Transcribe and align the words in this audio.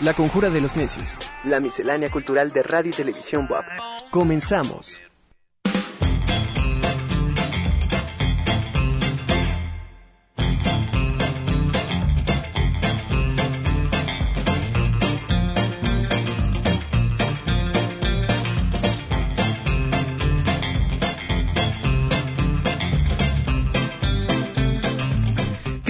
La 0.00 0.14
conjura 0.14 0.50
de 0.50 0.60
los 0.60 0.76
necios. 0.76 1.16
La 1.44 1.60
miscelánea 1.60 2.10
cultural 2.10 2.50
de 2.50 2.62
radio 2.64 2.90
y 2.90 2.94
televisión 2.94 3.46
WAP. 3.48 3.64
Comenzamos. 4.10 5.00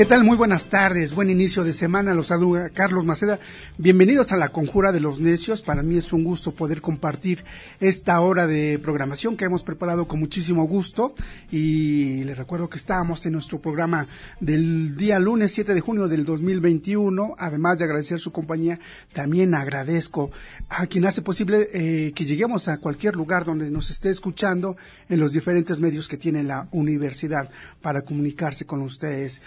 ¿Qué 0.02 0.08
tal? 0.08 0.24
Muy 0.24 0.36
buenas 0.36 0.68
tardes, 0.68 1.14
buen 1.14 1.30
inicio 1.30 1.62
de 1.62 1.72
semana. 1.72 2.12
Los 2.12 2.26
saluda 2.26 2.70
Carlos 2.70 3.04
Maceda. 3.04 3.38
Bienvenidos 3.78 4.32
a 4.32 4.36
la 4.36 4.48
Conjura 4.48 4.90
de 4.90 4.98
los 4.98 5.20
Necios. 5.20 5.62
Para 5.62 5.84
mí 5.84 5.96
es 5.96 6.12
un 6.12 6.24
gusto 6.24 6.50
poder 6.50 6.80
compartir 6.80 7.44
esta 7.78 8.20
hora 8.20 8.48
de 8.48 8.80
programación 8.80 9.36
que 9.36 9.44
hemos 9.44 9.62
preparado 9.62 10.08
con 10.08 10.18
muchísimo 10.18 10.64
gusto. 10.64 11.14
Y 11.52 12.24
les 12.24 12.36
recuerdo 12.36 12.68
que 12.68 12.78
estábamos 12.78 13.24
en 13.26 13.34
nuestro 13.34 13.60
programa 13.60 14.08
del 14.40 14.96
día 14.96 15.20
lunes 15.20 15.52
7 15.52 15.72
de 15.72 15.80
junio 15.80 16.08
del 16.08 16.24
2021. 16.24 17.36
Además 17.38 17.78
de 17.78 17.84
agradecer 17.84 18.18
su 18.18 18.32
compañía, 18.32 18.80
también 19.12 19.54
agradezco 19.54 20.32
a 20.68 20.88
quien 20.88 21.04
hace 21.04 21.22
posible 21.22 21.68
eh, 21.72 22.12
que 22.12 22.24
lleguemos 22.24 22.66
a 22.66 22.78
cualquier 22.78 23.14
lugar 23.14 23.44
donde 23.44 23.70
nos 23.70 23.88
esté 23.88 24.10
escuchando 24.10 24.76
en 25.08 25.20
los 25.20 25.32
diferentes 25.32 25.80
medios 25.80 26.08
que 26.08 26.16
tiene 26.16 26.42
la 26.42 26.66
universidad 26.72 27.50
para 27.80 28.02
comunicarse 28.02 28.66
con 28.66 28.82
ustedes. 28.82 29.40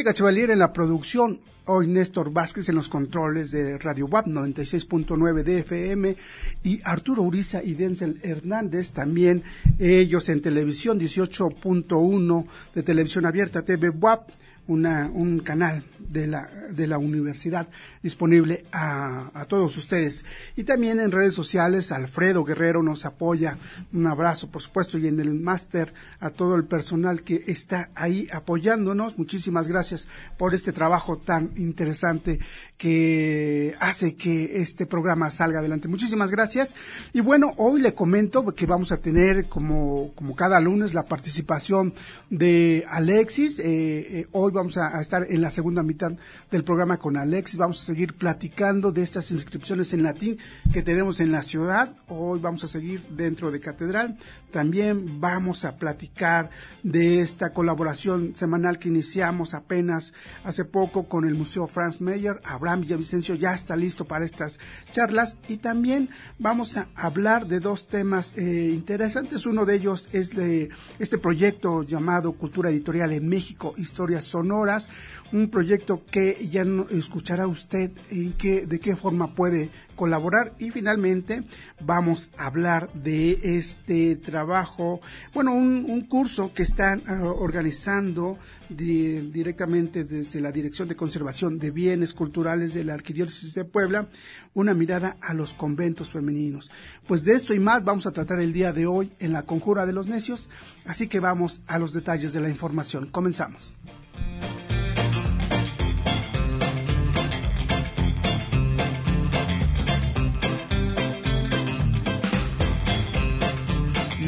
Angélica 0.00 0.16
Chevalier 0.16 0.50
en 0.50 0.58
la 0.58 0.72
producción, 0.72 1.40
hoy 1.66 1.86
Néstor 1.86 2.32
Vázquez 2.32 2.70
en 2.70 2.74
los 2.74 2.88
controles 2.88 3.50
de 3.50 3.76
Radio 3.76 4.06
WAP 4.06 4.28
96.9 4.28 5.42
de 5.42 5.58
FM 5.58 6.16
y 6.64 6.80
Arturo 6.84 7.22
Uriza 7.22 7.62
y 7.62 7.74
Denzel 7.74 8.18
Hernández 8.22 8.92
también, 8.92 9.42
ellos 9.78 10.30
en 10.30 10.40
televisión 10.40 10.98
18.1 10.98 12.46
de 12.74 12.82
televisión 12.82 13.26
abierta 13.26 13.60
TV 13.60 13.90
WAP 13.90 14.30
una, 14.70 15.10
un 15.12 15.40
canal 15.40 15.82
de 15.98 16.28
la, 16.28 16.48
de 16.70 16.86
la 16.86 16.96
universidad 16.96 17.68
disponible 18.02 18.64
a, 18.70 19.30
a, 19.34 19.44
todos 19.46 19.76
ustedes. 19.76 20.24
Y 20.54 20.62
también 20.62 21.00
en 21.00 21.10
redes 21.10 21.34
sociales, 21.34 21.90
Alfredo 21.90 22.44
Guerrero 22.44 22.80
nos 22.80 23.04
apoya. 23.04 23.58
Un 23.92 24.06
abrazo, 24.06 24.48
por 24.48 24.62
supuesto, 24.62 24.96
y 24.96 25.08
en 25.08 25.18
el 25.18 25.34
máster 25.34 25.92
a 26.20 26.30
todo 26.30 26.54
el 26.54 26.64
personal 26.64 27.24
que 27.24 27.42
está 27.48 27.90
ahí 27.96 28.28
apoyándonos. 28.32 29.18
Muchísimas 29.18 29.66
gracias 29.66 30.06
por 30.38 30.54
este 30.54 30.72
trabajo 30.72 31.18
tan 31.18 31.50
interesante 31.56 32.38
que 32.80 33.74
hace 33.78 34.14
que 34.14 34.62
este 34.62 34.86
programa 34.86 35.28
salga 35.30 35.58
adelante. 35.58 35.86
Muchísimas 35.86 36.30
gracias. 36.30 36.74
Y 37.12 37.20
bueno, 37.20 37.52
hoy 37.58 37.82
le 37.82 37.92
comento 37.92 38.42
que 38.54 38.64
vamos 38.64 38.90
a 38.90 38.96
tener, 38.96 39.50
como, 39.50 40.12
como 40.14 40.34
cada 40.34 40.58
lunes, 40.60 40.94
la 40.94 41.04
participación 41.04 41.92
de 42.30 42.86
Alexis. 42.88 43.58
Eh, 43.58 43.64
eh, 43.66 44.26
hoy 44.32 44.50
vamos 44.50 44.78
a, 44.78 44.96
a, 44.96 45.02
estar 45.02 45.26
en 45.28 45.42
la 45.42 45.50
segunda 45.50 45.82
mitad 45.82 46.12
del 46.50 46.64
programa 46.64 46.96
con 46.96 47.18
Alexis. 47.18 47.58
Vamos 47.58 47.82
a 47.82 47.84
seguir 47.84 48.14
platicando 48.14 48.92
de 48.92 49.02
estas 49.02 49.30
inscripciones 49.30 49.92
en 49.92 50.02
latín 50.02 50.38
que 50.72 50.80
tenemos 50.80 51.20
en 51.20 51.32
la 51.32 51.42
ciudad. 51.42 51.92
Hoy 52.08 52.40
vamos 52.40 52.64
a 52.64 52.68
seguir 52.68 53.02
dentro 53.10 53.50
de 53.50 53.60
Catedral. 53.60 54.16
También 54.50 55.20
vamos 55.20 55.64
a 55.64 55.76
platicar 55.76 56.50
de 56.82 57.20
esta 57.20 57.52
colaboración 57.52 58.34
semanal 58.34 58.78
que 58.78 58.88
iniciamos 58.88 59.54
apenas 59.54 60.12
hace 60.44 60.64
poco 60.64 61.08
con 61.08 61.24
el 61.24 61.34
Museo 61.34 61.66
Franz 61.66 62.00
Mayer. 62.00 62.40
Abraham 62.44 62.82
Villavicencio 62.82 63.34
ya 63.34 63.54
está 63.54 63.76
listo 63.76 64.04
para 64.04 64.24
estas 64.24 64.58
charlas 64.92 65.36
y 65.48 65.58
también 65.58 66.10
vamos 66.38 66.76
a 66.76 66.88
hablar 66.94 67.46
de 67.46 67.60
dos 67.60 67.88
temas 67.88 68.36
eh, 68.36 68.70
interesantes. 68.74 69.46
Uno 69.46 69.64
de 69.64 69.76
ellos 69.76 70.08
es 70.12 70.30
de 70.30 70.70
este 70.98 71.18
proyecto 71.18 71.82
llamado 71.82 72.32
Cultura 72.32 72.70
Editorial 72.70 73.12
en 73.12 73.28
México, 73.28 73.74
Historias 73.76 74.24
Sonoras, 74.24 74.88
un 75.32 75.48
proyecto 75.50 76.02
que 76.10 76.48
ya 76.50 76.64
escuchará 76.90 77.46
usted 77.46 77.92
en 78.10 78.32
qué, 78.32 78.66
de 78.66 78.80
qué 78.80 78.96
forma 78.96 79.34
puede 79.34 79.70
colaborar 79.96 80.54
y 80.58 80.70
finalmente 80.70 81.42
vamos 81.80 82.30
a 82.36 82.46
hablar 82.46 82.92
de 82.92 83.38
este 83.56 84.16
trabajo, 84.16 85.00
bueno, 85.34 85.54
un, 85.54 86.00
curso 86.08 86.52
que 86.52 86.62
están 86.62 87.02
uh, 87.08 87.26
organizando 87.26 88.38
di, 88.68 89.30
directamente 89.30 90.04
desde 90.04 90.40
la 90.40 90.50
Dirección 90.50 90.88
de 90.88 90.96
Conservación 90.96 91.58
de 91.58 91.70
Bienes 91.70 92.14
Culturales 92.14 92.74
de 92.74 92.84
la 92.84 92.94
Arquidiócesis 92.94 93.54
de 93.54 93.64
Puebla, 93.64 94.08
una 94.54 94.74
mirada 94.74 95.16
a 95.20 95.34
los 95.34 95.54
conventos 95.54 96.10
femeninos. 96.10 96.70
Pues 97.06 97.24
de 97.24 97.34
esto 97.34 97.54
y 97.54 97.58
más 97.58 97.84
vamos 97.84 98.06
a 98.06 98.12
tratar 98.12 98.40
el 98.40 98.52
día 98.52 98.72
de 98.72 98.86
hoy 98.86 99.12
en 99.18 99.32
la 99.32 99.42
Conjura 99.42 99.86
de 99.86 99.92
los 99.92 100.08
Necios, 100.08 100.50
así 100.86 101.06
que 101.06 101.20
vamos 101.20 101.62
a 101.66 101.78
los 101.78 101.92
detalles 101.92 102.32
de 102.32 102.40
la 102.40 102.48
información. 102.48 103.06
Comenzamos. 103.06 103.74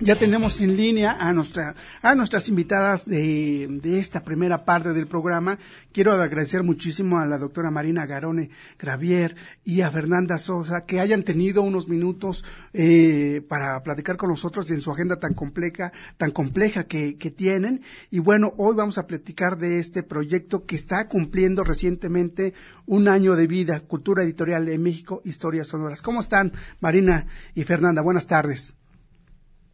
Ya 0.00 0.14
tenemos 0.14 0.60
en 0.60 0.76
línea 0.76 1.16
a, 1.18 1.32
nuestra, 1.32 1.74
a 2.02 2.14
nuestras 2.14 2.48
invitadas 2.48 3.04
de, 3.04 3.66
de, 3.82 3.98
esta 3.98 4.22
primera 4.22 4.64
parte 4.64 4.92
del 4.92 5.08
programa. 5.08 5.58
Quiero 5.90 6.12
agradecer 6.12 6.62
muchísimo 6.62 7.18
a 7.18 7.26
la 7.26 7.36
doctora 7.36 7.72
Marina 7.72 8.06
Garone 8.06 8.50
Gravier 8.78 9.34
y 9.64 9.80
a 9.80 9.90
Fernanda 9.90 10.38
Sosa 10.38 10.86
que 10.86 11.00
hayan 11.00 11.24
tenido 11.24 11.62
unos 11.62 11.88
minutos 11.88 12.44
eh, 12.72 13.42
para 13.48 13.82
platicar 13.82 14.16
con 14.16 14.30
nosotros 14.30 14.70
en 14.70 14.80
su 14.80 14.92
agenda 14.92 15.18
tan 15.18 15.34
compleja, 15.34 15.90
tan 16.16 16.30
compleja 16.30 16.84
que, 16.84 17.16
que 17.16 17.32
tienen. 17.32 17.82
Y 18.12 18.20
bueno, 18.20 18.52
hoy 18.56 18.76
vamos 18.76 18.98
a 18.98 19.08
platicar 19.08 19.58
de 19.58 19.80
este 19.80 20.04
proyecto 20.04 20.64
que 20.64 20.76
está 20.76 21.08
cumpliendo 21.08 21.64
recientemente 21.64 22.54
un 22.86 23.08
año 23.08 23.34
de 23.34 23.48
vida, 23.48 23.80
Cultura 23.80 24.22
Editorial 24.22 24.64
de 24.64 24.78
México, 24.78 25.22
Historias 25.24 25.66
Sonoras. 25.66 26.02
¿Cómo 26.02 26.20
están, 26.20 26.52
Marina 26.78 27.26
y 27.56 27.64
Fernanda? 27.64 28.00
Buenas 28.00 28.28
tardes. 28.28 28.77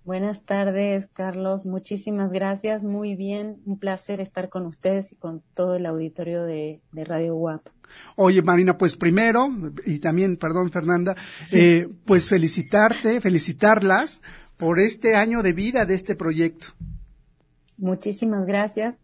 Buenas 0.05 0.43
tardes, 0.43 1.09
Carlos. 1.15 1.65
Muchísimas 1.65 2.31
gracias. 2.31 2.85
Muy 2.85 3.17
bien. 3.17 3.63
Un 3.65 3.79
placer 3.79 4.21
estar 4.21 4.51
con 4.51 4.67
ustedes 4.67 5.13
y 5.13 5.17
con 5.17 5.43
todo 5.55 5.77
el 5.77 5.87
auditorio 5.87 6.45
de, 6.45 6.83
de 6.93 7.05
Radio 7.05 7.35
WAP. 7.37 7.69
Oye, 8.17 8.43
Marina, 8.43 8.77
pues 8.77 8.97
primero, 8.97 9.49
y 9.87 9.99
también, 10.01 10.37
perdón, 10.37 10.71
Fernanda, 10.71 11.15
eh, 11.51 11.89
pues 12.05 12.29
felicitarte, 12.29 13.21
felicitarlas 13.21 14.23
por 14.57 14.79
este 14.79 15.17
año 15.17 15.43
de 15.43 15.53
vida 15.53 15.87
de 15.87 15.95
este 15.95 16.15
proyecto. 16.15 16.69
Muchísimas 17.79 18.47
gracias. 18.47 18.99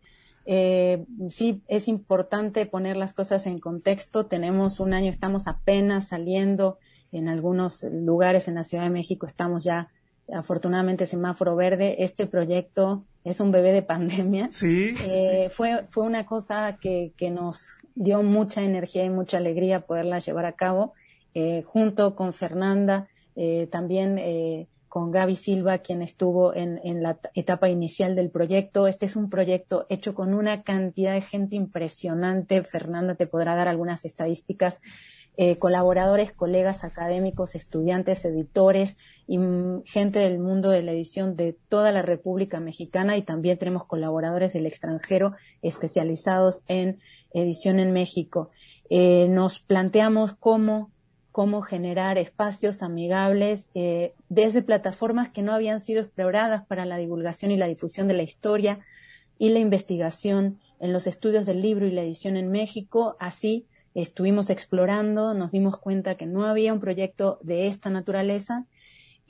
Eh, 0.44 1.04
sí, 1.28 1.62
es 1.68 1.88
importante 1.88 2.66
poner 2.66 2.96
las 2.96 3.14
cosas 3.14 3.46
en 3.46 3.58
contexto. 3.58 4.26
Tenemos 4.26 4.80
un 4.80 4.92
año, 4.92 5.10
estamos 5.10 5.46
apenas 5.46 6.08
saliendo 6.08 6.78
en 7.12 7.28
algunos 7.28 7.84
lugares 7.84 8.48
en 8.48 8.54
la 8.54 8.64
Ciudad 8.64 8.84
de 8.84 8.90
México, 8.90 9.26
estamos 9.26 9.64
ya 9.64 9.88
afortunadamente 10.32 11.06
semáforo 11.06 11.56
verde. 11.56 11.96
Este 12.04 12.26
proyecto 12.26 13.04
es 13.24 13.40
un 13.40 13.50
bebé 13.50 13.72
de 13.72 13.82
pandemia. 13.82 14.48
Sí. 14.50 14.94
Eh, 15.04 15.48
sí. 15.48 15.54
Fue, 15.54 15.86
fue 15.88 16.04
una 16.04 16.26
cosa 16.26 16.78
que, 16.80 17.12
que, 17.16 17.30
nos 17.30 17.80
dio 17.94 18.22
mucha 18.22 18.62
energía 18.62 19.04
y 19.04 19.10
mucha 19.10 19.38
alegría 19.38 19.80
poderla 19.80 20.18
llevar 20.18 20.46
a 20.46 20.52
cabo, 20.52 20.94
eh, 21.34 21.62
junto 21.62 22.14
con 22.14 22.32
Fernanda, 22.32 23.08
eh, 23.36 23.68
también 23.70 24.18
eh, 24.18 24.68
con 24.88 25.12
Gaby 25.12 25.36
Silva, 25.36 25.78
quien 25.78 26.02
estuvo 26.02 26.54
en, 26.54 26.80
en 26.82 27.02
la 27.02 27.18
etapa 27.34 27.68
inicial 27.68 28.16
del 28.16 28.30
proyecto. 28.30 28.88
Este 28.88 29.06
es 29.06 29.16
un 29.16 29.30
proyecto 29.30 29.86
hecho 29.88 30.14
con 30.14 30.34
una 30.34 30.62
cantidad 30.62 31.12
de 31.12 31.20
gente 31.20 31.56
impresionante. 31.56 32.62
Fernanda 32.64 33.14
te 33.14 33.26
podrá 33.26 33.54
dar 33.54 33.68
algunas 33.68 34.04
estadísticas. 34.04 34.80
Eh, 35.42 35.56
colaboradores, 35.56 36.32
colegas 36.32 36.84
académicos, 36.84 37.54
estudiantes, 37.54 38.26
editores 38.26 38.98
y 39.26 39.38
gente 39.86 40.18
del 40.18 40.38
mundo 40.38 40.68
de 40.68 40.82
la 40.82 40.92
edición 40.92 41.34
de 41.34 41.56
toda 41.70 41.92
la 41.92 42.02
República 42.02 42.60
Mexicana 42.60 43.16
y 43.16 43.22
también 43.22 43.56
tenemos 43.56 43.86
colaboradores 43.86 44.52
del 44.52 44.66
extranjero 44.66 45.32
especializados 45.62 46.62
en 46.68 46.98
edición 47.32 47.80
en 47.80 47.94
México. 47.94 48.50
Eh, 48.90 49.28
nos 49.30 49.60
planteamos 49.60 50.34
cómo, 50.34 50.90
cómo 51.32 51.62
generar 51.62 52.18
espacios 52.18 52.82
amigables 52.82 53.70
eh, 53.74 54.12
desde 54.28 54.60
plataformas 54.60 55.30
que 55.30 55.40
no 55.40 55.54
habían 55.54 55.80
sido 55.80 56.02
exploradas 56.02 56.66
para 56.66 56.84
la 56.84 56.98
divulgación 56.98 57.50
y 57.50 57.56
la 57.56 57.66
difusión 57.66 58.08
de 58.08 58.14
la 58.14 58.24
historia 58.24 58.80
y 59.38 59.48
la 59.48 59.60
investigación 59.60 60.58
en 60.80 60.92
los 60.92 61.06
estudios 61.06 61.46
del 61.46 61.62
libro 61.62 61.86
y 61.86 61.92
la 61.92 62.02
edición 62.02 62.36
en 62.36 62.50
México, 62.50 63.16
así 63.18 63.64
estuvimos 63.94 64.50
explorando, 64.50 65.34
nos 65.34 65.50
dimos 65.50 65.76
cuenta 65.76 66.16
que 66.16 66.26
no 66.26 66.44
había 66.44 66.72
un 66.72 66.80
proyecto 66.80 67.38
de 67.42 67.66
esta 67.66 67.90
naturaleza 67.90 68.66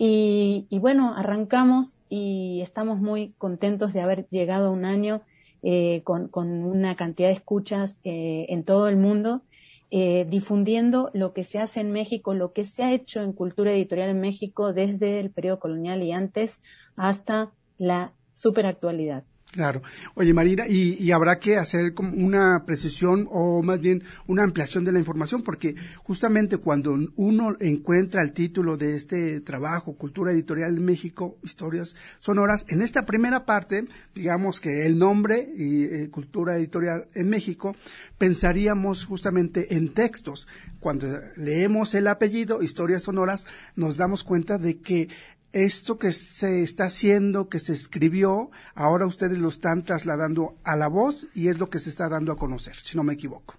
y, 0.02 0.66
bueno, 0.80 1.14
arrancamos 1.14 1.98
y 2.08 2.60
estamos 2.62 3.00
muy 3.00 3.34
contentos 3.36 3.92
de 3.92 4.00
haber 4.00 4.26
llegado 4.30 4.68
a 4.68 4.70
un 4.70 4.86
año 4.86 5.20
eh, 5.62 6.00
con, 6.04 6.30
una 6.64 6.96
cantidad 6.96 7.28
de 7.28 7.34
escuchas 7.34 8.00
eh, 8.04 8.46
en 8.48 8.64
todo 8.64 8.88
el 8.88 8.96
mundo, 8.96 9.42
eh, 9.90 10.26
difundiendo 10.26 11.10
lo 11.12 11.34
que 11.34 11.44
se 11.44 11.58
hace 11.58 11.80
en 11.80 11.92
México, 11.92 12.32
lo 12.32 12.54
que 12.54 12.64
se 12.64 12.82
ha 12.82 12.94
hecho 12.94 13.20
en 13.20 13.34
cultura 13.34 13.72
editorial 13.72 14.08
en 14.08 14.20
México 14.20 14.72
desde 14.72 15.20
el 15.20 15.30
periodo 15.30 15.58
colonial 15.58 16.02
y 16.02 16.12
antes 16.12 16.62
hasta 16.96 17.50
la 17.76 18.14
superactualidad. 18.32 19.24
Claro. 19.52 19.82
Oye, 20.14 20.32
Marina, 20.32 20.68
y, 20.68 21.10
habrá 21.10 21.40
que 21.40 21.56
hacer 21.56 21.92
como 21.92 22.12
una 22.12 22.64
precisión 22.66 23.26
o 23.32 23.64
más 23.64 23.80
bien 23.80 24.04
una 24.28 24.44
ampliación 24.44 24.84
de 24.84 24.92
la 24.92 25.00
información, 25.00 25.42
porque 25.42 25.74
justamente 26.04 26.58
cuando 26.58 26.96
uno 27.16 27.56
encuentra 27.58 28.22
el 28.22 28.32
título 28.32 28.76
de 28.76 28.94
este 28.94 29.40
trabajo, 29.40 29.96
Cultura 29.96 30.30
Editorial 30.30 30.76
en 30.76 30.84
México, 30.84 31.36
Historias 31.42 31.96
Sonoras, 32.20 32.64
en 32.68 32.80
esta 32.80 33.02
primera 33.02 33.44
parte, 33.44 33.84
digamos 34.14 34.60
que 34.60 34.86
el 34.86 34.98
nombre 34.98 35.52
y 35.56 35.82
eh, 35.82 36.10
Cultura 36.10 36.56
Editorial 36.56 37.08
en 37.14 37.28
México, 37.28 37.74
pensaríamos 38.18 39.04
justamente 39.04 39.74
en 39.74 39.92
textos. 39.92 40.46
Cuando 40.78 41.08
leemos 41.36 41.94
el 41.94 42.06
apellido, 42.06 42.62
Historias 42.62 43.02
Sonoras, 43.02 43.46
nos 43.74 43.96
damos 43.96 44.22
cuenta 44.22 44.58
de 44.58 44.78
que 44.78 45.08
esto 45.52 45.98
que 45.98 46.12
se 46.12 46.62
está 46.62 46.84
haciendo, 46.84 47.48
que 47.48 47.60
se 47.60 47.72
escribió, 47.72 48.50
ahora 48.74 49.06
ustedes 49.06 49.38
lo 49.38 49.48
están 49.48 49.82
trasladando 49.82 50.54
a 50.64 50.76
la 50.76 50.88
voz 50.88 51.28
y 51.34 51.48
es 51.48 51.58
lo 51.58 51.70
que 51.70 51.78
se 51.78 51.90
está 51.90 52.08
dando 52.08 52.32
a 52.32 52.36
conocer, 52.36 52.76
si 52.76 52.96
no 52.96 53.02
me 53.02 53.14
equivoco. 53.14 53.56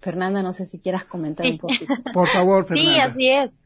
Fernanda, 0.00 0.42
no 0.42 0.52
sé 0.52 0.66
si 0.66 0.78
quieras 0.80 1.04
comentar 1.06 1.46
un 1.46 1.58
poquito. 1.58 1.94
Por 2.12 2.28
favor, 2.28 2.66
Fernanda. 2.66 2.92
Sí, 2.92 3.00
así 3.00 3.30
es. 3.30 3.58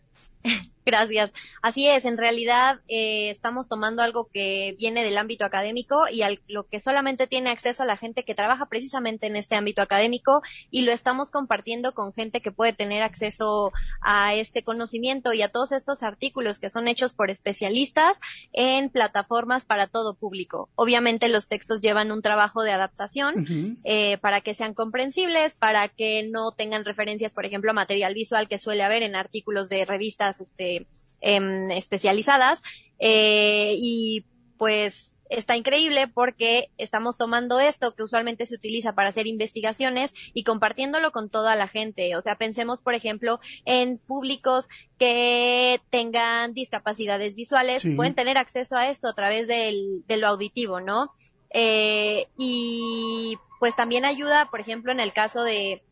Gracias. 0.84 1.32
Así 1.62 1.88
es, 1.88 2.04
en 2.04 2.16
realidad 2.16 2.80
eh, 2.88 3.30
estamos 3.30 3.68
tomando 3.68 4.02
algo 4.02 4.28
que 4.32 4.74
viene 4.78 5.04
del 5.04 5.18
ámbito 5.18 5.44
académico 5.44 6.08
y 6.10 6.22
a 6.22 6.30
lo 6.46 6.66
que 6.66 6.80
solamente 6.80 7.26
tiene 7.26 7.50
acceso 7.50 7.82
a 7.82 7.86
la 7.86 7.96
gente 7.96 8.24
que 8.24 8.34
trabaja 8.34 8.66
precisamente 8.66 9.26
en 9.26 9.36
este 9.36 9.56
ámbito 9.56 9.82
académico 9.82 10.42
y 10.70 10.82
lo 10.82 10.92
estamos 10.92 11.30
compartiendo 11.30 11.92
con 11.92 12.14
gente 12.14 12.40
que 12.40 12.52
puede 12.52 12.72
tener 12.72 13.02
acceso 13.02 13.72
a 14.00 14.34
este 14.34 14.62
conocimiento 14.62 15.32
y 15.32 15.42
a 15.42 15.50
todos 15.50 15.72
estos 15.72 16.02
artículos 16.02 16.58
que 16.58 16.70
son 16.70 16.88
hechos 16.88 17.12
por 17.12 17.30
especialistas 17.30 18.20
en 18.52 18.90
plataformas 18.90 19.64
para 19.64 19.86
todo 19.86 20.14
público. 20.14 20.70
Obviamente 20.74 21.28
los 21.28 21.48
textos 21.48 21.80
llevan 21.80 22.12
un 22.12 22.22
trabajo 22.22 22.62
de 22.62 22.72
adaptación 22.72 23.78
eh, 23.84 24.18
para 24.18 24.40
que 24.40 24.54
sean 24.54 24.74
comprensibles, 24.74 25.54
para 25.54 25.88
que 25.88 26.22
no 26.28 26.52
tengan 26.52 26.84
referencias, 26.84 27.32
por 27.32 27.44
ejemplo, 27.44 27.70
a 27.70 27.74
material 27.74 28.14
visual 28.14 28.48
que 28.48 28.58
suele 28.58 28.82
haber 28.82 29.02
en 29.02 29.16
artículos 29.16 29.68
de 29.68 29.84
revistas 29.84 30.40
este, 30.40 30.77
Em, 31.20 31.72
especializadas 31.72 32.62
eh, 33.00 33.74
y 33.76 34.24
pues 34.56 35.16
está 35.30 35.56
increíble 35.56 36.06
porque 36.06 36.70
estamos 36.78 37.16
tomando 37.16 37.58
esto 37.58 37.96
que 37.96 38.04
usualmente 38.04 38.46
se 38.46 38.54
utiliza 38.54 38.94
para 38.94 39.08
hacer 39.08 39.26
investigaciones 39.26 40.14
y 40.32 40.44
compartiéndolo 40.44 41.10
con 41.10 41.28
toda 41.28 41.56
la 41.56 41.66
gente. 41.66 42.14
O 42.14 42.22
sea, 42.22 42.36
pensemos, 42.36 42.80
por 42.80 42.94
ejemplo, 42.94 43.40
en 43.64 43.98
públicos 43.98 44.68
que 44.96 45.80
tengan 45.90 46.54
discapacidades 46.54 47.34
visuales, 47.34 47.84
pueden 47.96 48.14
tener 48.14 48.38
acceso 48.38 48.76
a 48.76 48.88
esto 48.88 49.08
a 49.08 49.14
través 49.14 49.48
del, 49.48 50.04
de 50.06 50.16
lo 50.18 50.28
auditivo, 50.28 50.80
¿no? 50.80 51.10
Eh, 51.50 52.26
y 52.38 53.36
pues 53.58 53.74
también 53.74 54.04
ayuda, 54.04 54.50
por 54.50 54.60
ejemplo, 54.60 54.92
en 54.92 55.00
el 55.00 55.12
caso 55.12 55.42
de 55.42 55.82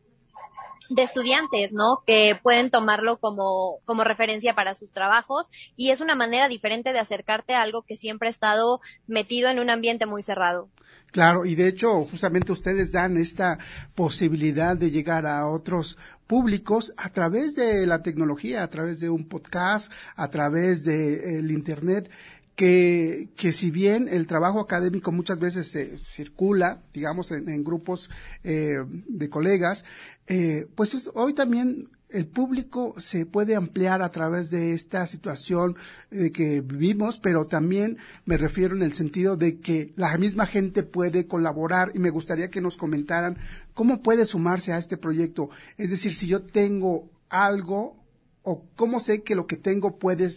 de 0.89 1.03
estudiantes, 1.03 1.73
¿no? 1.73 2.03
Que 2.05 2.37
pueden 2.41 2.69
tomarlo 2.69 3.17
como, 3.17 3.79
como 3.85 4.03
referencia 4.03 4.55
para 4.55 4.73
sus 4.73 4.91
trabajos 4.91 5.47
y 5.75 5.91
es 5.91 6.01
una 6.01 6.15
manera 6.15 6.47
diferente 6.47 6.93
de 6.93 6.99
acercarte 6.99 7.55
a 7.55 7.61
algo 7.61 7.83
que 7.83 7.95
siempre 7.95 8.27
ha 8.27 8.31
estado 8.31 8.81
metido 9.07 9.49
en 9.49 9.59
un 9.59 9.69
ambiente 9.69 10.05
muy 10.05 10.21
cerrado. 10.21 10.69
Claro, 11.11 11.45
y 11.45 11.55
de 11.55 11.69
hecho, 11.69 12.03
justamente 12.03 12.51
ustedes 12.51 12.91
dan 12.91 13.17
esta 13.17 13.57
posibilidad 13.95 14.75
de 14.75 14.91
llegar 14.91 15.25
a 15.25 15.47
otros 15.47 15.97
públicos 16.27 16.93
a 16.97 17.09
través 17.09 17.55
de 17.55 17.87
la 17.87 18.03
tecnología, 18.03 18.61
a 18.61 18.69
través 18.69 18.99
de 18.99 19.09
un 19.09 19.27
podcast, 19.27 19.91
a 20.15 20.29
través 20.29 20.83
del 20.83 21.49
Internet 21.49 22.11
que, 22.57 23.29
que 23.35 23.53
si 23.53 23.69
bien 23.69 24.07
el 24.09 24.25
trabajo 24.25 24.59
académico 24.59 25.11
muchas 25.11 25.39
veces 25.39 25.67
se 25.67 25.95
circula, 25.99 26.81
digamos, 26.91 27.31
en, 27.31 27.63
grupos 27.63 28.09
eh, 28.43 28.83
de 28.87 29.29
colegas, 29.29 29.85
eh, 30.27 30.67
pues 30.75 31.09
hoy 31.13 31.33
también 31.33 31.89
el 32.09 32.25
público 32.25 32.93
se 32.97 33.25
puede 33.25 33.55
ampliar 33.55 34.01
a 34.01 34.11
través 34.11 34.49
de 34.49 34.73
esta 34.73 35.05
situación 35.05 35.75
eh, 36.11 36.31
que 36.31 36.61
vivimos, 36.61 37.19
pero 37.19 37.45
también 37.45 37.97
me 38.25 38.37
refiero 38.37 38.75
en 38.75 38.81
el 38.81 38.93
sentido 38.93 39.35
de 39.35 39.59
que 39.59 39.93
la 39.95 40.17
misma 40.17 40.45
gente 40.45 40.83
puede 40.83 41.27
colaborar 41.27 41.91
y 41.93 41.99
me 41.99 42.09
gustaría 42.09 42.49
que 42.49 42.61
nos 42.61 42.77
comentaran 42.77 43.37
cómo 43.73 44.01
puede 44.01 44.25
sumarse 44.25 44.71
a 44.71 44.77
este 44.77 44.97
proyecto. 44.97 45.49
Es 45.77 45.89
decir, 45.89 46.13
si 46.13 46.27
yo 46.27 46.43
tengo 46.43 47.09
algo 47.29 47.97
o 48.43 48.63
cómo 48.75 48.99
sé 48.99 49.23
que 49.23 49.35
lo 49.35 49.45
que 49.45 49.57
tengo 49.57 49.97
puede, 49.97 50.29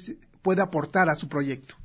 puede 0.43 0.63
aportar 0.63 1.09
a 1.09 1.15
su 1.15 1.29
proyecto. 1.29 1.77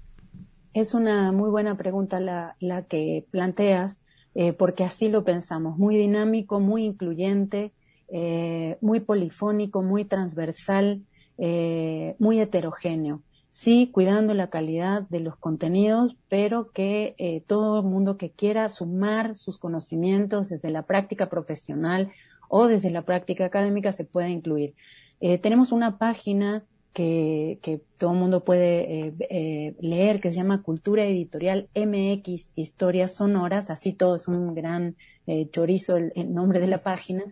Es 0.73 0.93
una 0.93 1.31
muy 1.31 1.49
buena 1.49 1.77
pregunta 1.77 2.19
la, 2.19 2.55
la 2.59 2.81
que 2.81 3.25
planteas, 3.29 4.01
eh, 4.33 4.51
porque 4.51 4.83
así 4.83 5.07
lo 5.07 5.23
pensamos, 5.23 5.77
muy 5.77 5.95
dinámico, 5.95 6.59
muy 6.59 6.83
incluyente, 6.83 7.71
eh, 8.09 8.77
muy 8.81 8.99
polifónico, 8.99 9.81
muy 9.81 10.05
transversal, 10.05 11.01
eh, 11.37 12.15
muy 12.19 12.39
heterogéneo. 12.39 13.21
Sí, 13.51 13.89
cuidando 13.91 14.33
la 14.33 14.49
calidad 14.49 15.03
de 15.03 15.21
los 15.21 15.37
contenidos, 15.37 16.17
pero 16.27 16.71
que 16.71 17.15
eh, 17.17 17.41
todo 17.47 17.79
el 17.79 17.85
mundo 17.85 18.17
que 18.17 18.29
quiera 18.31 18.67
sumar 18.69 19.37
sus 19.37 19.57
conocimientos 19.57 20.49
desde 20.49 20.69
la 20.69 20.83
práctica 20.83 21.29
profesional 21.29 22.11
o 22.49 22.67
desde 22.67 22.89
la 22.89 23.03
práctica 23.03 23.45
académica 23.45 23.91
se 23.91 24.03
pueda 24.03 24.29
incluir. 24.29 24.73
Eh, 25.21 25.37
tenemos 25.37 25.71
una 25.71 25.97
página 25.97 26.63
que, 26.93 27.59
que 27.61 27.81
todo 27.97 28.11
el 28.11 28.19
mundo 28.19 28.43
puede 28.43 29.07
eh, 29.07 29.13
eh, 29.29 29.75
leer, 29.79 30.21
que 30.21 30.31
se 30.31 30.37
llama 30.37 30.61
Cultura 30.61 31.05
Editorial 31.05 31.67
MX 31.75 32.51
Historias 32.55 33.15
Sonoras, 33.15 33.69
así 33.69 33.93
todo 33.93 34.15
es 34.15 34.27
un 34.27 34.55
gran 34.55 34.95
eh, 35.27 35.49
chorizo 35.51 35.97
el, 35.97 36.33
nombre 36.33 36.59
de 36.59 36.67
la 36.67 36.83
página, 36.83 37.23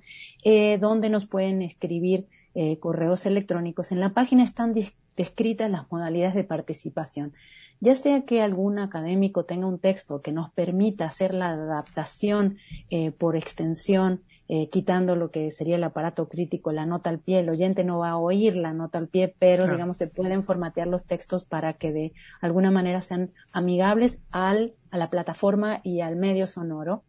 eh, 0.43 0.77
donde 0.79 1.09
nos 1.09 1.25
pueden 1.25 1.61
escribir 1.61 2.27
eh, 2.55 2.77
correos 2.79 3.25
electrónicos. 3.25 3.91
En 3.91 3.99
la 3.99 4.13
página 4.13 4.43
están 4.43 4.73
descritas 5.15 5.69
las 5.69 5.91
modalidades 5.91 6.35
de 6.35 6.43
participación. 6.43 7.33
Ya 7.79 7.95
sea 7.95 8.21
que 8.21 8.41
algún 8.41 8.79
académico 8.79 9.43
tenga 9.45 9.67
un 9.67 9.79
texto 9.79 10.21
que 10.21 10.31
nos 10.31 10.51
permita 10.51 11.05
hacer 11.05 11.33
la 11.33 11.49
adaptación 11.49 12.57
por 13.17 13.35
extensión 13.35 14.21
eh, 14.49 14.69
quitando 14.69 15.15
lo 15.15 15.31
que 15.31 15.51
sería 15.51 15.77
el 15.77 15.83
aparato 15.85 16.27
crítico, 16.27 16.73
la 16.73 16.85
nota 16.85 17.09
al 17.09 17.19
pie. 17.19 17.39
El 17.39 17.49
oyente 17.49 17.85
no 17.85 17.99
va 17.99 18.09
a 18.09 18.17
oír 18.17 18.57
la 18.57 18.73
nota 18.73 18.97
al 18.97 19.07
pie, 19.07 19.33
pero 19.39 19.65
digamos 19.71 19.97
se 19.97 20.07
pueden 20.07 20.43
formatear 20.43 20.87
los 20.87 21.05
textos 21.05 21.45
para 21.45 21.73
que 21.73 21.93
de 21.93 22.13
alguna 22.41 22.69
manera 22.69 23.01
sean 23.01 23.31
amigables 23.53 24.21
al, 24.31 24.73
a 24.91 24.97
la 24.97 25.09
plataforma 25.09 25.79
y 25.83 26.01
al 26.01 26.17
medio 26.17 26.45
sonoro. 26.45 27.03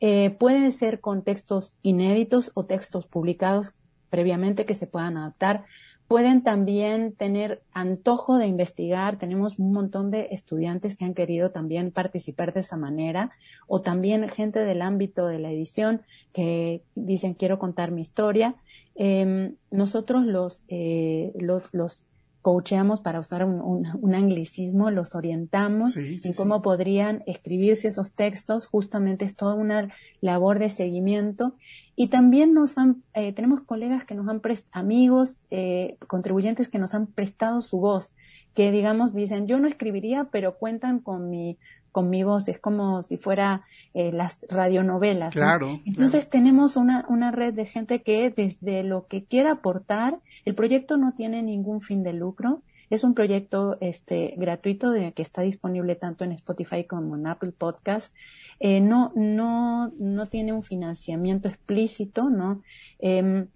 Eh, 0.00 0.30
pueden 0.38 0.72
ser 0.72 1.00
con 1.00 1.22
textos 1.22 1.74
inéditos 1.82 2.50
o 2.54 2.64
textos 2.64 3.06
publicados 3.06 3.74
previamente 4.10 4.66
que 4.66 4.74
se 4.74 4.86
puedan 4.86 5.16
adaptar 5.16 5.64
pueden 6.08 6.42
también 6.42 7.12
tener 7.12 7.62
antojo 7.72 8.38
de 8.38 8.46
investigar. 8.46 9.18
Tenemos 9.18 9.58
un 9.58 9.72
montón 9.72 10.10
de 10.10 10.28
estudiantes 10.30 10.96
que 10.96 11.04
han 11.04 11.14
querido 11.14 11.50
también 11.50 11.90
participar 11.90 12.52
de 12.52 12.60
esa 12.60 12.76
manera 12.76 13.32
o 13.66 13.80
también 13.80 14.28
gente 14.28 14.60
del 14.60 14.82
ámbito 14.82 15.26
de 15.26 15.38
la 15.38 15.50
edición 15.50 16.02
que 16.32 16.82
dicen 16.94 17.34
quiero 17.34 17.58
contar 17.58 17.90
mi 17.90 18.02
historia. 18.02 18.54
Eh, 18.94 19.52
nosotros 19.70 20.24
los, 20.24 20.62
eh, 20.68 21.32
los, 21.38 21.64
los 21.72 22.06
coacheamos 22.46 23.00
para 23.00 23.18
usar 23.18 23.44
un, 23.44 24.14
anglicismo, 24.14 24.92
los 24.92 25.16
orientamos 25.16 25.96
en 25.96 26.32
cómo 26.36 26.62
podrían 26.62 27.24
escribirse 27.26 27.88
esos 27.88 28.12
textos. 28.12 28.68
Justamente 28.68 29.24
es 29.24 29.34
toda 29.34 29.56
una 29.56 29.88
labor 30.20 30.60
de 30.60 30.68
seguimiento. 30.68 31.54
Y 31.96 32.06
también 32.06 32.54
nos 32.54 32.78
han, 32.78 33.02
eh, 33.14 33.32
tenemos 33.32 33.62
colegas 33.62 34.04
que 34.04 34.14
nos 34.14 34.28
han 34.28 34.38
prestado, 34.38 34.80
amigos, 34.80 35.42
eh, 35.50 35.96
contribuyentes 36.06 36.68
que 36.68 36.78
nos 36.78 36.94
han 36.94 37.08
prestado 37.08 37.62
su 37.62 37.80
voz, 37.80 38.14
que 38.54 38.70
digamos 38.70 39.12
dicen, 39.12 39.48
yo 39.48 39.58
no 39.58 39.66
escribiría, 39.66 40.28
pero 40.30 40.56
cuentan 40.56 41.00
con 41.00 41.28
mi, 41.28 41.58
con 41.90 42.10
mi 42.10 42.22
voz, 42.22 42.46
es 42.46 42.60
como 42.60 43.02
si 43.02 43.16
fuera 43.16 43.62
eh, 43.92 44.12
las 44.12 44.46
radionovelas. 44.48 45.34
Claro. 45.34 45.80
Entonces 45.84 46.30
tenemos 46.30 46.76
una, 46.76 47.06
una 47.08 47.32
red 47.32 47.54
de 47.54 47.66
gente 47.66 48.02
que 48.02 48.30
desde 48.30 48.84
lo 48.84 49.08
que 49.08 49.24
quiera 49.24 49.50
aportar, 49.50 50.20
el 50.46 50.54
proyecto 50.54 50.96
no 50.96 51.12
tiene 51.12 51.42
ningún 51.42 51.82
fin 51.82 52.02
de 52.02 52.14
lucro. 52.14 52.62
Es 52.88 53.02
un 53.02 53.14
proyecto 53.14 53.76
este, 53.80 54.34
gratuito 54.38 54.90
de, 54.90 55.12
que 55.12 55.22
está 55.22 55.42
disponible 55.42 55.96
tanto 55.96 56.24
en 56.24 56.32
Spotify 56.32 56.84
como 56.84 57.16
en 57.16 57.26
Apple 57.26 57.52
Podcast. 57.52 58.14
eh, 58.60 58.80
no, 58.80 59.12
no, 59.14 59.92
no 59.98 60.26
tiene 60.26 60.52
un 60.54 60.62
financiamiento 60.62 61.48
explícito, 61.48 62.30
¿no? 62.30 62.62
Em, 63.00 63.48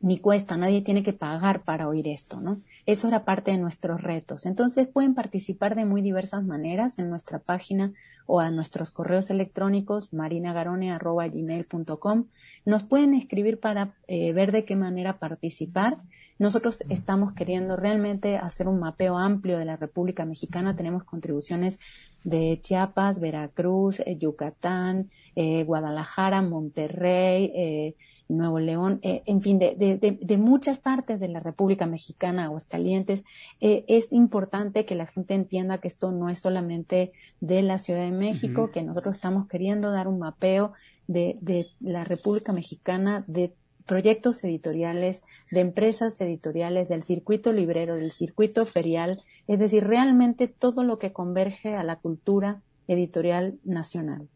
ni 0.00 0.18
cuesta, 0.18 0.56
nadie 0.56 0.80
tiene 0.80 1.02
que 1.02 1.12
pagar 1.12 1.64
para 1.64 1.88
oír 1.88 2.08
esto, 2.08 2.40
¿no? 2.40 2.62
Eso 2.84 3.06
era 3.06 3.24
parte 3.24 3.52
de 3.52 3.58
nuestros 3.58 4.02
retos. 4.02 4.44
Entonces 4.44 4.88
pueden 4.88 5.14
participar 5.14 5.76
de 5.76 5.84
muy 5.84 6.02
diversas 6.02 6.42
maneras 6.44 6.98
en 6.98 7.10
nuestra 7.10 7.38
página 7.38 7.92
o 8.26 8.40
a 8.40 8.50
nuestros 8.50 8.90
correos 8.90 9.30
electrónicos 9.30 10.12
marinagarone.gmail.com. 10.12 12.24
Nos 12.64 12.82
pueden 12.82 13.14
escribir 13.14 13.60
para 13.60 13.94
eh, 14.08 14.32
ver 14.32 14.50
de 14.50 14.64
qué 14.64 14.74
manera 14.74 15.18
participar. 15.18 15.98
Nosotros 16.40 16.82
estamos 16.88 17.34
queriendo 17.34 17.76
realmente 17.76 18.36
hacer 18.36 18.66
un 18.66 18.80
mapeo 18.80 19.16
amplio 19.16 19.58
de 19.58 19.64
la 19.64 19.76
República 19.76 20.24
Mexicana. 20.24 20.74
Tenemos 20.74 21.04
contribuciones 21.04 21.78
de 22.24 22.58
Chiapas, 22.62 23.20
Veracruz, 23.20 24.00
eh, 24.00 24.16
Yucatán, 24.18 25.08
eh, 25.36 25.62
Guadalajara, 25.62 26.42
Monterrey, 26.42 27.94
Nuevo 28.32 28.58
León, 28.58 28.98
eh, 29.02 29.22
en 29.26 29.40
fin, 29.42 29.58
de, 29.58 29.74
de, 29.76 30.18
de, 30.20 30.36
muchas 30.38 30.78
partes 30.78 31.20
de 31.20 31.28
la 31.28 31.40
República 31.40 31.86
Mexicana, 31.86 32.44
Aguascalientes, 32.44 33.24
eh, 33.60 33.84
es 33.88 34.12
importante 34.12 34.84
que 34.84 34.94
la 34.94 35.06
gente 35.06 35.34
entienda 35.34 35.78
que 35.78 35.88
esto 35.88 36.10
no 36.12 36.28
es 36.28 36.40
solamente 36.40 37.12
de 37.40 37.62
la 37.62 37.78
Ciudad 37.78 38.02
de 38.02 38.10
México, 38.10 38.70
que 38.70 38.82
nosotros 38.82 39.16
estamos 39.16 39.48
queriendo 39.48 39.90
dar 39.90 40.08
un 40.08 40.18
mapeo 40.18 40.72
de, 41.06 41.38
de 41.40 41.68
la 41.80 42.04
República 42.04 42.52
Mexicana, 42.52 43.24
de 43.26 43.52
proyectos 43.86 44.42
editoriales, 44.44 45.24
de 45.50 45.60
empresas 45.60 46.20
editoriales, 46.20 46.88
del 46.88 47.02
circuito 47.02 47.52
librero, 47.52 47.96
del 47.96 48.12
circuito 48.12 48.64
ferial, 48.66 49.22
es 49.48 49.58
decir, 49.58 49.84
realmente 49.84 50.48
todo 50.48 50.84
lo 50.84 50.98
que 50.98 51.12
converge 51.12 51.74
a 51.74 51.82
la 51.82 51.96
cultura 51.96 52.62
editorial 52.86 53.58
nacional 53.64 54.28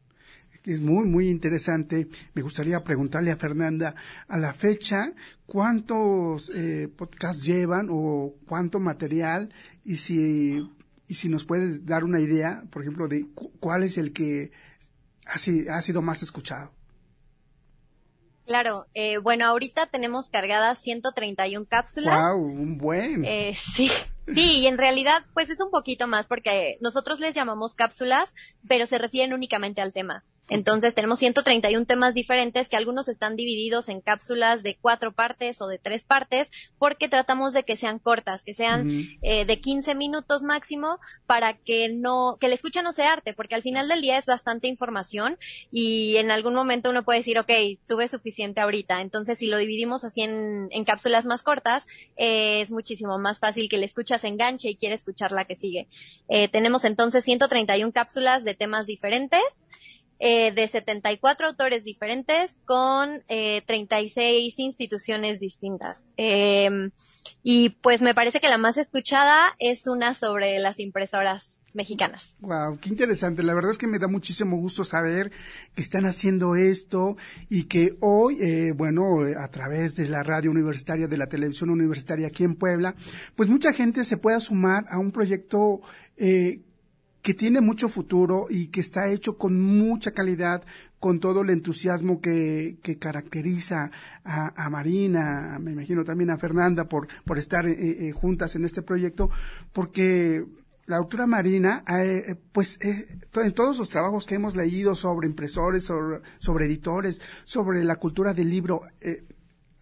es 0.67 0.81
muy, 0.81 1.07
muy 1.07 1.29
interesante. 1.29 2.09
Me 2.35 2.43
gustaría 2.43 2.83
preguntarle 2.83 3.31
a 3.31 3.37
Fernanda, 3.37 3.95
a 4.29 4.37
la 4.37 4.53
fecha, 4.53 5.13
¿cuántos 5.47 6.51
eh, 6.55 6.89
podcasts 6.89 7.45
llevan 7.45 7.89
o 7.91 8.35
cuánto 8.47 8.81
material? 8.81 9.53
Y 9.85 9.97
si, 9.97 10.69
y 11.09 11.15
si 11.15 11.29
nos 11.29 11.45
puedes 11.45 11.87
dar 11.87 12.05
una 12.05 12.21
idea, 12.21 12.65
por 12.71 12.83
ejemplo, 12.83 13.09
de 13.09 13.27
cuál 13.61 13.85
es 13.85 13.97
el 13.97 14.13
que 14.13 14.51
ha, 15.27 15.77
ha 15.77 15.83
sido 15.83 16.03
más 16.03 16.23
escuchado. 16.23 16.73
Claro, 18.47 18.87
eh, 18.95 19.19
bueno, 19.19 19.45
ahorita 19.47 19.87
tenemos 19.87 20.31
cargadas 20.31 20.79
131 20.81 21.67
cápsulas. 21.69 22.17
¡Wow! 22.17 22.45
Un 22.45 22.79
buen. 22.79 23.25
Eh, 23.25 23.53
sí, 23.55 23.91
sí, 24.29 24.61
y 24.61 24.67
en 24.69 24.79
realidad, 24.79 25.25
pues 25.35 25.51
es 25.51 25.61
un 25.61 25.71
poquito 25.71 26.07
más 26.07 26.29
porque 26.29 26.79
nosotros 26.81 27.19
les 27.19 27.35
llamamos 27.35 27.75
cápsulas, 27.75 28.35
pero 28.69 28.87
se 28.87 28.99
refieren 28.99 29.35
únicamente 29.35 29.83
al 29.83 29.93
tema. 29.93 30.25
Entonces 30.49 30.95
tenemos 30.95 31.19
131 31.19 31.87
temas 31.87 32.15
diferentes 32.15 32.69
que 32.69 32.77
algunos 32.77 33.09
están 33.09 33.37
divididos 33.37 33.89
en 33.89 34.01
cápsulas 34.01 34.63
de 34.63 34.77
cuatro 34.81 35.13
partes 35.13 35.61
o 35.61 35.67
de 35.67 35.79
tres 35.79 36.05
partes 36.05 36.51
porque 36.79 37.09
tratamos 37.09 37.53
de 37.53 37.65
que 37.65 37.77
sean 37.77 37.99
cortas, 37.99 38.43
que 38.43 38.55
sean 38.55 38.89
eh, 39.23 39.45
de 39.45 39.61
15 39.61 39.95
minutos 39.95 40.43
máximo 40.43 40.99
para 41.27 41.55
que 41.55 41.89
no, 41.89 42.37
que 42.41 42.49
la 42.49 42.55
escucha 42.55 42.83
no 42.83 42.93
sea 42.93 43.13
arte, 43.13 43.35
porque 43.35 43.55
al 43.55 43.63
final 43.63 43.89
del 43.89 44.01
día 44.01 44.19
es 44.19 44.27
bastante 44.27 44.69
información 44.69 45.39
y 45.71 46.17
en 46.17 46.31
algún 46.31 46.55
momento 46.55 46.91
uno 46.91 47.05
puede 47.05 47.21
decir, 47.21 47.39
ok, 47.39 47.51
tuve 47.87 48.09
suficiente 48.09 48.61
ahorita. 48.61 49.01
Entonces 49.01 49.39
si 49.39 49.47
lo 49.47 49.59
dividimos 49.59 50.05
así 50.05 50.23
en, 50.23 50.69
en 50.71 50.85
cápsulas 50.85 51.27
más 51.27 51.43
cortas, 51.43 51.87
eh, 52.17 52.61
es 52.61 52.71
muchísimo 52.71 53.19
más 53.19 53.39
fácil 53.39 53.69
que 53.69 53.79
la 53.79 53.85
escucha 53.85 54.19
se 54.19 54.29
enganche 54.29 54.69
y 54.69 54.77
quiere 54.77 54.95
escuchar 54.95 55.33
la 55.33 55.45
que 55.45 55.55
sigue. 55.55 55.89
Eh, 56.29 56.49
tenemos 56.49 56.85
entonces 56.85 57.25
131 57.25 57.93
cápsulas 57.93 58.45
de 58.45 58.55
temas 58.55 58.87
diferentes 58.87 59.65
eh, 60.19 60.53
de 60.53 60.67
74 60.67 61.47
autores 61.47 61.85
diferentes 61.85 62.61
con 62.65 63.23
eh, 63.29 63.63
36 63.67 64.59
instituciones 64.59 65.41
distintas. 65.41 66.09
Eh, 66.17 66.91
y 67.43 67.71
pues 67.71 68.03
me 68.03 68.15
parece 68.15 68.41
que 68.41 68.49
la 68.49 68.59
más 68.59 68.77
escuchada 68.77 69.55
es 69.59 69.87
una 69.87 70.15
sobre 70.15 70.59
las 70.59 70.81
impresoras 70.81 71.63
mexicanas. 71.77 72.37
Wow, 72.41 72.79
qué 72.81 72.89
interesante. 72.89 73.43
La 73.43 73.55
verdad 73.55 73.71
es 73.71 73.79
que 73.79 73.87
me 73.87 73.99
da 73.99 74.09
muchísimo 74.09 74.57
gusto 74.57 74.85
saber 74.85 75.31
que 75.75 75.83
están 75.83 76.07
haciendo 76.07 76.57
esto 76.57 77.17
y 77.49 77.65
que 77.65 77.97
hoy, 78.01 78.39
eh, 78.41 78.73
bueno, 78.73 79.21
a 79.39 79.49
través 79.51 79.95
de 79.95 80.09
la 80.09 80.23
radio 80.23 80.51
universitaria, 80.51 81.07
de 81.07 81.19
la 81.19 81.29
televisión 81.29 81.71
universitaria 81.71 82.29
aquí 82.29 82.43
en 82.43 82.57
Puebla, 82.57 82.97
pues 83.37 83.49
mucha 83.49 83.73
gente 83.73 84.05
se 84.05 84.17
pueda 84.17 84.41
sumar 84.41 84.87
a 84.89 84.99
un 84.99 85.13
proyecto 85.13 85.83
eh, 86.17 86.63
que 87.27 87.35
tiene 87.35 87.61
mucho 87.61 87.89
futuro 87.89 88.47
y 88.49 88.69
que 88.69 88.79
está 88.79 89.09
hecho 89.09 89.37
con 89.37 89.61
mucha 89.61 90.13
calidad, 90.13 90.63
con 91.01 91.19
todo 91.19 91.43
el 91.43 91.51
entusiasmo 91.51 92.21
que, 92.21 92.79
que 92.85 93.01
caracteriza 93.01 93.91
a, 94.23 94.71
Marina, 94.71 95.59
me 95.61 95.73
imagino 95.73 96.05
también 96.05 96.31
a 96.31 96.39
Fernanda 96.39 96.85
por, 96.85 97.09
por 97.25 97.37
estar 97.37 97.67
eh, 97.67 97.75
eh, 97.81 98.13
juntas 98.13 98.55
en 98.55 98.65
este 98.65 98.83
proyecto, 98.83 99.29
porque 99.73 100.47
la 100.87 100.99
doctora 100.99 101.27
Marina, 101.27 101.83
eh, 101.89 102.37
pues 102.53 102.79
en 102.81 103.53
todos 103.55 103.77
los 103.77 103.89
trabajos 103.89 104.25
que 104.25 104.37
hemos 104.37 104.55
leído 104.55 104.95
sobre 104.95 105.27
impresores, 105.27 105.83
sobre 106.39 106.67
editores, 106.67 107.21
sobre 107.43 107.83
la 107.83 107.97
cultura 107.97 108.35
del 108.35 108.51
libro, 108.51 108.83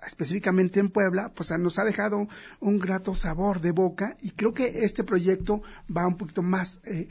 específicamente 0.06 0.80
en 0.80 0.90
Puebla, 0.90 1.32
pues 1.34 1.50
nos 1.58 1.78
ha 1.78 1.84
dejado 1.84 2.28
un 2.60 2.78
grato 2.78 3.14
sabor 3.14 3.60
de 3.60 3.70
boca 3.70 4.16
y 4.20 4.30
creo 4.30 4.54
que 4.54 4.84
este 4.84 5.04
proyecto 5.04 5.62
va 5.94 6.06
un 6.06 6.16
poquito 6.16 6.42
más, 6.42 6.80
eh, 6.84 7.08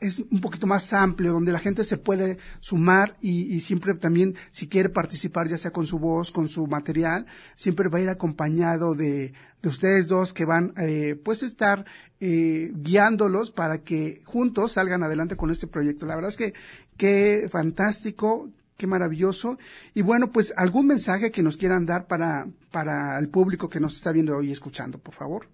es 0.00 0.18
un 0.18 0.40
poquito 0.40 0.66
más 0.66 0.92
amplio, 0.92 1.32
donde 1.32 1.52
la 1.52 1.58
gente 1.58 1.84
se 1.84 1.98
puede 1.98 2.38
sumar 2.60 3.16
y, 3.20 3.60
siempre 3.60 3.94
también, 3.94 4.34
si 4.50 4.68
quiere 4.68 4.88
participar, 4.88 5.48
ya 5.48 5.58
sea 5.58 5.70
con 5.70 5.86
su 5.86 5.98
voz, 5.98 6.30
con 6.30 6.48
su 6.48 6.66
material, 6.66 7.26
siempre 7.54 7.88
va 7.88 7.98
a 7.98 8.02
ir 8.02 8.08
acompañado 8.08 8.94
de, 8.94 9.32
de 9.62 9.68
ustedes 9.68 10.08
dos 10.08 10.34
que 10.34 10.44
van, 10.44 10.74
eh, 10.76 11.20
pues, 11.22 11.42
estar 11.42 11.84
eh, 12.20 12.72
guiándolos 12.74 13.50
para 13.50 13.78
que 13.78 14.22
juntos 14.24 14.72
salgan 14.72 15.02
adelante 15.02 15.36
con 15.36 15.50
este 15.50 15.66
proyecto. 15.66 16.06
La 16.06 16.14
verdad 16.14 16.30
es 16.30 16.36
que 16.36 16.54
qué 16.96 17.48
fantástico, 17.50 18.50
Qué 18.76 18.86
maravilloso. 18.86 19.56
Y 19.94 20.02
bueno, 20.02 20.32
pues 20.32 20.52
algún 20.56 20.86
mensaje 20.86 21.30
que 21.30 21.42
nos 21.42 21.56
quieran 21.56 21.86
dar 21.86 22.06
para, 22.06 22.48
para 22.72 23.18
el 23.18 23.28
público 23.28 23.68
que 23.68 23.80
nos 23.80 23.96
está 23.96 24.10
viendo 24.10 24.36
hoy 24.36 24.50
escuchando, 24.50 24.98
por 24.98 25.14
favor. 25.14 25.48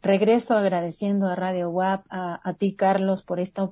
Regreso 0.00 0.54
agradeciendo 0.54 1.26
a 1.26 1.34
Radio 1.34 1.70
WAP, 1.70 2.06
a, 2.08 2.54
ti 2.56 2.74
Carlos, 2.74 3.22
por 3.22 3.40
esta 3.40 3.68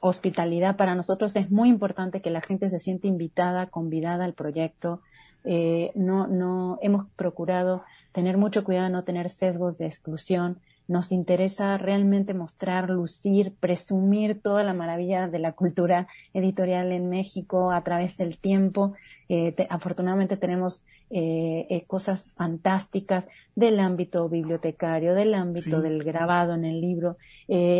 hospitalidad. 0.00 0.76
Para 0.76 0.94
nosotros 0.94 1.36
es 1.36 1.50
muy 1.50 1.68
importante 1.68 2.22
que 2.22 2.30
la 2.30 2.40
gente 2.40 2.70
se 2.70 2.80
sienta 2.80 3.06
invitada, 3.06 3.66
convidada 3.66 4.24
al 4.24 4.32
proyecto. 4.32 5.02
Eh, 5.44 5.92
no, 5.94 6.26
no, 6.26 6.78
hemos 6.80 7.06
procurado 7.16 7.84
tener 8.12 8.38
mucho 8.38 8.64
cuidado, 8.64 8.88
no 8.88 9.04
tener 9.04 9.28
sesgos 9.28 9.76
de 9.76 9.86
exclusión 9.86 10.58
nos 10.88 11.12
interesa 11.12 11.76
realmente 11.76 12.34
mostrar, 12.34 12.88
lucir, 12.90 13.54
presumir 13.60 14.40
toda 14.40 14.62
la 14.62 14.72
maravilla 14.72 15.28
de 15.28 15.38
la 15.38 15.52
cultura 15.52 16.08
editorial 16.32 16.92
en 16.92 17.08
México 17.10 17.70
a 17.70 17.84
través 17.84 18.16
del 18.16 18.38
tiempo. 18.38 18.94
Eh, 19.28 19.54
afortunadamente 19.68 20.38
tenemos 20.38 20.82
eh, 21.10 21.66
eh, 21.70 21.84
cosas 21.86 22.32
fantásticas 22.36 23.26
del 23.54 23.80
ámbito 23.80 24.28
bibliotecario, 24.28 25.14
del 25.14 25.34
ámbito 25.34 25.80
del 25.80 26.04
grabado 26.04 26.54
en 26.54 26.64
el 26.64 26.80
libro, 26.80 27.16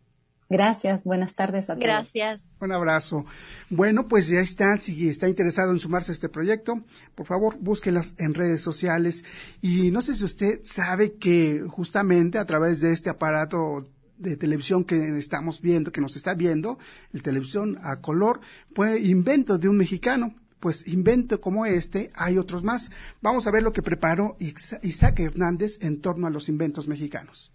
Gracias, 0.50 1.04
buenas 1.04 1.34
tardes 1.34 1.70
a 1.70 1.74
todos. 1.74 1.84
Gracias. 1.84 2.52
Un 2.60 2.72
abrazo. 2.72 3.24
Bueno, 3.70 4.08
pues 4.08 4.28
ya 4.28 4.40
está, 4.40 4.76
si 4.76 5.08
está 5.08 5.28
interesado 5.28 5.72
en 5.72 5.78
sumarse 5.78 6.12
a 6.12 6.14
este 6.14 6.28
proyecto, 6.28 6.82
por 7.14 7.26
favor, 7.26 7.56
búsquelas 7.58 8.14
en 8.18 8.34
redes 8.34 8.60
sociales. 8.60 9.24
Y 9.62 9.90
no 9.90 10.02
sé 10.02 10.14
si 10.14 10.24
usted 10.24 10.60
sabe 10.64 11.14
que 11.14 11.64
justamente 11.68 12.38
a 12.38 12.44
través 12.44 12.80
de 12.80 12.92
este 12.92 13.10
aparato 13.10 13.84
de 14.18 14.36
televisión 14.36 14.84
que 14.84 15.18
estamos 15.18 15.60
viendo, 15.60 15.92
que 15.92 16.00
nos 16.00 16.16
está 16.16 16.34
viendo, 16.34 16.78
el 17.12 17.22
televisión 17.22 17.78
a 17.82 18.00
color, 18.00 18.40
fue 18.74 19.00
invento 19.00 19.58
de 19.58 19.68
un 19.68 19.76
mexicano. 19.76 20.34
Pues 20.60 20.88
invento 20.88 21.42
como 21.42 21.66
este, 21.66 22.10
hay 22.14 22.38
otros 22.38 22.62
más. 22.62 22.90
Vamos 23.20 23.46
a 23.46 23.50
ver 23.50 23.62
lo 23.62 23.72
que 23.74 23.82
preparó 23.82 24.36
Isaac 24.38 25.20
Hernández 25.20 25.78
en 25.82 26.00
torno 26.00 26.26
a 26.26 26.30
los 26.30 26.48
inventos 26.48 26.88
mexicanos. 26.88 27.52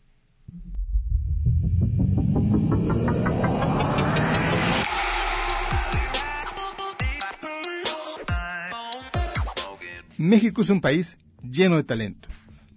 México 10.20 10.62
es 10.62 10.70
un 10.70 10.82
país 10.82 11.18
lleno 11.50 11.78
de 11.78 11.86
talento. 11.86 12.28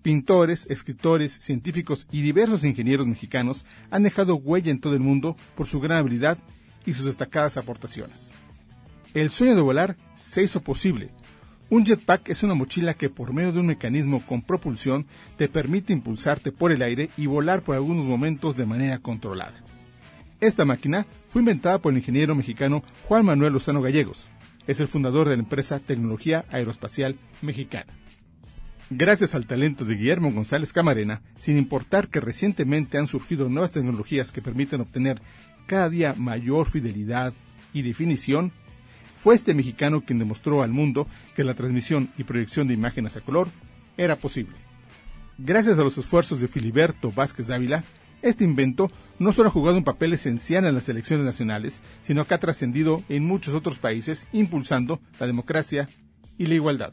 Pintores, 0.01 0.65
escritores, 0.71 1.33
científicos 1.33 2.07
y 2.13 2.23
diversos 2.23 2.63
ingenieros 2.63 3.05
mexicanos 3.09 3.67
han 3.91 4.05
dejado 4.05 4.37
huella 4.37 4.71
en 4.71 4.81
todo 4.81 4.95
el 4.95 5.01
mundo 5.01 5.37
por 5.57 5.67
su 5.67 5.81
gran 5.81 5.99
habilidad 5.99 6.39
y 6.87 6.95
sus 6.95 7.05
destacadas 7.05 7.57
aportaciones. 7.57 8.33
El 9.13 9.29
sueño 9.31 9.57
de 9.57 9.61
volar 9.61 9.97
se 10.15 10.45
hizo 10.45 10.61
posible. 10.61 11.11
Un 11.69 11.85
jetpack 11.85 12.29
es 12.29 12.45
una 12.45 12.55
mochila 12.55 12.95
que 12.95 13.11
por 13.11 13.33
medio 13.33 13.51
de 13.51 13.59
un 13.59 13.67
mecanismo 13.67 14.25
con 14.25 14.43
propulsión 14.43 15.07
te 15.37 15.49
permite 15.49 15.93
impulsarte 15.93 16.53
por 16.53 16.71
el 16.71 16.81
aire 16.81 17.11
y 17.17 17.27
volar 17.27 17.63
por 17.63 17.75
algunos 17.75 18.05
momentos 18.05 18.57
de 18.57 18.67
manera 18.67 19.01
controlada. 19.01 19.65
Esta 20.41 20.65
máquina 20.65 21.07
fue 21.27 21.43
inventada 21.43 21.81
por 21.81 21.93
el 21.93 21.99
ingeniero 21.99 22.37
mexicano 22.37 22.85
Juan 23.09 23.27
Manuel 23.27 23.55
Lozano 23.55 23.83
Gallegos, 23.83 24.29
es 24.67 24.81
el 24.81 24.89
fundador 24.89 25.29
de 25.29 25.37
la 25.37 25.43
empresa 25.43 25.81
Tecnología 25.81 26.45
Aeroespacial 26.51 27.17
Mexicana. 27.41 27.93
Gracias 28.91 29.35
al 29.35 29.47
talento 29.47 29.85
de 29.85 29.95
Guillermo 29.95 30.33
González 30.33 30.73
Camarena, 30.73 31.23
sin 31.37 31.57
importar 31.57 32.09
que 32.09 32.21
recientemente 32.21 32.99
han 32.99 33.07
surgido 33.07 33.49
nuevas 33.49 33.73
tecnologías 33.73 34.33
que 34.33 34.43
permiten 34.43 34.83
obtener 34.83 35.23
cada 35.67 35.89
día 35.89 36.15
mayor 36.17 36.69
fidelidad 36.69 37.33
y 37.73 37.83
definición, 37.83 38.53
fue 39.19 39.35
este 39.35 39.55
mexicano 39.55 40.03
quien 40.03 40.19
demostró 40.19 40.63
al 40.63 40.71
mundo 40.73 41.07
que 41.35 41.45
la 41.45 41.55
transmisión 41.55 42.11
y 42.19 42.25
proyección 42.25 42.69
de 42.69 42.75
imágenes 42.75 43.17
a 43.17 43.21
color 43.21 43.49
era 43.97 44.17
posible. 44.17 44.57
Gracias 45.39 45.79
a 45.79 45.83
los 45.83 45.97
esfuerzos 45.97 46.41
de 46.41 46.49
Filiberto 46.49 47.11
Vázquez 47.11 47.47
Dávila, 47.47 47.85
este 48.23 48.45
invento 48.45 48.91
no 49.19 49.33
solo 49.33 49.49
ha 49.49 49.53
jugado 49.53 49.77
un 49.77 49.85
papel 49.85 50.13
esencial 50.13 50.65
en 50.65 50.75
las 50.75 50.89
elecciones 50.89 51.27
nacionales, 51.27 51.83
sino 52.03 52.25
que 52.25 52.35
ha 52.35 52.39
trascendido 52.39 53.03
en 53.09 53.25
muchos 53.25 53.55
otros 53.55 53.79
países, 53.79 54.27
impulsando 54.33 55.01
la 55.19 55.27
democracia 55.27 55.89
y 56.39 56.47
la 56.47 56.55
igualdad. 56.55 56.93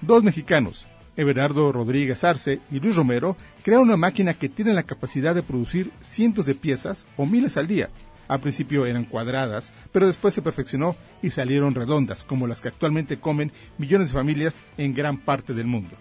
Dos 0.00 0.22
mexicanos, 0.22 0.86
Everardo 1.16 1.72
Rodríguez 1.72 2.22
Arce 2.22 2.60
y 2.70 2.80
Luis 2.80 2.96
Romero, 2.96 3.36
crearon 3.62 3.88
una 3.88 3.96
máquina 3.96 4.34
que 4.34 4.48
tiene 4.48 4.74
la 4.74 4.84
capacidad 4.84 5.34
de 5.34 5.42
producir 5.42 5.90
cientos 6.00 6.46
de 6.46 6.54
piezas 6.54 7.06
o 7.16 7.26
miles 7.26 7.56
al 7.56 7.66
día. 7.66 7.90
Al 8.28 8.40
principio 8.40 8.86
eran 8.86 9.04
cuadradas, 9.04 9.72
pero 9.92 10.06
después 10.06 10.34
se 10.34 10.42
perfeccionó 10.42 10.96
y 11.22 11.30
salieron 11.30 11.74
redondas, 11.74 12.24
como 12.24 12.46
las 12.46 12.60
que 12.60 12.68
actualmente 12.68 13.18
comen 13.18 13.52
millones 13.78 14.08
de 14.08 14.14
familias 14.14 14.60
en 14.76 14.94
gran 14.94 15.18
parte 15.18 15.54
del 15.54 15.66
mundo 15.66 15.96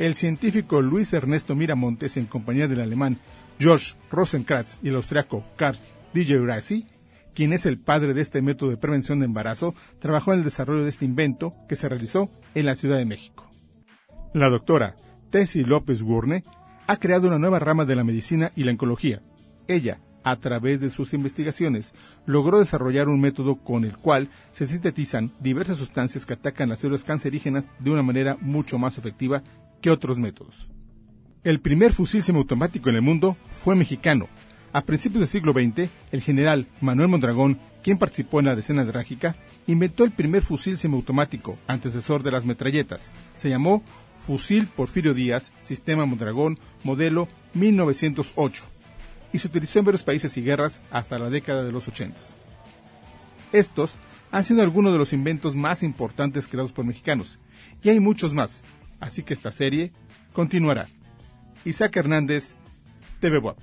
el 0.00 0.14
científico 0.14 0.80
Luis 0.80 1.12
Ernesto 1.12 1.54
Miramontes, 1.54 2.16
en 2.16 2.24
compañía 2.24 2.66
del 2.66 2.80
alemán 2.80 3.18
George 3.58 3.96
Rosenkratz 4.10 4.78
y 4.82 4.88
el 4.88 4.94
austriaco 4.94 5.44
Karl 5.56 5.76
Digerasi, 6.14 6.86
quien 7.34 7.52
es 7.52 7.66
el 7.66 7.78
padre 7.78 8.14
de 8.14 8.22
este 8.22 8.40
método 8.40 8.70
de 8.70 8.78
prevención 8.78 9.18
de 9.18 9.26
embarazo, 9.26 9.74
trabajó 9.98 10.32
en 10.32 10.38
el 10.38 10.44
desarrollo 10.44 10.84
de 10.84 10.88
este 10.88 11.04
invento 11.04 11.52
que 11.68 11.76
se 11.76 11.86
realizó 11.86 12.30
en 12.54 12.64
la 12.64 12.76
Ciudad 12.76 12.96
de 12.96 13.04
México. 13.04 13.50
La 14.32 14.48
doctora 14.48 14.96
Tessie 15.28 15.66
López 15.66 16.02
Gurne 16.02 16.44
ha 16.86 16.96
creado 16.96 17.28
una 17.28 17.38
nueva 17.38 17.58
rama 17.58 17.84
de 17.84 17.94
la 17.94 18.02
medicina 18.02 18.52
y 18.56 18.64
la 18.64 18.70
oncología. 18.70 19.20
Ella, 19.68 20.00
a 20.24 20.36
través 20.36 20.80
de 20.80 20.88
sus 20.88 21.12
investigaciones, 21.12 21.92
logró 22.24 22.58
desarrollar 22.58 23.08
un 23.08 23.20
método 23.20 23.56
con 23.56 23.84
el 23.84 23.98
cual 23.98 24.30
se 24.52 24.66
sintetizan 24.66 25.30
diversas 25.40 25.76
sustancias 25.76 26.24
que 26.24 26.32
atacan 26.32 26.70
las 26.70 26.78
células 26.78 27.04
cancerígenas 27.04 27.70
de 27.78 27.90
una 27.90 28.02
manera 28.02 28.38
mucho 28.40 28.78
más 28.78 28.96
efectiva 28.96 29.42
que 29.80 29.90
otros 29.90 30.18
métodos. 30.18 30.68
El 31.42 31.60
primer 31.60 31.92
fusil 31.92 32.22
semiautomático 32.22 32.90
en 32.90 32.96
el 32.96 33.02
mundo 33.02 33.36
fue 33.50 33.74
mexicano. 33.74 34.28
A 34.72 34.82
principios 34.82 35.20
del 35.20 35.28
siglo 35.28 35.52
XX, 35.52 35.90
el 36.12 36.20
general 36.20 36.66
Manuel 36.80 37.08
Mondragón, 37.08 37.58
quien 37.82 37.98
participó 37.98 38.40
en 38.40 38.46
la 38.46 38.54
decena 38.54 38.86
trágica, 38.86 39.36
inventó 39.66 40.04
el 40.04 40.10
primer 40.10 40.42
fusil 40.42 40.76
semiautomático, 40.76 41.58
antecesor 41.66 42.22
de 42.22 42.30
las 42.30 42.44
metralletas. 42.44 43.10
Se 43.38 43.48
llamó 43.48 43.82
Fusil 44.26 44.66
Porfirio 44.66 45.14
Díaz, 45.14 45.52
Sistema 45.62 46.04
Mondragón, 46.04 46.58
modelo 46.84 47.26
1908, 47.54 48.64
y 49.32 49.38
se 49.38 49.48
utilizó 49.48 49.78
en 49.78 49.86
varios 49.86 50.04
países 50.04 50.36
y 50.36 50.42
guerras 50.42 50.82
hasta 50.90 51.18
la 51.18 51.30
década 51.30 51.64
de 51.64 51.72
los 51.72 51.88
80. 51.88 52.16
Estos 53.52 53.96
han 54.30 54.44
sido 54.44 54.62
algunos 54.62 54.92
de 54.92 54.98
los 54.98 55.12
inventos 55.12 55.56
más 55.56 55.82
importantes 55.82 56.46
creados 56.46 56.72
por 56.72 56.84
mexicanos, 56.84 57.38
y 57.82 57.88
hay 57.88 57.98
muchos 57.98 58.34
más, 58.34 58.62
así 59.00 59.22
que 59.22 59.34
esta 59.34 59.50
serie 59.50 59.92
continuará. 60.32 60.86
Isaac 61.64 61.96
Hernández, 61.96 62.54
TV 63.20 63.38
WAP. 63.38 63.58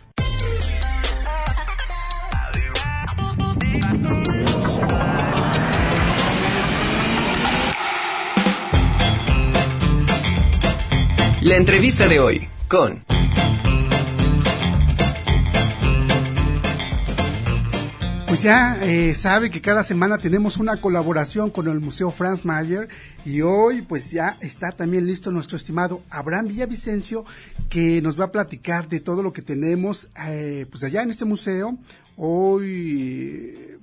La 11.42 11.56
entrevista 11.56 12.10
de 12.10 12.20
hoy 12.20 12.50
con 12.68 13.06
Pues 18.28 18.42
ya 18.42 18.78
eh, 18.84 19.16
sabe 19.16 19.50
que 19.50 19.62
cada 19.62 19.84
semana 19.84 20.18
tenemos 20.18 20.58
una 20.58 20.82
colaboración 20.82 21.50
con 21.50 21.70
el 21.70 21.80
Museo 21.80 22.12
Franz 22.12 22.44
Mayer 22.44 22.90
y 23.24 23.40
hoy 23.40 23.82
pues 23.84 24.12
ya 24.12 24.38
está 24.42 24.74
también 24.74 25.08
listo 25.08 25.32
nuestro 25.32 25.56
estimado 25.56 26.04
Abraham 26.10 26.50
Villavicencio 26.50 27.24
que 27.70 28.02
nos 28.02 28.20
va 28.20 28.26
a 28.26 28.32
platicar 28.34 28.90
de 28.90 29.00
todo 29.00 29.24
lo 29.24 29.32
que 29.32 29.42
tenemos 29.42 30.10
eh, 30.28 30.66
pues 30.70 30.84
allá 30.84 31.04
en 31.04 31.10
este 31.10 31.24
museo. 31.24 31.78
Hoy 32.18 33.78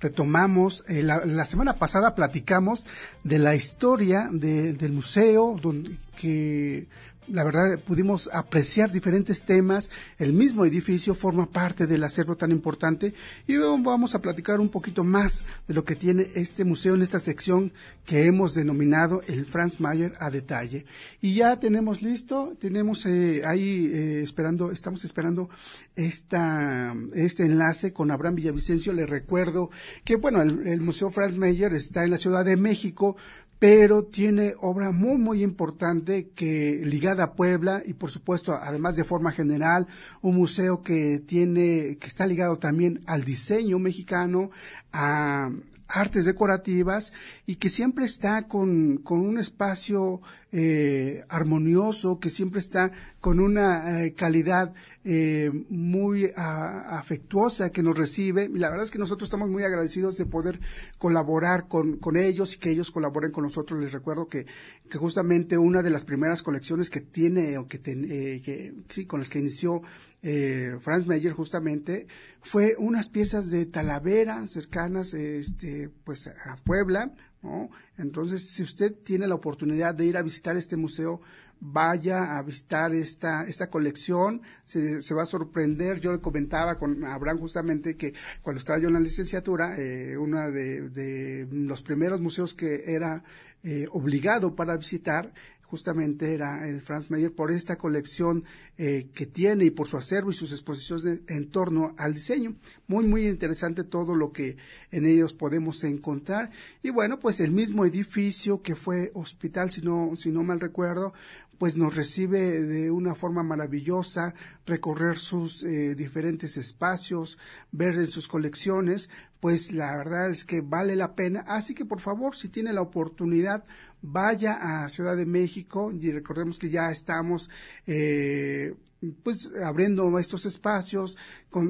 retomamos, 0.00 0.82
eh, 0.88 1.02
la, 1.02 1.44
semana 1.44 1.74
pasada 1.74 2.14
platicamos 2.14 2.86
de 3.24 3.38
la 3.38 3.54
historia 3.54 4.30
del 4.32 4.92
museo, 4.92 5.58
donde, 5.60 5.98
que 6.16 6.88
la 7.28 7.44
verdad 7.44 7.78
pudimos 7.78 8.30
apreciar 8.32 8.90
diferentes 8.90 9.44
temas. 9.44 9.90
El 10.18 10.32
mismo 10.32 10.64
edificio 10.64 11.14
forma 11.14 11.46
parte 11.46 11.86
del 11.86 12.04
acervo 12.04 12.36
tan 12.36 12.50
importante 12.50 13.14
y 13.46 13.56
vamos 13.56 14.14
a 14.14 14.20
platicar 14.20 14.60
un 14.60 14.68
poquito 14.68 15.04
más 15.04 15.44
de 15.66 15.74
lo 15.74 15.84
que 15.84 15.96
tiene 15.96 16.28
este 16.34 16.64
museo 16.64 16.94
en 16.94 17.02
esta 17.02 17.18
sección 17.18 17.72
que 18.04 18.26
hemos 18.26 18.54
denominado 18.54 19.22
el 19.26 19.46
Franz 19.46 19.80
Mayer 19.80 20.14
a 20.20 20.30
detalle. 20.30 20.86
Y 21.20 21.34
ya 21.34 21.58
tenemos 21.58 22.02
listo, 22.02 22.56
tenemos 22.60 23.04
eh, 23.06 23.42
ahí 23.44 23.90
eh, 23.92 24.22
esperando, 24.22 24.70
estamos 24.70 25.04
esperando 25.04 25.48
esta, 25.96 26.94
este 27.14 27.44
enlace 27.44 27.92
con 27.92 28.10
Abraham 28.10 28.36
Villavicencio. 28.36 28.92
Le 28.92 29.06
recuerdo 29.06 29.70
que 30.04 30.16
bueno, 30.16 30.42
el, 30.42 30.66
el 30.66 30.80
Museo 30.80 31.10
Franz 31.10 31.36
Mayer 31.36 31.74
está 31.74 32.04
en 32.04 32.10
la 32.10 32.18
Ciudad 32.18 32.44
de 32.44 32.56
México, 32.56 33.16
pero 33.58 34.04
tiene 34.04 34.54
obra 34.60 34.90
muy 34.90 35.16
muy 35.16 35.42
importante 35.42 36.28
que 36.34 36.82
ligada 36.84 37.24
a 37.24 37.32
Puebla 37.32 37.82
y 37.84 37.94
por 37.94 38.10
supuesto 38.10 38.54
además 38.54 38.96
de 38.96 39.04
forma 39.04 39.32
general 39.32 39.86
un 40.20 40.36
museo 40.36 40.82
que 40.82 41.20
tiene 41.20 41.96
que 41.98 42.06
está 42.06 42.26
ligado 42.26 42.58
también 42.58 43.02
al 43.06 43.24
diseño 43.24 43.78
mexicano 43.78 44.50
a 44.92 45.50
artes 45.88 46.24
decorativas 46.24 47.12
y 47.46 47.56
que 47.56 47.68
siempre 47.68 48.04
está 48.04 48.48
con, 48.48 48.98
con 48.98 49.20
un 49.20 49.38
espacio 49.38 50.20
eh, 50.58 51.22
armonioso, 51.28 52.18
que 52.18 52.30
siempre 52.30 52.60
está 52.60 52.90
con 53.20 53.40
una 53.40 54.04
eh, 54.06 54.14
calidad 54.14 54.72
eh, 55.04 55.50
muy 55.68 56.32
afectuosa 56.34 57.70
que 57.70 57.82
nos 57.82 57.94
recibe. 57.94 58.50
Y 58.50 58.56
la 58.56 58.70
verdad 58.70 58.86
es 58.86 58.90
que 58.90 58.98
nosotros 58.98 59.26
estamos 59.26 59.50
muy 59.50 59.64
agradecidos 59.64 60.16
de 60.16 60.24
poder 60.24 60.58
colaborar 60.96 61.68
con, 61.68 61.98
con 61.98 62.16
ellos 62.16 62.54
y 62.54 62.58
que 62.58 62.70
ellos 62.70 62.90
colaboren 62.90 63.32
con 63.32 63.44
nosotros. 63.44 63.78
Les 63.80 63.92
recuerdo 63.92 64.28
que, 64.28 64.46
que 64.88 64.96
justamente 64.96 65.58
una 65.58 65.82
de 65.82 65.90
las 65.90 66.06
primeras 66.06 66.42
colecciones 66.42 66.88
que 66.88 67.02
tiene 67.02 67.58
o 67.58 67.68
que, 67.68 67.78
que 67.82 68.72
sí, 68.88 69.04
con 69.04 69.20
las 69.20 69.28
que 69.28 69.40
inició 69.40 69.82
eh, 70.22 70.78
Franz 70.80 71.06
Meyer 71.06 71.32
justamente 71.32 72.06
fue 72.40 72.74
unas 72.78 73.08
piezas 73.10 73.50
de 73.50 73.66
Talavera 73.66 74.46
cercanas 74.46 75.12
este 75.12 75.90
pues 76.04 76.26
a 76.26 76.56
Puebla 76.64 77.12
¿no? 77.42 77.70
entonces 77.98 78.48
si 78.48 78.62
usted 78.62 78.94
tiene 79.04 79.26
la 79.26 79.34
oportunidad 79.34 79.94
de 79.94 80.06
ir 80.06 80.16
a 80.16 80.22
visitar 80.22 80.56
este 80.56 80.76
museo 80.76 81.20
vaya 81.60 82.36
a 82.36 82.42
visitar 82.42 82.92
esta, 82.92 83.44
esta 83.44 83.70
colección, 83.70 84.42
se, 84.64 85.14
va 85.14 85.22
a 85.22 85.26
sorprender. 85.26 86.00
Yo 86.00 86.12
le 86.12 86.20
comentaba 86.20 86.76
con 86.76 87.04
Abraham 87.04 87.38
justamente 87.38 87.96
que 87.96 88.12
cuando 88.42 88.58
estaba 88.58 88.78
yo 88.78 88.88
en 88.88 88.94
la 88.94 89.00
licenciatura, 89.00 89.76
eh, 89.78 90.16
uno 90.18 90.50
de, 90.50 90.90
de, 90.90 91.48
los 91.50 91.82
primeros 91.82 92.20
museos 92.20 92.54
que 92.54 92.84
era 92.86 93.24
eh, 93.62 93.86
obligado 93.90 94.54
para 94.54 94.76
visitar 94.76 95.32
justamente 95.66 96.34
era 96.34 96.68
el 96.68 96.80
Franz 96.80 97.10
Mayer 97.10 97.34
por 97.34 97.50
esta 97.50 97.76
colección 97.76 98.44
eh, 98.78 99.08
que 99.14 99.26
tiene 99.26 99.64
y 99.64 99.70
por 99.70 99.88
su 99.88 99.96
acervo 99.96 100.30
y 100.30 100.34
sus 100.34 100.52
exposiciones 100.52 101.20
en 101.26 101.50
torno 101.50 101.94
al 101.98 102.14
diseño. 102.14 102.56
Muy, 102.86 103.06
muy 103.06 103.26
interesante 103.26 103.84
todo 103.84 104.14
lo 104.14 104.32
que 104.32 104.56
en 104.90 105.06
ellos 105.06 105.32
podemos 105.32 105.82
encontrar. 105.84 106.50
Y 106.82 106.90
bueno, 106.90 107.18
pues 107.18 107.40
el 107.40 107.52
mismo 107.52 107.84
edificio 107.84 108.62
que 108.62 108.76
fue 108.76 109.10
hospital, 109.14 109.70
si 109.70 109.82
no, 109.82 110.12
si 110.16 110.30
no 110.30 110.42
mal 110.42 110.60
recuerdo, 110.60 111.12
pues 111.58 111.76
nos 111.76 111.96
recibe 111.96 112.60
de 112.60 112.90
una 112.90 113.14
forma 113.14 113.42
maravillosa, 113.42 114.34
recorrer 114.66 115.16
sus 115.16 115.64
eh, 115.64 115.94
diferentes 115.94 116.56
espacios, 116.56 117.38
ver 117.72 117.94
en 117.94 118.06
sus 118.06 118.28
colecciones, 118.28 119.08
pues 119.46 119.70
la 119.70 119.96
verdad 119.96 120.28
es 120.28 120.44
que 120.44 120.60
vale 120.60 120.96
la 120.96 121.14
pena. 121.14 121.44
Así 121.46 121.72
que 121.72 121.84
por 121.84 122.00
favor, 122.00 122.34
si 122.34 122.48
tiene 122.48 122.72
la 122.72 122.82
oportunidad, 122.82 123.62
vaya 124.02 124.54
a 124.82 124.88
Ciudad 124.88 125.16
de 125.16 125.24
México 125.24 125.92
y 125.92 126.10
recordemos 126.10 126.58
que 126.58 126.68
ya 126.68 126.90
estamos 126.90 127.48
eh, 127.86 128.74
pues 129.22 129.50
abriendo 129.62 130.18
estos 130.18 130.46
espacios, 130.46 131.16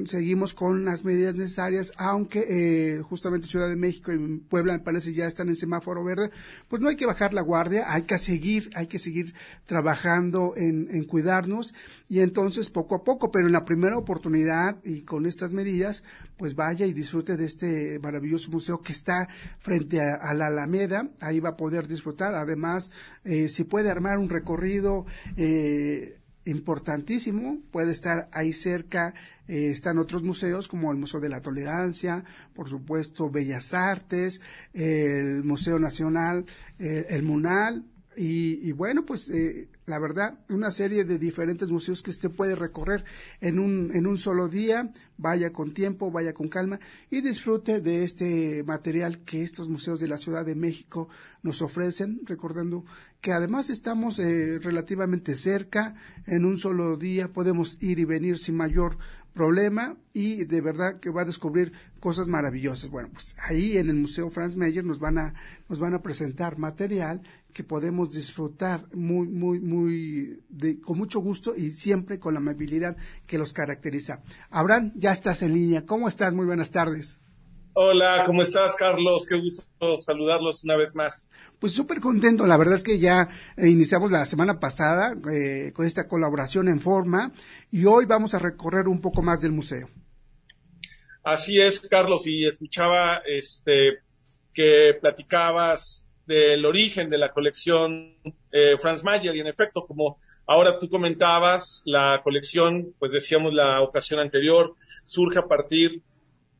seguimos 0.05 0.53
con 0.53 0.85
las 0.85 1.03
medidas 1.03 1.35
necesarias, 1.35 1.93
aunque 1.97 2.45
eh, 2.49 3.01
justamente 3.01 3.47
Ciudad 3.47 3.69
de 3.69 3.75
México 3.75 4.11
y 4.11 4.37
Puebla 4.39 4.73
me 4.73 4.79
parece 4.79 5.13
ya 5.13 5.25
están 5.25 5.49
en 5.49 5.55
semáforo 5.55 6.03
verde, 6.03 6.31
pues 6.67 6.81
no 6.81 6.89
hay 6.89 6.95
que 6.95 7.05
bajar 7.05 7.33
la 7.33 7.41
guardia, 7.41 7.91
hay 7.91 8.03
que 8.03 8.17
seguir, 8.17 8.69
hay 8.75 8.87
que 8.87 8.99
seguir 8.99 9.33
trabajando 9.65 10.53
en, 10.57 10.89
en 10.91 11.03
cuidarnos 11.05 11.73
y 12.09 12.19
entonces 12.19 12.69
poco 12.69 12.95
a 12.95 13.03
poco, 13.03 13.31
pero 13.31 13.47
en 13.47 13.53
la 13.53 13.65
primera 13.65 13.97
oportunidad 13.97 14.77
y 14.83 15.01
con 15.01 15.25
estas 15.25 15.53
medidas, 15.53 16.03
pues 16.37 16.55
vaya 16.55 16.85
y 16.85 16.93
disfrute 16.93 17.35
de 17.35 17.45
este 17.45 17.99
maravilloso 17.99 18.51
museo 18.51 18.81
que 18.81 18.91
está 18.91 19.27
frente 19.59 20.01
a, 20.01 20.33
la 20.33 20.47
Alameda, 20.47 21.09
ahí 21.19 21.39
va 21.39 21.49
a 21.49 21.57
poder 21.57 21.87
disfrutar, 21.87 22.35
además, 22.35 22.91
eh, 23.23 23.49
si 23.49 23.63
puede 23.63 23.89
armar 23.89 24.19
un 24.19 24.29
recorrido, 24.29 25.05
eh, 25.35 26.19
importantísimo, 26.47 27.59
puede 27.71 27.91
estar 27.91 28.29
ahí 28.31 28.53
cerca, 28.53 29.13
eh, 29.47 29.69
están 29.71 29.97
otros 29.97 30.23
museos 30.23 30.67
como 30.67 30.91
el 30.91 30.97
Museo 30.97 31.19
de 31.19 31.29
la 31.29 31.41
Tolerancia, 31.41 32.23
por 32.53 32.69
supuesto 32.69 33.29
Bellas 33.29 33.73
Artes, 33.73 34.41
el 34.73 35.43
Museo 35.43 35.79
Nacional, 35.79 36.45
eh, 36.79 37.05
el 37.09 37.23
MUNAL, 37.23 37.85
y, 38.19 38.71
bueno, 38.71 39.05
pues 39.05 39.29
eh, 39.29 39.69
la 39.85 39.99
verdad, 39.99 40.39
una 40.49 40.71
serie 40.71 41.03
de 41.03 41.19
diferentes 41.19 41.69
museos 41.69 42.01
que 42.01 42.09
usted 42.09 42.31
puede 42.31 42.55
recorrer 42.55 43.05
en 43.41 43.59
un, 43.59 43.91
en 43.93 44.07
un 44.07 44.17
solo 44.17 44.47
día, 44.47 44.91
vaya 45.17 45.53
con 45.53 45.73
tiempo, 45.73 46.09
vaya 46.09 46.33
con 46.33 46.47
calma 46.47 46.79
y 47.11 47.21
disfrute 47.21 47.79
de 47.79 48.03
este 48.03 48.63
material 48.63 49.19
que 49.19 49.43
estos 49.43 49.69
museos 49.69 49.99
de 49.99 50.07
la 50.07 50.17
Ciudad 50.17 50.45
de 50.45 50.55
México 50.55 51.09
nos 51.43 51.61
ofrecen, 51.61 52.21
recordando 52.25 52.85
que 53.21 53.33
además 53.33 53.69
estamos 53.69 54.17
eh, 54.19 54.59
relativamente 54.59 55.35
cerca, 55.35 55.95
en 56.25 56.45
un 56.45 56.57
solo 56.57 56.97
día 56.97 57.31
podemos 57.31 57.77
ir 57.81 57.99
y 57.99 58.05
venir 58.05 58.39
sin 58.39 58.55
mayor 58.55 58.97
problema 59.37 59.95
y 60.13 60.45
de 60.45 60.61
verdad 60.61 60.99
que 60.99 61.11
va 61.11 61.21
a 61.21 61.25
descubrir 61.25 61.71
cosas 61.99 62.27
maravillosas. 62.27 62.89
Bueno, 62.89 63.09
pues 63.13 63.35
ahí 63.39 63.77
en 63.77 63.89
el 63.89 63.95
Museo 63.95 64.29
Franz 64.29 64.55
Mayer 64.55 64.83
nos 64.83 64.99
van 64.99 65.19
a, 65.19 65.35
nos 65.69 65.79
van 65.79 65.93
a 65.93 66.01
presentar 66.01 66.57
material 66.57 67.21
que 67.57 67.63
podemos 67.63 68.11
disfrutar 68.11 68.85
muy, 68.93 69.27
muy, 69.27 69.59
muy, 69.59 70.43
de, 70.47 70.79
con 70.79 70.95
mucho 70.95 71.19
gusto 71.21 71.55
y 71.55 71.71
siempre 71.71 72.19
con 72.19 72.35
la 72.35 72.39
amabilidad 72.39 72.95
que 73.25 73.39
los 73.39 73.51
caracteriza. 73.51 74.21
Abraham, 74.51 74.91
ya 74.95 75.11
estás 75.11 75.41
en 75.41 75.55
línea. 75.55 75.83
¿Cómo 75.83 76.07
estás? 76.07 76.35
Muy 76.35 76.45
buenas 76.45 76.69
tardes. 76.69 77.19
Hola, 77.73 78.25
¿cómo 78.27 78.43
estás, 78.43 78.75
Carlos? 78.75 79.25
Qué 79.27 79.39
gusto 79.39 79.97
saludarlos 79.97 80.65
una 80.65 80.77
vez 80.77 80.93
más. 80.93 81.31
Pues 81.57 81.73
súper 81.73 81.99
contento, 81.99 82.45
la 82.45 82.57
verdad 82.57 82.75
es 82.75 82.83
que 82.83 82.99
ya 82.99 83.27
eh, 83.55 83.67
iniciamos 83.67 84.11
la 84.11 84.23
semana 84.25 84.59
pasada 84.59 85.17
eh, 85.31 85.71
con 85.73 85.87
esta 85.87 86.07
colaboración 86.07 86.67
en 86.67 86.79
forma 86.79 87.31
y 87.71 87.85
hoy 87.85 88.05
vamos 88.05 88.35
a 88.35 88.39
recorrer 88.39 88.87
un 88.87 89.01
poco 89.01 89.23
más 89.23 89.41
del 89.41 89.51
museo. 89.51 89.89
Así 91.23 91.59
es, 91.59 91.79
Carlos, 91.79 92.27
y 92.27 92.45
escuchaba 92.45 93.23
este 93.25 94.03
que 94.53 94.93
platicabas 95.01 96.06
del 96.27 96.65
origen 96.65 97.09
de 97.09 97.17
la 97.17 97.31
colección 97.31 98.15
eh, 98.51 98.77
Franz 98.77 99.03
Mayer 99.03 99.35
y 99.35 99.39
en 99.39 99.47
efecto, 99.47 99.83
como 99.83 100.19
ahora 100.45 100.77
tú 100.77 100.89
comentabas, 100.89 101.81
la 101.85 102.21
colección, 102.23 102.93
pues 102.99 103.11
decíamos 103.11 103.53
la 103.53 103.81
ocasión 103.81 104.19
anterior, 104.19 104.75
surge 105.03 105.39
a 105.39 105.47
partir 105.47 106.03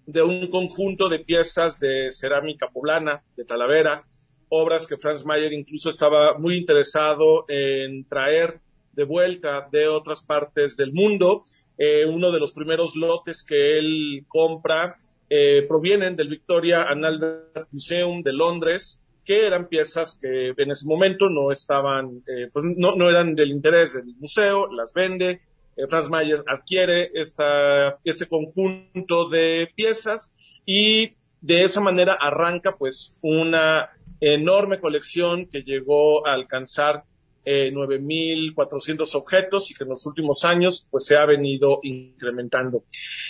de 0.05 0.23
un 0.23 0.49
conjunto 0.49 1.09
de 1.09 1.19
piezas 1.19 1.79
de 1.79 2.09
cerámica 2.11 2.69
poblana, 2.69 3.23
de 3.35 3.43
Talavera, 3.43 4.03
obras 4.49 4.87
que 4.87 4.97
Franz 4.97 5.25
Mayer 5.25 5.51
incluso 5.51 5.89
estaba 5.89 6.37
muy 6.37 6.55
interesado 6.55 7.45
en 7.49 8.07
traer 8.07 8.61
de 8.93 9.03
vuelta 9.03 9.67
de 9.71 9.87
otras 9.87 10.23
partes 10.23 10.77
del 10.77 10.93
mundo. 10.93 11.43
Eh, 11.77 12.05
uno 12.05 12.31
de 12.31 12.39
los 12.39 12.53
primeros 12.53 12.95
lotes 12.95 13.43
que 13.43 13.77
él 13.77 14.25
compra 14.27 14.95
eh, 15.29 15.65
provienen 15.67 16.15
del 16.15 16.29
Victoria 16.29 16.83
and 16.83 17.05
Albert 17.05 17.67
Museum 17.71 18.23
de 18.23 18.31
Londres, 18.31 19.06
que 19.27 19.45
eran 19.45 19.67
piezas 19.67 20.17
que 20.19 20.53
en 20.55 20.71
ese 20.71 20.87
momento 20.87 21.29
no 21.29 21.51
estaban, 21.51 22.23
eh, 22.25 22.49
pues 22.53 22.63
no, 22.77 22.95
no 22.95 23.09
eran 23.09 23.35
del 23.35 23.51
interés 23.51 23.93
del 23.93 24.15
museo, 24.15 24.71
las 24.71 24.93
vende, 24.93 25.41
eh, 25.75 25.85
Franz 25.89 26.09
Mayer 26.09 26.45
adquiere 26.47 27.11
esta, 27.13 27.99
este 28.05 28.27
conjunto 28.27 29.27
de 29.27 29.69
piezas 29.75 30.61
y 30.65 31.17
de 31.41 31.65
esa 31.65 31.81
manera 31.81 32.17
arranca 32.19 32.77
pues 32.77 33.17
una 33.21 33.89
enorme 34.21 34.79
colección 34.79 35.47
que 35.47 35.61
llegó 35.61 36.25
a 36.25 36.33
alcanzar 36.33 37.03
eh, 37.43 37.69
9.400 37.73 39.13
objetos 39.15 39.69
y 39.69 39.73
que 39.73 39.83
en 39.83 39.89
los 39.89 40.05
últimos 40.05 40.45
años 40.45 40.87
pues 40.89 41.05
se 41.05 41.17
ha 41.17 41.25
venido 41.25 41.81
incrementando. 41.83 42.85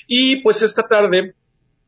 Y 0.06 0.42
pues 0.42 0.62
esta 0.62 0.84
tarde 0.84 1.34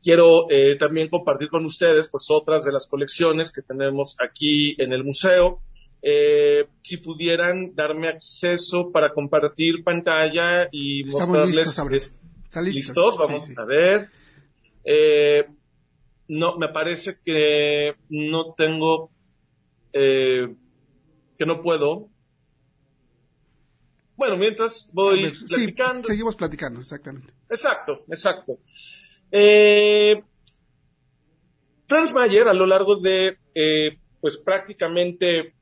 quiero 0.02 0.50
eh, 0.50 0.76
también 0.76 1.08
compartir 1.08 1.48
con 1.48 1.64
ustedes 1.64 2.08
pues 2.08 2.26
otras 2.30 2.64
de 2.64 2.72
las 2.72 2.86
colecciones 2.86 3.52
que 3.52 3.62
tenemos 3.62 4.16
aquí 4.20 4.74
en 4.78 4.92
el 4.92 5.04
museo 5.04 5.60
eh, 6.02 6.66
si 6.80 6.96
pudieran 6.96 7.74
darme 7.74 8.08
acceso 8.08 8.90
para 8.90 9.12
compartir 9.12 9.84
pantalla 9.84 10.68
y 10.72 11.04
mostrarles. 11.04 11.56
Listos, 11.56 12.62
¿Listos? 12.62 13.18
Vamos 13.18 13.50
a 13.56 13.64
ver. 13.64 14.08
Eh, 14.84 15.46
no, 16.28 16.56
me 16.56 16.68
parece 16.68 17.18
que 17.22 17.96
no 18.08 18.54
tengo, 18.54 19.10
eh, 19.92 20.54
que 21.36 21.46
no 21.46 21.60
puedo. 21.60 22.08
Bueno, 24.16 24.36
mientras 24.36 24.90
voy 24.92 25.32
platicando. 25.32 26.06
seguimos 26.06 26.36
platicando, 26.36 26.80
exactamente. 26.80 27.32
Exacto, 27.48 28.04
exacto. 28.08 28.58
Eh, 29.32 30.22
Franz 31.90 32.14
Mayer, 32.14 32.46
a 32.46 32.54
lo 32.54 32.66
largo 32.66 32.94
de, 32.94 33.36
eh, 33.52 33.98
pues 34.20 34.36
prácticamente 34.36 35.54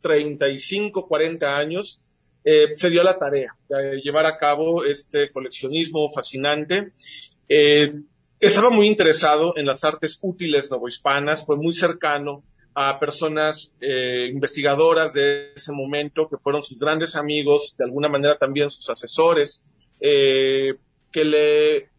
35, 0.00 1.06
40 1.06 1.46
años, 1.46 2.00
eh, 2.42 2.68
se 2.72 2.88
dio 2.88 3.02
la 3.02 3.18
tarea 3.18 3.54
de 3.68 4.00
llevar 4.00 4.24
a 4.24 4.38
cabo 4.38 4.82
este 4.82 5.28
coleccionismo 5.28 6.08
fascinante. 6.08 6.92
Eh, 7.50 8.00
estaba 8.40 8.70
muy 8.70 8.86
interesado 8.86 9.58
en 9.58 9.66
las 9.66 9.84
artes 9.84 10.18
útiles 10.22 10.70
novohispanas, 10.70 11.44
fue 11.44 11.58
muy 11.58 11.74
cercano 11.74 12.44
a 12.74 12.98
personas 12.98 13.76
investigadoras 14.32 15.12
de 15.12 15.52
ese 15.54 15.70
momento 15.70 16.28
que 16.28 16.38
fueron 16.38 16.62
sus 16.62 16.78
grandes 16.78 17.14
amigos, 17.14 17.76
de 17.76 17.84
alguna 17.84 18.08
manera 18.08 18.38
también 18.38 18.68
sus 18.68 18.88
asesores, 18.90 19.64
que 20.00 21.24
le 21.24 21.93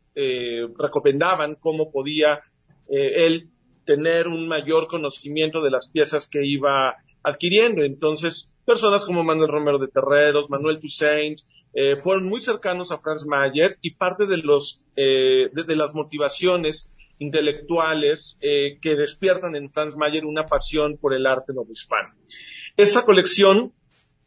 recomendaban 0.77 1.55
cómo 1.55 1.89
podía 1.89 2.41
él 2.87 3.49
tener 3.85 4.27
un 4.27 4.47
mayor 4.47 4.87
conocimiento 4.87 5.61
de 5.61 5.71
las 5.71 5.89
piezas 5.89 6.27
que 6.27 6.45
iba 6.45 6.95
adquiriendo. 7.23 7.83
Entonces, 7.83 8.53
personas 8.65 9.05
como 9.05 9.23
Manuel 9.23 9.51
Romero 9.51 9.79
de 9.79 9.87
Terreros, 9.87 10.49
Manuel 10.49 10.79
Toussaint, 10.79 11.39
eh, 11.73 11.95
fueron 11.97 12.25
muy 12.25 12.39
cercanos 12.39 12.91
a 12.91 12.97
Franz 12.97 13.25
Mayer 13.25 13.77
y 13.81 13.95
parte 13.95 14.25
de, 14.27 14.37
los, 14.37 14.85
eh, 14.95 15.49
de, 15.51 15.75
las 15.75 15.93
motivaciones 15.93 16.93
intelectuales 17.19 18.39
eh, 18.41 18.77
que 18.81 18.95
despiertan 18.95 19.55
en 19.55 19.71
Franz 19.71 19.97
Mayer 19.97 20.25
una 20.25 20.45
pasión 20.45 20.97
por 20.97 21.13
el 21.13 21.25
arte 21.25 21.53
novohispano. 21.53 22.13
Esta 22.77 23.03
colección, 23.03 23.73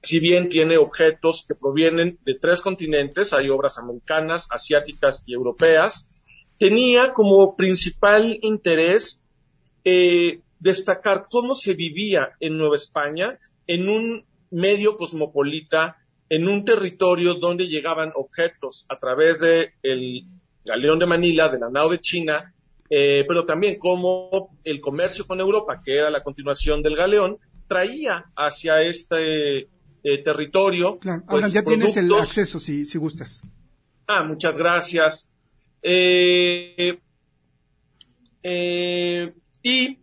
si 0.03 0.21
bien 0.21 0.49
tiene 0.49 0.79
objetos 0.79 1.45
que 1.47 1.55
provienen 1.55 2.19
de 2.25 2.35
tres 2.35 2.61
continentes, 2.61 3.33
hay 3.33 3.51
obras 3.51 3.79
americanas, 3.79 4.47
asiáticas 4.51 5.25
y 5.27 5.35
europeas, 5.35 6.15
tenía 6.59 7.13
como 7.13 7.57
principal 7.57 8.39
interés 8.43 9.23
destacar 10.59 11.27
cómo 11.31 11.55
se 11.55 11.75
vivía 11.75 12.31
en 12.41 12.59
Nueva 12.59 12.77
España 12.77 13.39
en 13.67 13.89
un 13.89 14.25
medio 14.51 14.97
cosmopolita, 14.97 15.97
en 16.29 16.49
un 16.49 16.65
territorio 16.65 17.35
donde 17.35 17.69
llegaban 17.69 18.13
objetos 18.15 18.87
a 18.89 18.99
través 18.99 19.41
del 19.41 19.73
el 19.83 20.25
galeón 20.65 20.99
de 20.99 21.07
Manila, 21.07 21.49
de 21.49 21.59
la 21.59 21.71
nao 21.71 21.89
de 21.89 22.01
China, 22.01 22.53
eh, 22.91 23.25
pero 23.27 23.45
también 23.45 23.79
cómo 23.79 24.59
el 24.65 24.81
comercio 24.81 25.27
con 25.27 25.41
Europa, 25.41 25.81
que 25.85 25.97
era 25.97 26.11
la 26.11 26.23
continuación 26.23 26.83
del 26.83 26.97
galeón, 26.97 27.39
traía 27.67 28.31
hacia 28.37 28.83
este 28.83 29.69
eh, 30.03 30.23
territorio. 30.23 30.99
Claro. 30.99 31.25
Pues, 31.29 31.53
ya 31.53 31.63
tienes 31.63 31.97
el 31.97 32.13
acceso 32.15 32.59
si, 32.59 32.85
si 32.85 32.99
gustas. 32.99 33.43
Ah, 34.07 34.25
muchas 34.25 34.57
gracias. 34.59 35.35
Eh, 35.83 36.99
y 39.63 39.99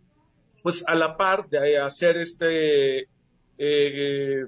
pues 0.62 0.84
a 0.86 0.94
la 0.94 1.16
par 1.16 1.48
de 1.48 1.78
hacer 1.78 2.16
este 2.16 3.08
eh, 3.58 4.46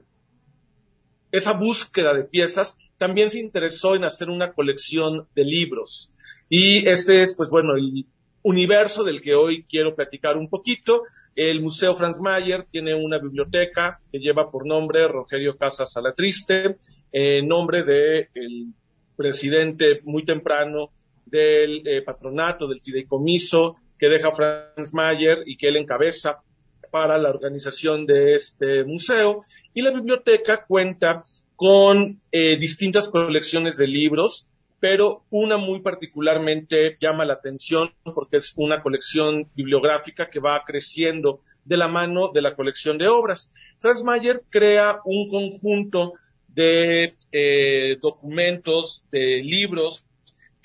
esa 1.31 1.53
búsqueda 1.53 2.15
de 2.15 2.25
piezas, 2.25 2.79
también 2.97 3.31
se 3.31 3.39
interesó 3.39 3.95
en 3.95 4.05
hacer 4.05 4.31
una 4.31 4.53
colección 4.53 5.29
de 5.35 5.45
libros. 5.45 6.15
Y 6.49 6.89
este 6.89 7.23
es, 7.23 7.35
pues 7.35 7.51
bueno, 7.51 7.77
el 7.77 8.07
universo 8.49 9.05
del 9.05 9.21
que 9.21 9.35
hoy 9.35 9.65
quiero 9.65 9.95
platicar 9.95 10.37
un 10.37 10.49
poquito. 10.49 11.03
El 11.35 11.61
Museo 11.61 11.95
Franz 11.95 12.21
Mayer 12.21 12.65
tiene 12.65 12.95
una 12.95 13.19
biblioteca 13.19 14.01
que 14.11 14.19
lleva 14.19 14.51
por 14.51 14.67
nombre 14.67 15.07
Rogerio 15.07 15.57
Casas 15.57 15.93
Salatriste, 15.93 16.77
en 17.13 17.47
nombre 17.47 17.85
del 17.85 18.73
presidente 19.17 20.01
muy 20.05 20.25
temprano 20.25 20.91
del 21.27 21.87
eh, 21.87 22.03
patronato, 22.03 22.67
del 22.67 22.81
fideicomiso 22.81 23.77
que 23.99 24.09
deja 24.09 24.33
Franz 24.33 24.95
Mayer 24.95 25.43
y 25.45 25.57
que 25.57 25.69
él 25.69 25.77
encabeza 25.77 26.43
para 26.91 27.19
la 27.19 27.29
organización 27.29 28.07
de 28.07 28.35
este 28.35 28.85
museo. 28.85 29.43
Y 29.75 29.83
la 29.83 29.91
biblioteca 29.91 30.65
cuenta 30.67 31.23
con 31.55 32.19
eh, 32.33 32.57
distintas 32.57 33.09
colecciones 33.09 33.77
de 33.77 33.89
libros, 33.89 34.51
pero 34.81 35.25
una 35.31 35.57
muy 35.57 35.81
particularmente 35.81 36.97
llama 37.01 37.25
la 37.25 37.35
atención 37.35 37.93
porque 38.03 38.37
es 38.37 38.53
una 38.57 38.83
colección 38.83 39.49
bibliográfica 39.55 40.31
que 40.31 40.41
va 40.41 40.63
creciendo 40.65 41.41
de 41.65 41.77
la 41.77 41.89
mano 41.89 42.31
de 42.33 42.43
la 42.43 42.55
colección 42.55 42.99
de 42.99 43.09
obras. 43.09 43.53
Franz 43.79 44.03
Mayer 44.03 44.43
crea 44.51 45.01
un 45.05 45.29
conjunto 45.29 46.15
de 46.49 47.17
eh, 47.33 47.99
documentos, 48.01 49.09
de 49.11 49.43
libros 49.43 50.08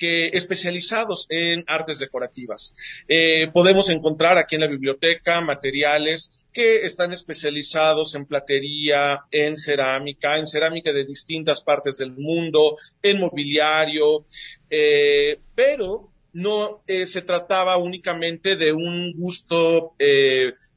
especializados 0.04 1.28
en 1.30 1.64
artes 1.68 2.00
decorativas. 2.00 2.76
Eh, 3.08 3.48
podemos 3.54 3.90
encontrar 3.90 4.38
aquí 4.38 4.56
en 4.56 4.62
la 4.62 4.68
biblioteca 4.68 5.42
materiales 5.42 6.46
que 6.52 6.86
están 6.86 7.14
especializados 7.14 8.16
en 8.16 8.26
platería, 8.26 9.22
en 9.32 9.58
cerámica, 9.58 10.38
en 10.38 10.48
cerámica 10.48 10.94
de 10.94 11.06
distintas 11.06 11.62
partes 11.62 11.98
del 11.98 12.12
mundo, 12.12 12.78
en 13.02 13.20
mobiliario, 13.20 14.26
eh, 14.70 15.40
pero 15.56 16.12
no 16.34 16.82
eh, 16.88 17.06
se 17.06 17.22
trataba 17.22 17.78
únicamente 17.78 18.56
de 18.56 18.72
un 18.72 19.14
gusto 19.14 19.94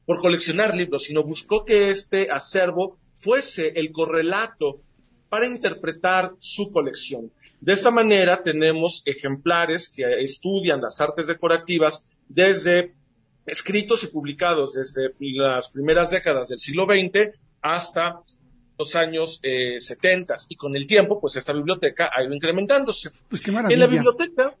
por 0.05 0.19
coleccionar 0.19 0.75
libros, 0.75 1.03
sino 1.03 1.23
buscó 1.23 1.65
que 1.65 1.89
este 1.89 2.29
acervo 2.31 2.97
fuese 3.19 3.73
el 3.75 3.91
correlato 3.91 4.81
para 5.29 5.45
interpretar 5.45 6.33
su 6.39 6.71
colección. 6.71 7.31
De 7.59 7.73
esta 7.73 7.91
manera 7.91 8.43
tenemos 8.43 9.03
ejemplares 9.05 9.89
que 9.89 10.03
estudian 10.19 10.81
las 10.81 11.01
artes 11.01 11.27
decorativas 11.27 12.09
desde 12.27 12.93
escritos 13.45 14.03
y 14.03 14.07
publicados 14.07 14.73
desde 14.73 15.13
las 15.19 15.69
primeras 15.69 16.11
décadas 16.11 16.49
del 16.49 16.59
siglo 16.59 16.85
XX 16.85 17.35
hasta 17.61 18.21
los 18.77 18.95
años 18.95 19.39
eh, 19.41 19.79
70 19.79 20.35
y 20.49 20.55
con 20.55 20.75
el 20.75 20.85
tiempo 20.85 21.19
pues 21.19 21.35
esta 21.35 21.53
biblioteca 21.53 22.11
ha 22.15 22.23
ido 22.23 22.33
incrementándose. 22.33 23.11
Pues 23.27 23.41
qué 23.41 23.51
maravilla. 23.51 23.73
En 23.73 23.79
la 23.79 23.87
biblioteca, 23.87 24.55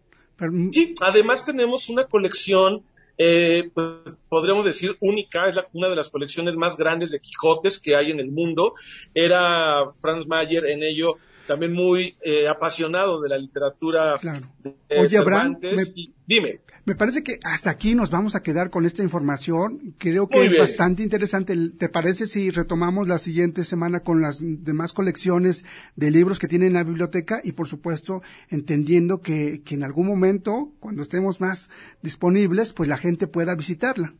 sí, 0.71 0.95
además 0.99 1.45
tenemos 1.45 1.89
una 1.89 2.05
colección 2.05 2.83
eh, 3.19 3.71
pues 3.73 4.21
podríamos 4.29 4.63
decir 4.63 4.95
única, 4.99 5.49
es 5.49 5.57
una 5.73 5.89
de 5.89 5.95
las 5.95 6.09
colecciones 6.09 6.55
más 6.55 6.77
grandes 6.77 7.11
de 7.11 7.19
Quijotes 7.19 7.79
que 7.79 7.95
hay 7.95 8.11
en 8.11 8.19
el 8.19 8.31
mundo. 8.31 8.75
Era 9.13 9.91
Franz 9.97 10.27
Mayer 10.27 10.67
en 10.67 10.83
ello 10.83 11.17
también 11.47 11.73
muy 11.73 12.15
eh, 12.21 12.47
apasionado 12.47 13.21
de 13.21 13.29
la 13.29 13.37
literatura 13.37 14.15
claro. 14.19 14.41
Oye, 14.89 15.17
Abraham, 15.17 15.57
me, 15.61 15.83
dime. 16.25 16.59
Me 16.85 16.95
parece 16.95 17.23
que 17.23 17.39
hasta 17.43 17.69
aquí 17.69 17.95
nos 17.95 18.11
vamos 18.11 18.35
a 18.35 18.43
quedar 18.43 18.69
con 18.69 18.85
esta 18.85 19.03
información. 19.03 19.95
Creo 19.97 20.27
que 20.29 20.45
es 20.45 20.57
bastante 20.57 21.03
interesante. 21.03 21.55
¿Te 21.77 21.89
parece 21.89 22.27
si 22.27 22.51
retomamos 22.51 23.07
la 23.07 23.17
siguiente 23.17 23.63
semana 23.63 24.01
con 24.01 24.21
las 24.21 24.39
demás 24.41 24.93
colecciones 24.93 25.65
de 25.95 26.11
libros 26.11 26.39
que 26.39 26.47
tiene 26.47 26.67
en 26.67 26.73
la 26.73 26.83
biblioteca 26.83 27.41
y, 27.43 27.53
por 27.53 27.67
supuesto, 27.67 28.21
entendiendo 28.49 29.21
que, 29.21 29.61
que 29.63 29.75
en 29.75 29.83
algún 29.83 30.07
momento, 30.07 30.71
cuando 30.79 31.01
estemos 31.01 31.41
más 31.41 31.69
disponibles, 32.01 32.73
pues 32.73 32.87
la 32.87 32.97
gente 32.97 33.27
pueda 33.27 33.55
visitarla? 33.55 34.13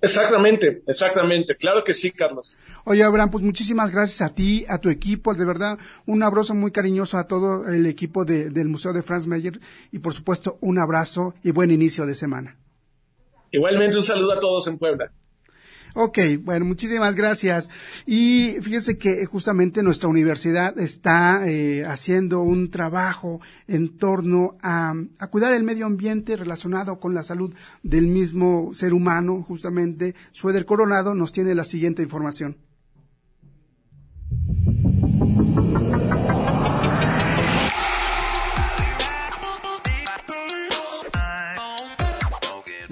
Exactamente, 0.00 0.82
exactamente. 0.86 1.56
Claro 1.56 1.82
que 1.82 1.92
sí, 1.92 2.10
Carlos. 2.10 2.58
Oye, 2.84 3.02
Abraham, 3.02 3.30
pues 3.30 3.44
muchísimas 3.44 3.90
gracias 3.90 4.22
a 4.22 4.34
ti, 4.34 4.64
a 4.68 4.78
tu 4.78 4.90
equipo. 4.90 5.34
De 5.34 5.44
verdad, 5.44 5.78
un 6.06 6.22
abrazo 6.22 6.54
muy 6.54 6.70
cariñoso 6.70 7.18
a 7.18 7.26
todo 7.26 7.68
el 7.68 7.84
equipo 7.86 8.24
del 8.24 8.68
Museo 8.68 8.92
de 8.92 9.02
Franz 9.02 9.26
Mayer 9.26 9.60
y, 9.90 9.98
por 9.98 10.12
supuesto, 10.14 10.58
un 10.60 10.78
abrazo 10.78 11.34
y 11.42 11.50
buen 11.50 11.70
inicio 11.70 12.06
de 12.06 12.14
semana. 12.14 12.56
Igualmente, 13.50 13.96
un 13.96 14.02
saludo 14.02 14.32
a 14.32 14.40
todos 14.40 14.68
en 14.68 14.78
Puebla. 14.78 15.10
Ok, 15.94 16.18
bueno, 16.42 16.64
muchísimas 16.64 17.14
gracias. 17.14 17.70
Y 18.06 18.56
fíjese 18.60 18.98
que 18.98 19.24
justamente 19.26 19.82
nuestra 19.82 20.08
universidad 20.08 20.78
está 20.78 21.48
eh, 21.48 21.84
haciendo 21.86 22.40
un 22.40 22.70
trabajo 22.70 23.40
en 23.66 23.96
torno 23.96 24.56
a, 24.62 24.94
a, 25.18 25.26
cuidar 25.28 25.52
el 25.52 25.64
medio 25.64 25.86
ambiente 25.86 26.36
relacionado 26.36 27.00
con 27.00 27.14
la 27.14 27.22
salud 27.22 27.54
del 27.82 28.06
mismo 28.06 28.72
ser 28.74 28.94
humano, 28.94 29.42
justamente. 29.42 30.14
Sueder 30.32 30.64
Coronado 30.64 31.14
nos 31.14 31.32
tiene 31.32 31.54
la 31.54 31.64
siguiente 31.64 32.02
información. 32.02 32.67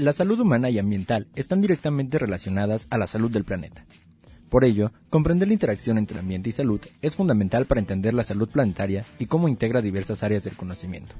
La 0.06 0.12
salud 0.12 0.38
humana 0.38 0.70
y 0.70 0.78
ambiental 0.78 1.26
están 1.34 1.60
directamente 1.60 2.16
relacionadas 2.20 2.86
a 2.90 2.96
la 2.96 3.08
salud 3.08 3.28
del 3.28 3.42
planeta. 3.42 3.84
Por 4.48 4.64
ello, 4.64 4.92
comprender 5.10 5.48
la 5.48 5.54
interacción 5.54 5.98
entre 5.98 6.20
ambiente 6.20 6.48
y 6.48 6.52
salud 6.52 6.80
es 7.02 7.16
fundamental 7.16 7.66
para 7.66 7.80
entender 7.80 8.14
la 8.14 8.22
salud 8.22 8.48
planetaria 8.48 9.04
y 9.18 9.26
cómo 9.26 9.48
integra 9.48 9.82
diversas 9.82 10.22
áreas 10.22 10.44
del 10.44 10.54
conocimiento. 10.54 11.16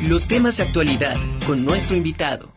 Los 0.02 0.28
temas 0.28 0.58
de 0.58 0.64
actualidad 0.64 1.16
con 1.46 1.64
nuestro 1.64 1.96
invitado. 1.96 2.53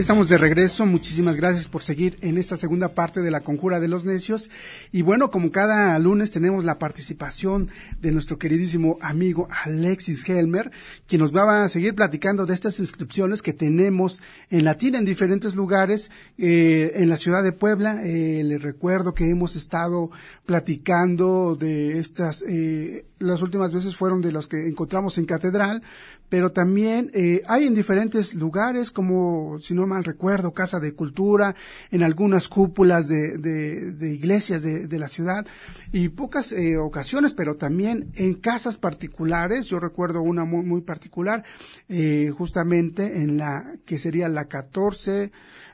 Estamos 0.00 0.30
de 0.30 0.38
regreso. 0.38 0.86
Muchísimas 0.86 1.36
gracias 1.36 1.68
por 1.68 1.82
seguir 1.82 2.16
en 2.22 2.38
esta 2.38 2.56
segunda 2.56 2.94
parte 2.94 3.20
de 3.20 3.30
la 3.30 3.42
Conjura 3.42 3.80
de 3.80 3.88
los 3.88 4.06
Necios. 4.06 4.48
Y 4.92 5.02
bueno, 5.02 5.30
como 5.30 5.52
cada 5.52 5.98
lunes 5.98 6.30
tenemos 6.30 6.64
la 6.64 6.78
participación 6.78 7.68
de 8.00 8.10
nuestro 8.10 8.38
queridísimo 8.38 8.96
amigo 9.02 9.46
Alexis 9.64 10.26
Helmer, 10.26 10.70
quien 11.06 11.20
nos 11.20 11.36
va 11.36 11.64
a 11.64 11.68
seguir 11.68 11.94
platicando 11.94 12.46
de 12.46 12.54
estas 12.54 12.80
inscripciones 12.80 13.42
que 13.42 13.52
tenemos 13.52 14.22
en 14.48 14.64
latín 14.64 14.94
en 14.94 15.04
diferentes 15.04 15.54
lugares 15.54 16.10
eh, 16.38 16.92
en 16.94 17.10
la 17.10 17.18
ciudad 17.18 17.42
de 17.42 17.52
Puebla. 17.52 18.00
Eh, 18.02 18.42
le 18.42 18.56
recuerdo 18.56 19.12
que 19.12 19.28
hemos 19.28 19.54
estado 19.54 20.10
platicando 20.46 21.56
de 21.56 21.98
estas, 21.98 22.42
eh, 22.48 23.04
las 23.20 23.42
últimas 23.42 23.72
veces 23.72 23.94
fueron 23.94 24.20
de 24.22 24.32
los 24.32 24.48
que 24.48 24.66
encontramos 24.66 25.18
en 25.18 25.26
Catedral, 25.26 25.82
pero 26.28 26.52
también 26.52 27.10
eh, 27.12 27.42
hay 27.46 27.66
en 27.66 27.74
diferentes 27.74 28.34
lugares, 28.34 28.90
como 28.90 29.58
si 29.60 29.74
no 29.74 29.86
mal 29.86 30.04
recuerdo, 30.04 30.52
Casa 30.52 30.80
de 30.80 30.94
Cultura, 30.94 31.54
en 31.90 32.02
algunas 32.02 32.48
cúpulas 32.48 33.08
de, 33.08 33.36
de, 33.36 33.92
de 33.92 34.14
iglesias 34.14 34.62
de, 34.62 34.86
de, 34.86 34.98
la 34.98 35.08
ciudad, 35.08 35.46
y 35.92 36.08
pocas 36.08 36.52
eh, 36.52 36.78
ocasiones, 36.78 37.34
pero 37.34 37.56
también 37.56 38.10
en 38.14 38.34
casas 38.34 38.78
particulares. 38.78 39.66
Yo 39.66 39.78
recuerdo 39.78 40.22
una 40.22 40.44
muy, 40.44 40.64
muy 40.64 40.80
particular, 40.80 41.44
eh, 41.88 42.30
justamente 42.36 43.22
en 43.22 43.36
la 43.36 43.74
que 43.84 43.98
sería 43.98 44.28
la 44.28 44.46
14, 44.46 45.30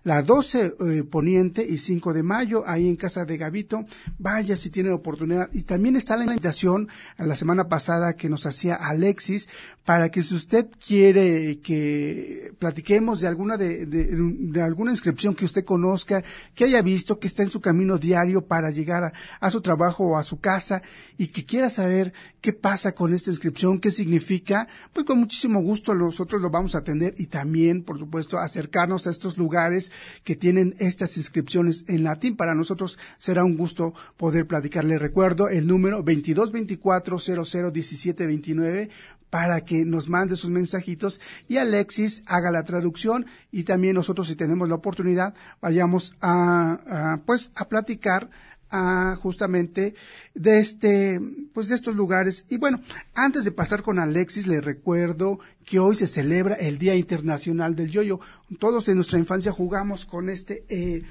la 0.07 0.23
12 0.23 0.77
eh, 0.79 1.03
Poniente 1.03 1.67
y 1.69 1.79
5 1.79 2.15
de 2.15 2.23
Mayo, 2.23 2.63
ahí 2.65 2.87
en 2.89 2.95
Casa 2.95 3.25
de 3.25 3.37
Gavito. 3.37 3.87
Vaya 4.19 4.55
si 4.55 4.71
tiene 4.71 4.93
oportunidad. 4.93 5.51
Y 5.53 5.63
también 5.65 5.97
está 5.97 6.17
la 6.17 6.23
invitación 6.23 6.89
a 7.17 7.27
la 7.27 7.35
semana 7.35 7.69
pasada 7.69 8.15
que 8.15 8.29
nos 8.29 8.47
hacía 8.47 8.77
Alexis 8.77 9.49
para 9.85 10.09
que 10.09 10.23
si 10.23 10.35
usted 10.37 10.69
quiere 10.85 11.59
que 11.59 12.53
platiquemos 12.61 13.21
de 13.21 13.27
alguna 13.27 13.57
de, 13.57 13.87
de, 13.87 14.11
de, 14.13 14.63
alguna 14.63 14.93
inscripción 14.93 15.35
que 15.35 15.45
usted 15.45 15.65
conozca, 15.65 16.23
que 16.55 16.65
haya 16.65 16.83
visto, 16.83 17.19
que 17.19 17.27
está 17.27 17.43
en 17.43 17.51
su 17.51 17.61
camino 17.61 17.99
diario 17.99 18.47
para 18.47 18.71
llegar 18.71 19.05
a, 19.05 19.13
a, 19.41 19.51
su 19.51 19.61
trabajo 19.61 20.05
o 20.05 20.17
a 20.19 20.23
su 20.23 20.41
casa 20.41 20.83
y 21.19 21.29
que 21.29 21.45
quiera 21.45 21.71
saber 21.71 22.13
qué 22.41 22.53
pasa 22.53 22.97
con 22.97 23.13
esta 23.13 23.31
inscripción, 23.31 23.81
qué 23.81 23.91
significa, 23.91 24.67
pues 24.93 25.07
con 25.07 25.19
muchísimo 25.19 25.61
gusto 25.61 25.95
nosotros 25.95 26.43
lo 26.43 26.51
vamos 26.51 26.75
a 26.75 26.79
atender 26.79 27.15
y 27.17 27.27
también, 27.27 27.83
por 27.83 27.99
supuesto, 27.99 28.39
acercarnos 28.39 29.07
a 29.07 29.11
estos 29.11 29.39
lugares 29.39 29.93
que 30.25 30.37
tienen 30.37 30.75
estas 30.79 31.17
inscripciones 31.17 31.85
en 31.89 32.05
latín. 32.05 32.37
Para 32.37 32.55
nosotros 32.55 32.99
será 33.19 33.45
un 33.45 33.57
gusto 33.57 33.95
poder 34.17 34.47
platicarle. 34.47 34.99
Recuerdo 34.99 35.49
el 35.49 35.67
número 35.67 36.03
2224 36.03 37.19
001729 37.19 38.91
para 39.31 39.61
que 39.63 39.85
nos 39.85 40.09
mande 40.09 40.37
sus 40.37 40.51
mensajitos 40.51 41.21
y 41.49 41.57
Alexis 41.57 42.23
haga 42.27 42.51
la 42.51 42.65
traducción 42.65 43.27
y 43.51 43.65
también 43.65 43.95
nosotros 43.95 44.29
si 44.29 44.37
tenemos 44.37 44.69
la 44.69 44.77
oportunidad 44.77 45.35
vayamos 45.61 46.15
a, 46.21 46.79
a 46.87 47.21
pues 47.27 47.51
a 47.57 47.69
platicar 47.69 48.31
a, 48.71 49.17
justamente 49.21 49.95
de 50.35 50.59
este 50.61 51.21
pues 51.53 51.69
de 51.69 51.75
estos 51.75 51.95
lugares. 51.95 52.45
Y 52.49 52.59
bueno 52.59 52.81
antes 53.15 53.45
de 53.45 53.53
pasar 53.53 53.83
con 53.83 53.99
Alexis 53.99 54.47
le 54.47 54.61
recuerdo 54.61 55.39
que 55.65 55.79
hoy 55.79 55.97
se 55.97 56.07
celebra 56.07 56.55
el 56.57 56.79
Día 56.79 56.95
Internacional 56.95 57.75
del 57.77 57.91
Yoyo. 57.91 58.21
Todos 58.59 58.89
en 58.89 58.97
nuestra 58.97 59.19
infancia 59.19 59.53
jugamos 59.53 60.05
con 60.05 60.29
este 60.29 60.65
eh, 60.69 61.03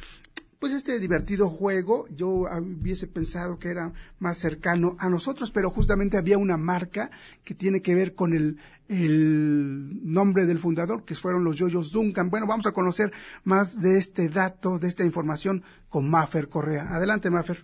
pues 0.66 0.74
este 0.74 1.00
divertido 1.00 1.48
juego, 1.48 2.08
yo 2.10 2.28
hubiese 2.28 3.06
pensado 3.06 3.60
que 3.60 3.70
era 3.70 3.94
más 4.18 4.40
cercano 4.40 4.96
a 4.98 5.10
nosotros, 5.10 5.52
pero 5.52 5.70
justamente 5.70 6.18
había 6.18 6.40
una 6.40 6.58
marca 6.58 7.12
que 7.44 7.54
tiene 7.54 7.84
que 7.84 7.94
ver 7.94 8.16
con 8.16 8.34
el, 8.34 8.58
el 8.90 10.12
nombre 10.12 10.48
del 10.48 10.58
fundador, 10.58 11.06
que 11.06 11.14
fueron 11.14 11.44
los 11.44 11.56
Yoyos 11.56 11.92
Duncan. 11.92 12.32
Bueno, 12.32 12.48
vamos 12.48 12.66
a 12.66 12.72
conocer 12.72 13.14
más 13.44 13.80
de 13.80 14.00
este 14.00 14.28
dato, 14.28 14.80
de 14.80 14.88
esta 14.88 15.04
información 15.04 15.62
con 15.88 16.10
Maffer 16.10 16.50
Correa. 16.50 16.96
Adelante, 16.96 17.30
Maffer. 17.30 17.64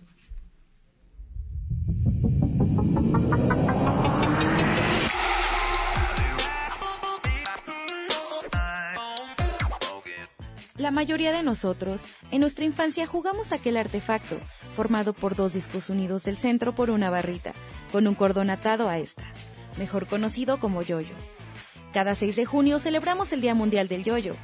La 10.82 10.90
mayoría 10.90 11.30
de 11.30 11.44
nosotros, 11.44 12.02
en 12.32 12.40
nuestra 12.40 12.64
infancia 12.64 13.06
jugamos 13.06 13.52
aquel 13.52 13.76
artefacto, 13.76 14.36
formado 14.74 15.12
por 15.12 15.36
dos 15.36 15.52
discos 15.52 15.88
unidos 15.90 16.24
del 16.24 16.36
centro 16.36 16.74
por 16.74 16.90
una 16.90 17.08
barrita, 17.08 17.52
con 17.92 18.08
un 18.08 18.16
cordón 18.16 18.50
atado 18.50 18.88
a 18.88 18.98
esta, 18.98 19.22
mejor 19.78 20.08
conocido 20.08 20.58
como 20.58 20.82
yoyo. 20.82 21.14
Cada 21.92 22.16
6 22.16 22.34
de 22.34 22.46
junio 22.46 22.80
celebramos 22.80 23.32
el 23.32 23.40
Día 23.40 23.54
Mundial 23.54 23.86
del 23.86 24.02
Yoyo, 24.02 24.34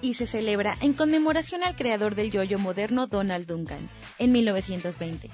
y 0.00 0.14
se 0.14 0.28
celebra 0.28 0.76
en 0.80 0.92
conmemoración 0.92 1.64
al 1.64 1.74
creador 1.74 2.14
del 2.14 2.30
yoyo 2.30 2.60
moderno 2.60 3.08
Donald 3.08 3.48
Duncan, 3.48 3.90
en 4.20 4.30
1920. 4.30 5.30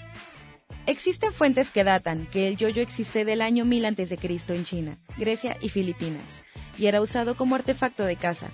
Existen 0.86 1.34
fuentes 1.34 1.72
que 1.72 1.84
datan 1.84 2.26
que 2.32 2.48
el 2.48 2.56
yoyo 2.56 2.80
existe 2.80 3.26
del 3.26 3.42
año 3.42 3.66
1000 3.66 3.84
a.C. 3.84 4.18
en 4.48 4.64
China, 4.64 4.98
Grecia 5.18 5.58
y 5.60 5.68
Filipinas, 5.68 6.42
y 6.78 6.86
era 6.86 7.02
usado 7.02 7.34
como 7.34 7.54
artefacto 7.54 8.04
de 8.04 8.16
caza, 8.16 8.48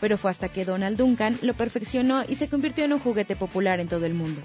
pero 0.00 0.18
fue 0.18 0.30
hasta 0.30 0.48
que 0.48 0.64
Donald 0.64 0.96
Duncan 0.96 1.38
lo 1.42 1.54
perfeccionó 1.54 2.24
y 2.28 2.36
se 2.36 2.48
convirtió 2.48 2.84
en 2.84 2.92
un 2.92 2.98
juguete 2.98 3.36
popular 3.36 3.80
en 3.80 3.88
todo 3.88 4.06
el 4.06 4.14
mundo. 4.14 4.40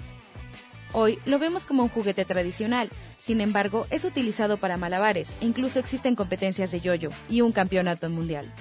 Hoy 0.92 1.18
lo 1.24 1.38
vemos 1.38 1.64
como 1.64 1.82
un 1.82 1.88
juguete 1.88 2.24
tradicional, 2.24 2.90
sin 3.18 3.40
embargo 3.40 3.86
es 3.90 4.04
utilizado 4.04 4.58
para 4.58 4.76
malabares 4.76 5.28
e 5.40 5.46
incluso 5.46 5.78
existen 5.78 6.14
competencias 6.14 6.70
de 6.70 6.80
yoyo 6.80 7.10
y 7.30 7.40
un 7.40 7.52
campeonato 7.52 8.10
mundial. 8.10 8.52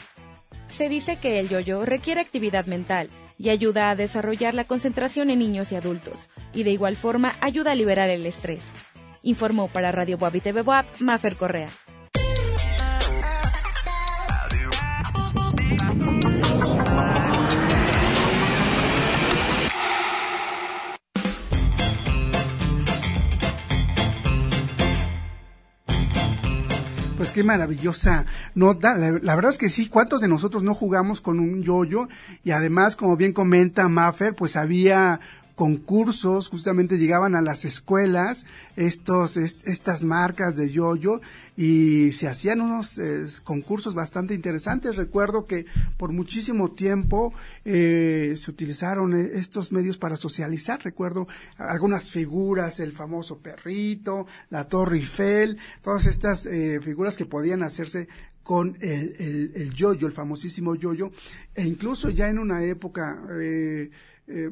Se 0.69 0.87
dice 0.87 1.17
que 1.17 1.39
el 1.39 1.49
yoyo 1.49 1.85
requiere 1.85 2.21
actividad 2.21 2.65
mental 2.65 3.09
y 3.37 3.49
ayuda 3.49 3.89
a 3.89 3.95
desarrollar 3.95 4.53
la 4.53 4.63
concentración 4.63 5.29
en 5.29 5.39
niños 5.39 5.71
y 5.71 5.75
adultos, 5.75 6.29
y 6.53 6.63
de 6.63 6.71
igual 6.71 6.95
forma 6.95 7.33
ayuda 7.41 7.71
a 7.71 7.75
liberar 7.75 8.09
el 8.09 8.25
estrés. 8.25 8.61
Informó 9.23 9.67
para 9.67 9.91
Radio 9.91 10.17
Boab 10.17 10.35
y 10.35 10.41
TV 10.41 10.63
Correa. 11.37 11.69
Qué 27.41 27.47
maravillosa 27.47 28.25
nota. 28.53 28.95
La, 28.95 29.11
la, 29.11 29.35
verdad 29.35 29.49
es 29.49 29.57
que 29.57 29.69
sí, 29.69 29.87
¿cuántos 29.87 30.21
de 30.21 30.27
nosotros 30.27 30.61
no 30.61 30.75
jugamos 30.75 31.21
con 31.21 31.39
un 31.39 31.63
yoyo? 31.63 32.07
Y 32.43 32.51
además, 32.51 32.95
como 32.95 33.17
bien 33.17 33.33
comenta 33.33 33.87
Maffer, 33.87 34.35
pues 34.35 34.55
había 34.55 35.19
concursos, 35.55 36.49
justamente 36.49 36.97
llegaban 36.97 37.35
a 37.35 37.41
las 37.41 37.65
escuelas 37.65 38.45
estos, 38.75 39.37
est 39.37 39.67
estas 39.67 40.03
marcas 40.03 40.55
de 40.55 40.69
yoyo 40.69 41.21
y 41.57 42.11
se 42.13 42.27
hacían 42.27 42.61
unos 42.61 42.97
eh, 42.97 43.25
concursos 43.43 43.93
bastante 43.93 44.33
interesantes. 44.33 44.95
Recuerdo 44.95 45.45
que 45.45 45.65
por 45.97 46.11
muchísimo 46.11 46.71
tiempo 46.71 47.33
eh, 47.65 48.33
se 48.37 48.51
utilizaron 48.51 49.13
estos 49.13 49.71
medios 49.71 49.97
para 49.97 50.17
socializar. 50.17 50.83
Recuerdo 50.83 51.27
algunas 51.57 52.11
figuras, 52.11 52.79
el 52.79 52.93
famoso 52.93 53.39
perrito, 53.39 54.25
la 54.49 54.67
Torre 54.67 54.97
Eiffel, 54.97 55.57
todas 55.81 56.05
estas 56.05 56.45
eh, 56.45 56.79
figuras 56.81 57.17
que 57.17 57.25
podían 57.25 57.63
hacerse 57.63 58.07
con 58.43 58.75
el, 58.81 59.15
el, 59.19 59.51
el 59.55 59.73
yoyo, 59.73 60.07
el 60.07 60.13
famosísimo 60.13 60.75
yoyo, 60.75 61.11
e 61.53 61.63
incluso 61.63 62.09
ya 62.09 62.27
en 62.29 62.39
una 62.39 62.63
época 62.63 63.21
eh, 63.39 63.91
eh, 64.27 64.51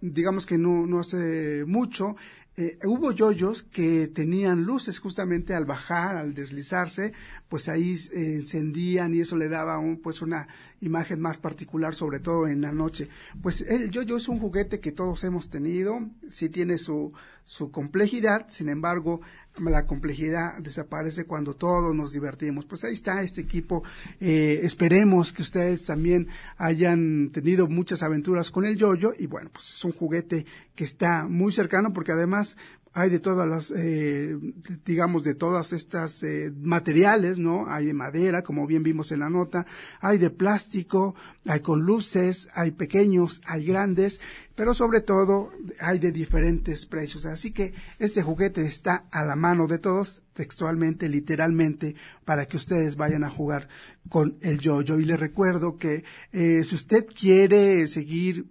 digamos 0.00 0.46
que 0.46 0.58
no, 0.58 0.86
no 0.86 1.00
hace 1.00 1.64
mucho, 1.66 2.16
eh, 2.58 2.78
hubo 2.84 3.12
yoyos 3.12 3.64
que 3.64 4.08
tenían 4.08 4.62
luces 4.62 4.98
justamente 4.98 5.52
al 5.52 5.66
bajar, 5.66 6.16
al 6.16 6.32
deslizarse, 6.32 7.12
pues 7.50 7.68
ahí 7.68 7.94
encendían 8.14 9.12
y 9.12 9.20
eso 9.20 9.36
le 9.36 9.50
daba 9.50 9.78
un, 9.78 10.00
pues 10.00 10.22
una 10.22 10.48
imagen 10.80 11.20
más 11.20 11.36
particular, 11.36 11.94
sobre 11.94 12.18
todo 12.18 12.48
en 12.48 12.62
la 12.62 12.72
noche. 12.72 13.08
Pues 13.42 13.60
el 13.60 13.90
yoyo 13.90 14.16
es 14.16 14.28
un 14.28 14.38
juguete 14.38 14.80
que 14.80 14.92
todos 14.92 15.22
hemos 15.24 15.50
tenido, 15.50 16.00
sí 16.30 16.48
tiene 16.48 16.78
su, 16.78 17.12
su 17.44 17.70
complejidad, 17.70 18.46
sin 18.48 18.70
embargo, 18.70 19.20
la 19.64 19.86
complejidad 19.86 20.58
desaparece 20.58 21.24
cuando 21.24 21.54
todos 21.54 21.94
nos 21.94 22.12
divertimos. 22.12 22.66
Pues 22.66 22.84
ahí 22.84 22.92
está 22.92 23.22
este 23.22 23.40
equipo. 23.40 23.82
Eh, 24.20 24.60
esperemos 24.62 25.32
que 25.32 25.42
ustedes 25.42 25.84
también 25.84 26.28
hayan 26.56 27.30
tenido 27.32 27.68
muchas 27.68 28.02
aventuras 28.02 28.50
con 28.50 28.64
el 28.64 28.76
yoyo 28.76 29.12
y 29.18 29.26
bueno, 29.26 29.50
pues 29.52 29.70
es 29.70 29.84
un 29.84 29.92
juguete 29.92 30.46
que 30.74 30.84
está 30.84 31.26
muy 31.28 31.52
cercano 31.52 31.92
porque 31.92 32.12
además 32.12 32.56
hay 32.96 33.10
de 33.10 33.20
todas 33.20 33.46
las, 33.46 33.74
eh, 33.76 34.38
digamos, 34.86 35.22
de 35.22 35.34
todas 35.34 35.74
estas 35.74 36.22
eh, 36.22 36.50
materiales, 36.62 37.38
¿no? 37.38 37.68
Hay 37.68 37.84
de 37.84 37.92
madera, 37.92 38.40
como 38.40 38.66
bien 38.66 38.82
vimos 38.82 39.12
en 39.12 39.20
la 39.20 39.28
nota, 39.28 39.66
hay 40.00 40.16
de 40.16 40.30
plástico, 40.30 41.14
hay 41.44 41.60
con 41.60 41.82
luces, 41.82 42.48
hay 42.54 42.70
pequeños, 42.70 43.42
hay 43.44 43.66
grandes, 43.66 44.22
pero 44.54 44.72
sobre 44.72 45.02
todo 45.02 45.50
hay 45.78 45.98
de 45.98 46.10
diferentes 46.10 46.86
precios. 46.86 47.26
Así 47.26 47.50
que 47.50 47.74
este 47.98 48.22
juguete 48.22 48.62
está 48.62 49.04
a 49.12 49.26
la 49.26 49.36
mano 49.36 49.66
de 49.66 49.78
todos, 49.78 50.22
textualmente, 50.32 51.10
literalmente, 51.10 51.96
para 52.24 52.46
que 52.46 52.56
ustedes 52.56 52.96
vayan 52.96 53.24
a 53.24 53.30
jugar 53.30 53.68
con 54.08 54.38
el 54.40 54.58
yo-yo. 54.58 54.98
Y 54.98 55.04
les 55.04 55.20
recuerdo 55.20 55.76
que 55.76 56.02
eh, 56.32 56.64
si 56.64 56.74
usted 56.74 57.04
quiere 57.04 57.86
seguir, 57.88 58.46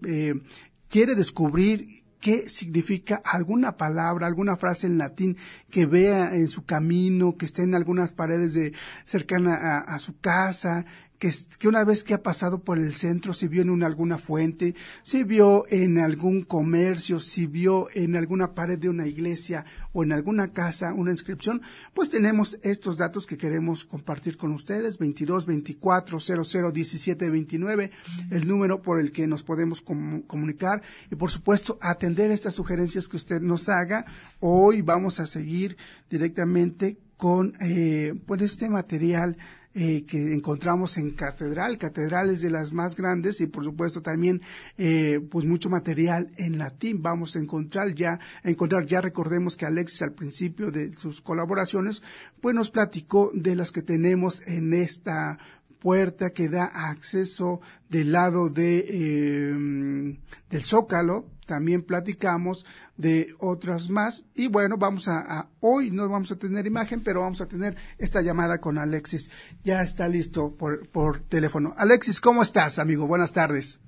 quiere 0.88 1.16
descubrir 1.16 2.05
qué 2.26 2.50
significa 2.50 3.22
alguna 3.24 3.78
palabra, 3.78 4.26
alguna 4.26 4.58
frase 4.58 4.88
en 4.88 4.98
latín 4.98 5.38
que 5.70 5.86
vea 5.86 6.34
en 6.34 6.48
su 6.48 6.66
camino, 6.66 7.38
que 7.38 7.46
esté 7.46 7.62
en 7.62 7.76
algunas 7.76 8.14
paredes 8.14 8.56
de 8.56 8.74
cercana 9.06 9.78
a 9.78 10.00
su 10.00 10.18
casa, 10.18 10.88
que, 11.20 11.32
que, 11.60 11.68
una 11.68 11.84
vez 11.84 12.04
que 12.04 12.14
ha 12.14 12.24
pasado 12.24 12.60
por 12.60 12.78
el 12.78 12.94
centro, 12.94 13.34
si 13.34 13.48
vio 13.48 13.62
en 13.62 13.84
alguna 13.84 14.18
fuente, 14.18 14.76
si 15.04 15.24
vio 15.24 15.66
en 15.70 15.98
algún 15.98 16.44
comercio, 16.44 17.20
si 17.20 17.48
vio 17.48 17.88
en 17.94 18.16
alguna 18.16 18.54
pared 18.54 18.78
de 18.78 18.90
una 18.90 19.08
iglesia 19.08 19.66
o 19.94 20.04
en 20.04 20.12
alguna 20.12 20.52
casa 20.54 20.94
una 20.94 21.12
inscripción, 21.12 21.62
pues 21.94 22.10
tenemos 22.10 22.60
estos 22.64 22.98
datos 22.98 23.26
que 23.26 23.38
queremos 23.38 23.86
compartir 23.86 24.38
con 24.38 24.52
ustedes, 24.52 24.98
22 24.98 25.46
24 25.46 26.20
00 26.20 26.72
17 26.72 27.30
29, 27.30 27.92
el 28.32 28.48
número 28.48 28.82
por 28.82 29.00
el 29.00 29.12
que 29.12 29.28
nos 29.28 29.44
podemos 29.44 29.82
comunicar 29.82 30.82
y 31.12 31.16
por 31.16 31.32
supuesto 31.32 31.78
atender 31.82 32.32
estas 32.32 32.56
sugerencias 32.56 33.08
que 33.08 33.18
usted 33.18 33.42
nos 33.42 33.70
haga. 33.70 34.06
Hoy 34.40 34.82
vamos 34.82 35.20
a 35.20 35.26
seguir 35.26 35.78
directamente 36.10 36.98
con 37.18 37.54
eh, 37.62 38.14
pues 38.26 38.42
este 38.42 38.70
material 38.70 39.38
eh, 39.78 40.06
que 40.08 40.34
encontramos 40.34 40.98
en 40.98 41.12
Catedral. 41.12 41.78
Catedral 41.78 42.30
es 42.30 42.40
de 42.40 42.50
las 42.50 42.72
más 42.72 42.96
grandes 42.96 43.42
y 43.42 43.48
por 43.48 43.66
supuesto 43.66 44.02
también 44.02 44.42
eh, 44.78 45.20
pues 45.30 45.46
mucho 45.46 45.70
material 45.70 46.32
en 46.38 46.58
latín 46.58 47.02
vamos 47.02 47.36
a 47.36 47.40
encontrar 47.40 47.94
ya, 47.94 48.18
encontrar 48.44 48.86
ya 48.86 49.02
recordemos 49.02 49.58
que 49.58 49.66
Alexis 49.66 50.02
al 50.02 50.14
principio 50.14 50.72
de 50.72 50.94
sus 50.98 51.20
colaboraciones 51.20 52.04
pues 52.40 52.56
nos 52.56 52.72
platicó 52.72 53.32
de 53.34 53.56
las 53.58 53.74
que 53.74 53.82
tenemos 53.82 54.42
en 54.48 54.74
esta 54.74 55.38
puerta 55.80 56.30
que 56.30 56.48
da 56.48 56.66
acceso 56.66 57.60
del 57.90 58.14
lado 58.14 58.50
de, 58.50 58.86
eh, 58.90 60.18
del 60.50 60.64
Zócalo. 60.64 61.35
También 61.46 61.84
platicamos 61.84 62.66
de 62.98 63.36
otras 63.40 63.90
más. 63.90 64.26
Y 64.36 64.48
bueno, 64.48 64.78
vamos 64.78 65.08
a, 65.08 65.50
hoy 65.60 65.92
no 65.92 66.08
vamos 66.10 66.32
a 66.32 66.38
tener 66.38 66.66
imagen, 66.66 67.04
pero 67.04 67.22
vamos 67.22 67.42
a 67.42 67.48
tener 67.48 67.76
esta 67.98 68.22
llamada 68.22 68.60
con 68.60 68.78
Alexis. 68.78 69.32
Ya 69.64 69.82
está 69.82 70.08
listo 70.08 70.56
por, 70.56 70.88
por 70.90 71.20
teléfono. 71.20 71.74
Alexis, 71.78 72.20
¿cómo 72.20 72.42
estás, 72.42 72.80
amigo? 72.80 73.08
Buenas 73.08 73.34
tardes. 73.34 73.80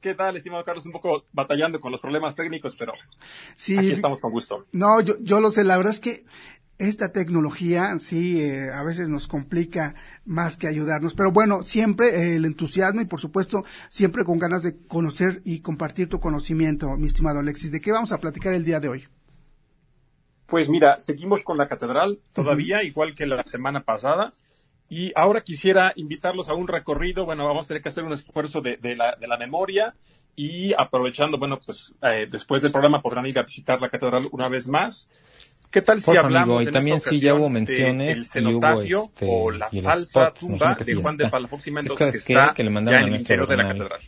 ¿Qué 0.00 0.14
tal, 0.14 0.36
estimado 0.36 0.62
Carlos? 0.62 0.86
Un 0.86 0.92
poco 0.92 1.24
batallando 1.32 1.80
con 1.80 1.90
los 1.90 2.00
problemas 2.00 2.34
técnicos, 2.34 2.76
pero 2.76 2.92
sí, 3.56 3.76
aquí 3.76 3.90
estamos 3.90 4.20
con 4.20 4.30
gusto. 4.30 4.66
No, 4.70 5.00
yo, 5.00 5.16
yo 5.20 5.40
lo 5.40 5.50
sé. 5.50 5.64
La 5.64 5.76
verdad 5.76 5.92
es 5.92 6.00
que 6.00 6.24
esta 6.78 7.12
tecnología 7.12 7.98
sí 7.98 8.42
eh, 8.42 8.70
a 8.72 8.82
veces 8.82 9.08
nos 9.08 9.28
complica 9.28 9.94
más 10.24 10.56
que 10.56 10.68
ayudarnos, 10.68 11.14
pero 11.14 11.32
bueno, 11.32 11.62
siempre 11.62 12.08
eh, 12.08 12.36
el 12.36 12.44
entusiasmo 12.44 13.00
y 13.00 13.06
por 13.06 13.20
supuesto 13.20 13.64
siempre 13.88 14.24
con 14.24 14.38
ganas 14.38 14.62
de 14.62 14.76
conocer 14.86 15.42
y 15.44 15.60
compartir 15.60 16.08
tu 16.08 16.20
conocimiento, 16.20 16.96
mi 16.96 17.06
estimado 17.06 17.38
Alexis. 17.38 17.72
¿De 17.72 17.80
qué 17.80 17.92
vamos 17.92 18.12
a 18.12 18.18
platicar 18.18 18.52
el 18.52 18.64
día 18.64 18.80
de 18.80 18.88
hoy? 18.88 19.08
Pues 20.46 20.68
mira, 20.68 20.98
seguimos 20.98 21.42
con 21.42 21.58
la 21.58 21.66
catedral 21.66 22.20
todavía, 22.32 22.84
igual 22.84 23.14
que 23.14 23.26
la 23.26 23.42
semana 23.44 23.82
pasada. 23.82 24.30
Y 24.88 25.12
ahora 25.16 25.40
quisiera 25.40 25.92
invitarlos 25.96 26.48
a 26.48 26.54
un 26.54 26.68
recorrido. 26.68 27.24
Bueno, 27.24 27.44
vamos 27.44 27.66
a 27.66 27.68
tener 27.68 27.82
que 27.82 27.88
hacer 27.88 28.04
un 28.04 28.12
esfuerzo 28.12 28.60
de, 28.60 28.78
la, 28.94 29.16
de 29.16 29.26
la, 29.26 29.36
memoria 29.36 29.94
y 30.36 30.72
aprovechando, 30.74 31.38
bueno, 31.38 31.58
pues 31.64 31.98
eh, 32.02 32.28
después 32.30 32.62
del 32.62 32.70
programa 32.70 33.02
podrán 33.02 33.26
ir 33.26 33.36
a 33.38 33.42
visitar 33.42 33.80
la 33.80 33.88
catedral 33.88 34.28
una 34.30 34.48
vez 34.48 34.68
más. 34.68 35.08
¿Qué 35.70 35.80
tal 35.80 36.00
si 36.00 36.16
hablamos 36.16 36.62
y 36.62 36.66
también 36.70 37.00
sí 37.00 37.20
ya 37.20 37.34
hubo 37.34 37.48
menciones 37.48 38.16
el 38.16 38.24
cenotafio 38.24 39.04
este, 39.04 39.26
o 39.28 39.50
la 39.50 39.68
falsa 39.82 40.32
tumba 40.38 40.74
de 40.74 40.94
Juan 40.94 41.16
de 41.16 41.28
Palafox 41.28 41.66
y 41.66 41.70
Mendoza 41.70 42.06
que, 42.10 42.16
está 42.16 42.54
que 42.54 42.64
le 42.64 42.72
ya 42.72 43.00
en 43.00 43.08
el 43.08 43.16
interior 43.16 43.48
de 43.48 43.56
la 43.56 43.68
catedral? 43.68 44.00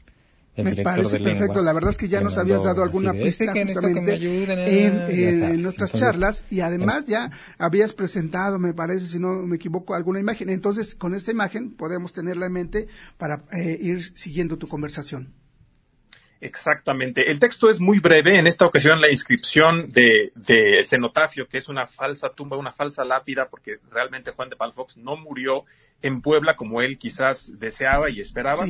Me 0.62 0.82
parece 0.82 1.20
perfecto. 1.20 1.62
La 1.62 1.72
verdad 1.72 1.90
es 1.90 1.98
que 1.98 2.08
ya 2.08 2.20
nos 2.20 2.36
habías 2.38 2.62
dado 2.62 2.82
alguna 2.82 3.12
pista 3.12 3.52
justamente 3.52 4.14
en, 4.16 5.62
nuestras 5.62 5.92
charlas 5.92 6.44
y 6.50 6.60
además 6.60 7.06
ya 7.06 7.30
habías 7.58 7.92
presentado, 7.92 8.58
me 8.58 8.74
parece, 8.74 9.06
si 9.06 9.18
no 9.18 9.34
me 9.46 9.56
equivoco, 9.56 9.94
alguna 9.94 10.20
imagen. 10.20 10.50
Entonces, 10.50 10.94
con 10.94 11.14
esta 11.14 11.30
imagen 11.30 11.74
podemos 11.74 12.12
tenerla 12.12 12.46
en 12.46 12.52
mente 12.52 12.88
para 13.16 13.44
eh, 13.52 13.78
ir 13.80 14.16
siguiendo 14.16 14.58
tu 14.58 14.68
conversación. 14.68 15.32
Exactamente. 16.40 17.30
El 17.30 17.40
texto 17.40 17.68
es 17.68 17.80
muy 17.80 17.98
breve. 17.98 18.38
En 18.38 18.46
esta 18.46 18.64
ocasión, 18.64 19.00
la 19.00 19.10
inscripción 19.10 19.88
de, 19.88 20.32
de 20.36 20.82
cenotafio, 20.84 21.48
que 21.48 21.58
es 21.58 21.68
una 21.68 21.86
falsa 21.86 22.30
tumba, 22.30 22.56
una 22.56 22.70
falsa 22.70 23.04
lápida, 23.04 23.48
porque 23.48 23.78
realmente 23.90 24.30
Juan 24.30 24.48
de 24.48 24.56
Palafox 24.56 24.96
no 24.96 25.16
murió 25.16 25.64
en 26.00 26.22
Puebla 26.22 26.54
como 26.54 26.80
él 26.80 26.96
quizás 26.96 27.58
deseaba 27.58 28.08
y 28.10 28.20
esperaba. 28.20 28.66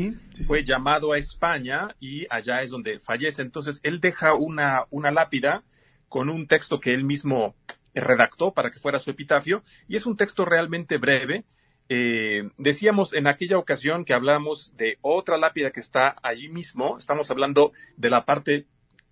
Fue 0.46 0.64
llamado 0.64 1.12
a 1.12 1.18
España 1.18 1.94
y 2.00 2.26
allá 2.30 2.62
es 2.62 2.70
donde 2.70 2.98
fallece. 3.00 3.42
Entonces, 3.42 3.80
él 3.82 4.00
deja 4.00 4.34
una, 4.34 4.84
una 4.90 5.10
lápida 5.10 5.62
con 6.08 6.30
un 6.30 6.46
texto 6.46 6.80
que 6.80 6.94
él 6.94 7.04
mismo 7.04 7.54
redactó 7.94 8.52
para 8.52 8.70
que 8.70 8.78
fuera 8.78 8.98
su 8.98 9.10
epitafio, 9.10 9.62
y 9.88 9.96
es 9.96 10.06
un 10.06 10.16
texto 10.16 10.44
realmente 10.44 10.98
breve, 10.98 11.44
eh, 11.88 12.50
decíamos 12.58 13.14
en 13.14 13.26
aquella 13.26 13.58
ocasión 13.58 14.04
que 14.04 14.12
hablamos 14.12 14.76
de 14.76 14.98
otra 15.00 15.38
lápida 15.38 15.70
que 15.70 15.80
está 15.80 16.16
allí 16.22 16.48
mismo, 16.48 16.98
estamos 16.98 17.30
hablando 17.30 17.72
de 17.96 18.10
la 18.10 18.24
parte, 18.24 18.66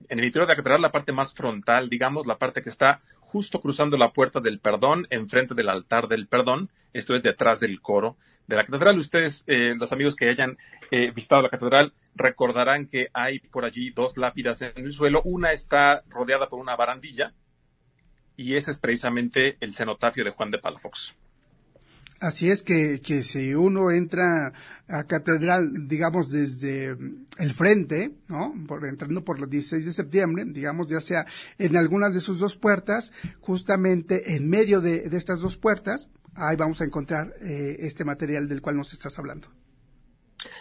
en 0.09 0.18
el 0.18 0.27
interior 0.27 0.47
de 0.47 0.53
la 0.53 0.57
catedral, 0.57 0.83
la 0.83 0.93
parte 0.93 1.12
más 1.12 1.33
frontal, 1.33 1.89
digamos, 1.89 2.27
la 2.27 2.39
parte 2.39 2.62
que 2.62 2.68
está 2.68 3.01
justo 3.20 3.61
cruzando 3.61 3.97
la 3.97 4.12
puerta 4.12 4.41
del 4.41 4.61
perdón, 4.61 5.07
enfrente 5.11 5.55
del 5.55 5.68
altar 5.68 6.07
del 6.09 6.27
perdón, 6.27 6.70
esto 6.93 7.14
es 7.14 7.22
detrás 7.22 7.61
del 7.61 7.81
coro 7.81 8.16
de 8.47 8.57
la 8.57 8.64
catedral. 8.64 8.99
Ustedes, 8.99 9.45
eh, 9.47 9.74
los 9.77 9.93
amigos 9.93 10.14
que 10.14 10.29
hayan 10.29 10.59
eh, 10.91 11.11
visitado 11.11 11.43
la 11.43 11.49
catedral, 11.49 11.93
recordarán 12.14 12.87
que 12.87 13.09
hay 13.12 13.41
por 13.41 13.64
allí 13.64 13.91
dos 13.91 14.16
lápidas 14.16 14.62
en 14.62 14.72
el 14.77 14.93
suelo, 14.93 15.22
una 15.24 15.53
está 15.53 16.03
rodeada 16.09 16.49
por 16.49 16.61
una 16.61 16.77
barandilla, 16.77 17.33
y 18.37 18.55
ese 18.55 18.70
es 18.70 18.79
precisamente 18.79 19.57
el 19.61 19.72
cenotafio 19.72 20.24
de 20.24 20.31
Juan 20.31 20.51
de 20.51 20.59
Palafox. 20.59 21.16
Así 22.20 22.50
es 22.50 22.62
que, 22.62 23.00
que 23.00 23.22
si 23.22 23.54
uno 23.54 23.90
entra 23.90 24.52
a 24.88 25.04
catedral, 25.04 25.88
digamos, 25.88 26.30
desde 26.30 26.96
el 27.38 27.52
frente, 27.52 28.12
¿no? 28.28 28.54
Por, 28.66 28.86
entrando 28.86 29.24
por 29.24 29.38
el 29.38 29.50
16 29.50 29.84
de 29.84 29.92
septiembre, 29.92 30.44
digamos, 30.46 30.86
ya 30.86 31.00
sea 31.00 31.26
en 31.58 31.76
algunas 31.76 32.14
de 32.14 32.20
sus 32.20 32.38
dos 32.38 32.56
puertas, 32.56 33.12
justamente 33.40 34.36
en 34.36 34.48
medio 34.48 34.80
de, 34.80 35.08
estas 35.12 35.40
dos 35.40 35.56
puertas, 35.56 36.08
ahí 36.34 36.56
vamos 36.56 36.80
a 36.80 36.84
encontrar 36.84 37.34
eh, 37.40 37.76
este 37.80 38.04
material 38.04 38.48
del 38.48 38.62
cual 38.62 38.76
nos 38.76 38.92
estás 38.92 39.18
hablando. 39.18 39.48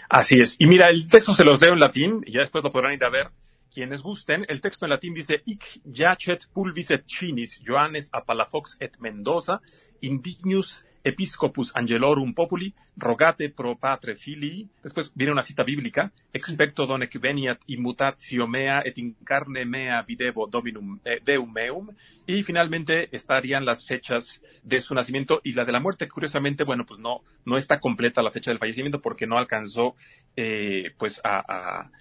Así 0.10 0.40
es. 0.40 0.56
Y 0.60 0.68
mira, 0.68 0.90
el 0.90 1.08
texto 1.08 1.34
se 1.34 1.44
los 1.44 1.62
leo 1.62 1.74
en 1.74 1.80
latín 1.80 2.22
y 2.26 2.34
ya 2.34 2.40
después 2.42 2.64
lo 2.64 2.72
podrán 2.72 2.94
ir 2.94 3.04
a 3.04 3.10
ver 3.10 3.30
quienes 3.72 4.02
gusten. 4.02 4.46
El 4.48 4.62
texto 4.62 4.86
en 4.86 4.90
latín 4.90 5.14
dice, 5.14 5.42
Ic 5.46 5.82
jacet 5.86 6.48
pulvis 6.54 6.92
et 6.92 7.06
chinis 7.06 7.62
Johannes 7.66 8.10
a 8.14 8.24
Palafox 8.24 8.78
et 8.80 8.98
Mendoza, 9.00 9.62
indignus 10.02 10.86
Episcopus 11.06 11.72
Angelorum 11.76 12.34
Populi, 12.34 12.74
rogate 12.98 13.52
pro 13.52 13.78
patre 13.78 14.16
filii. 14.16 14.68
Después 14.82 15.12
viene 15.14 15.32
una 15.32 15.44
cita 15.44 15.64
bíblica, 15.64 16.12
expecto 16.34 16.88
donec 16.88 17.20
veniat 17.22 17.62
immutatio 17.68 18.48
mea 18.48 18.82
et 18.84 18.98
in 18.98 19.14
carne 19.24 19.66
mea 19.66 20.02
videvo 20.02 20.48
dominum 20.48 21.00
eh, 21.06 21.20
deum 21.24 21.54
meum. 21.54 21.90
Y 22.26 22.42
finalmente 22.42 23.10
estarían 23.12 23.66
las 23.66 23.86
fechas 23.86 24.42
de 24.64 24.82
su 24.82 24.96
nacimiento 24.96 25.42
y 25.44 25.54
la 25.54 25.64
de 25.64 25.74
la 25.74 25.80
muerte. 25.80 26.10
Curiosamente, 26.10 26.64
bueno, 26.64 26.88
pues 26.88 27.00
no, 27.00 27.22
no 27.46 27.58
está 27.60 27.80
completa 27.80 28.24
la 28.24 28.32
fecha 28.32 28.50
del 28.50 28.58
fallecimiento 28.58 29.00
porque 29.00 29.28
no 29.28 29.38
alcanzó, 29.38 29.96
eh, 30.36 30.92
pues 30.98 31.22
a, 31.24 31.92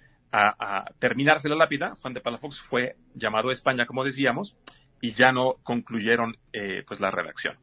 terminarse 0.97 1.47
la 1.47 1.55
lápida. 1.55 1.95
Juan 2.01 2.13
de 2.13 2.21
Palafox 2.21 2.59
fue 2.59 2.97
llamado 3.13 3.49
a 3.49 3.53
España, 3.53 3.85
como 3.85 4.03
decíamos, 4.03 4.57
y 4.99 5.13
ya 5.13 5.31
no 5.31 5.53
concluyeron, 5.63 6.37
eh, 6.51 6.83
pues 6.87 6.99
la 6.99 7.11
redacción 7.11 7.55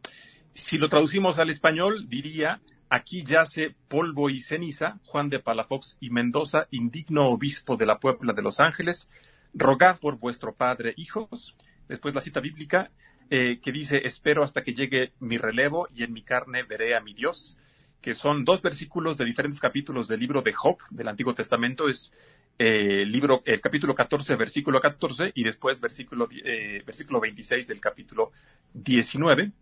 si 0.55 0.79
lo 0.79 0.89
traducimos 0.89 1.39
al 1.39 1.51
español, 1.51 2.09
diría, 2.09 2.61
aquí 2.89 3.25
yace 3.25 3.75
polvo 3.89 4.29
y 4.31 4.41
ceniza, 4.41 4.99
Juan 5.05 5.31
de 5.31 5.39
Palafox 5.39 5.97
y 6.01 6.11
Mendoza, 6.11 6.67
indigno 6.71 7.29
obispo 7.29 7.77
de 7.77 7.87
la 7.87 7.99
Puebla 7.99 8.33
de 8.33 8.43
Los 8.43 8.61
Ángeles, 8.61 9.09
rogad 9.55 9.99
por 9.99 10.19
vuestro 10.19 10.55
padre, 10.55 10.95
hijos. 10.97 11.57
Después 11.89 12.15
la 12.15 12.21
cita 12.21 12.41
bíblica 12.41 12.91
eh, 13.31 13.61
que 13.61 13.73
dice, 13.73 14.03
espero 14.05 14.45
hasta 14.45 14.63
que 14.63 14.75
llegue 14.75 15.13
mi 15.21 15.39
relevo 15.39 15.89
y 15.95 16.03
en 16.03 16.13
mi 16.13 16.23
carne 16.23 16.65
veré 16.65 16.95
a 16.95 17.01
mi 17.01 17.15
Dios. 17.15 17.59
que 18.03 18.15
son 18.15 18.45
dos 18.45 18.63
versículos 18.63 19.17
de 19.17 19.25
diferentes 19.25 19.61
capítulos 19.61 20.09
del 20.09 20.19
libro 20.19 20.43
de 20.43 20.53
Job 20.53 20.77
del 20.91 21.07
Antiguo 21.07 21.35
Testamento. 21.35 21.89
Es 21.89 22.13
eh, 22.59 23.05
libro, 23.07 23.43
el 23.45 23.61
capítulo 23.61 23.95
14, 23.95 24.37
versículo 24.37 24.81
14, 24.81 25.33
y 25.35 25.45
después 25.45 25.81
versículo, 25.81 26.29
eh, 26.45 26.83
versículo 26.85 27.21
26 27.21 27.67
del 27.69 27.81
capítulo 27.81 28.33
19. 28.75 29.53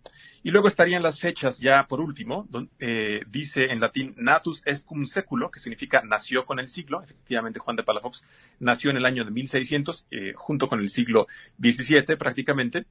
Y 0.43 0.51
luego 0.51 0.69
estarían 0.69 1.03
las 1.03 1.21
fechas, 1.21 1.59
ya 1.59 1.87
por 1.87 2.01
último, 2.01 2.47
donde, 2.49 2.71
eh, 2.79 3.23
dice 3.29 3.65
en 3.65 3.79
latín 3.79 4.15
natus 4.17 4.63
est 4.65 4.87
cum 4.87 5.05
seculo, 5.05 5.51
que 5.51 5.61
significa 5.61 6.03
nació 6.03 6.47
con 6.47 6.59
el 6.59 6.69
siglo. 6.69 7.03
Efectivamente, 7.03 7.59
Juan 7.59 7.77
de 7.77 7.83
Palafox 7.83 8.25
nació 8.59 8.91
en 8.91 8.97
el 8.97 9.05
año 9.05 9.25
de 9.25 9.31
1600, 9.33 10.07
eh, 10.11 10.33
junto 10.35 10.69
con 10.69 10.81
el 10.81 10.89
siglo 10.89 11.27
XVII 11.61 12.17
prácticamente. 12.17 12.87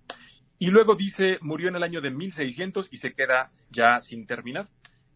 Y 0.60 0.68
luego 0.68 0.93
dice 0.95 1.39
murió 1.41 1.70
en 1.70 1.76
el 1.78 1.84
año 1.84 2.02
de 2.02 2.12
1600 2.12 2.89
y 2.91 2.97
se 2.97 3.14
queda 3.14 3.52
ya 3.72 4.00
sin 4.00 4.28
terminar. 4.28 4.68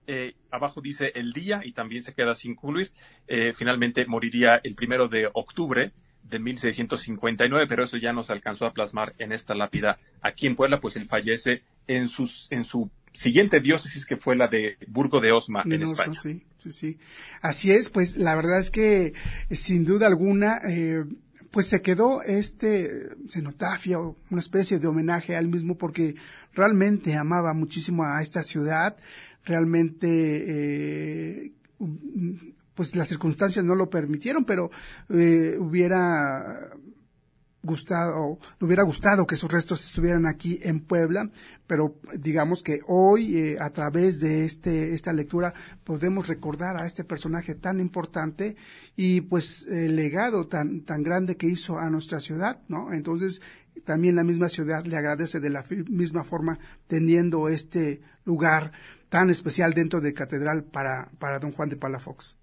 Eh, 0.08 0.34
abajo 0.52 0.82
dice 0.82 1.12
el 1.16 1.34
día 1.34 1.62
y 1.64 1.72
también 1.72 2.04
se 2.04 2.14
queda 2.14 2.36
sin 2.36 2.56
concluir. 2.56 2.92
Eh, 3.28 3.54
finalmente 3.54 4.06
moriría 4.06 4.60
el 4.64 4.76
primero 4.76 5.08
de 5.08 5.30
octubre 5.34 5.92
de 6.24 6.40
1659, 6.40 7.68
pero 7.68 7.84
eso 7.84 7.98
ya 7.98 8.14
no 8.14 8.24
se 8.24 8.34
alcanzó 8.34 8.66
a 8.66 8.74
plasmar 8.74 9.14
en 9.18 9.32
esta 9.32 9.54
lápida 9.56 10.00
aquí 10.22 10.48
en 10.48 10.56
Puebla, 10.56 10.80
pues 10.80 10.96
él 10.96 11.06
fallece 11.06 11.64
en, 11.88 12.08
sus, 12.08 12.48
en 12.52 12.64
su 12.64 12.90
siguiente 13.14 13.60
diócesis 13.60 14.06
que 14.06 14.18
fue 14.18 14.36
la 14.36 14.48
de 14.48 14.78
Burgo 14.88 15.20
de 15.20 15.32
Osma 15.32 15.64
De 15.66 15.76
en 15.76 15.84
Osma, 15.84 16.06
España. 16.06 16.20
sí, 16.20 16.44
sí, 16.58 16.72
sí. 16.72 16.98
Así 17.42 17.72
es, 17.72 17.90
pues 17.90 18.18
la 18.18 18.36
verdad 18.36 18.60
es 18.60 18.72
que 18.72 19.14
eh, 19.50 19.56
sin 19.56 19.86
duda 19.86 20.08
alguna, 20.08 20.60
eh, 20.68 21.04
pues 21.52 21.68
se 21.68 21.82
quedó 21.82 22.24
este 22.24 23.10
cenotafio, 23.30 24.16
una 24.32 24.40
especie 24.42 24.80
de 24.80 24.88
homenaje 24.88 25.36
a 25.36 25.40
él 25.40 25.50
mismo 25.50 25.78
porque 25.78 26.16
realmente 26.54 27.16
amaba 27.16 27.54
muchísimo 27.54 28.04
a 28.04 28.22
esta 28.22 28.42
ciudad, 28.44 28.98
realmente 29.44 30.08
eh, 31.46 31.52
pues 32.76 32.96
las 32.96 33.08
circunstancias 33.08 33.64
no 33.66 33.76
lo 33.76 33.90
permitieron, 33.90 34.46
pero 34.46 34.72
eh, 35.10 35.58
hubiera 35.60 36.72
gustado, 37.64 38.40
le 38.60 38.68
hubiera 38.68 38.84
gustado 38.84 39.26
que 39.26 39.38
sus 39.38 39.50
restos 39.50 39.86
estuvieran 39.86 40.26
aquí 40.26 40.60
en 40.64 40.82
Puebla, 40.82 41.32
pero 41.66 41.96
digamos 42.18 42.62
que 42.62 42.82
hoy 42.88 43.38
eh, 43.38 43.58
a 43.60 43.70
través 43.70 44.20
de 44.20 44.44
este 44.44 44.94
esta 44.94 45.14
lectura 45.14 45.54
podemos 45.86 46.28
recordar 46.28 46.76
a 46.76 46.86
este 46.86 47.06
personaje 47.06 47.56
tan 47.56 47.80
importante 47.80 48.58
y 48.98 49.22
pues 49.22 49.66
el 49.68 49.96
legado 49.96 50.48
tan 50.48 50.82
tan 50.82 51.04
grande 51.04 51.38
que 51.38 51.48
hizo 51.48 51.80
a 51.80 51.90
nuestra 51.90 52.20
ciudad, 52.20 52.60
¿no? 52.68 52.92
Entonces 52.92 53.42
también 53.86 54.16
la 54.16 54.26
misma 54.26 54.50
ciudad 54.50 54.86
le 54.86 54.98
agradece 54.98 55.40
de 55.40 55.50
la 55.50 55.64
misma 55.88 56.26
forma 56.26 56.60
teniendo 56.88 57.48
este 57.48 58.02
lugar 58.26 58.74
tan 59.14 59.30
especial 59.30 59.76
dentro 59.76 60.02
de 60.02 60.12
Catedral 60.12 60.64
para, 60.64 61.12
para 61.20 61.38
don 61.38 61.52
Juan 61.52 61.70
de 61.70 61.78
Palafox. 61.78 62.36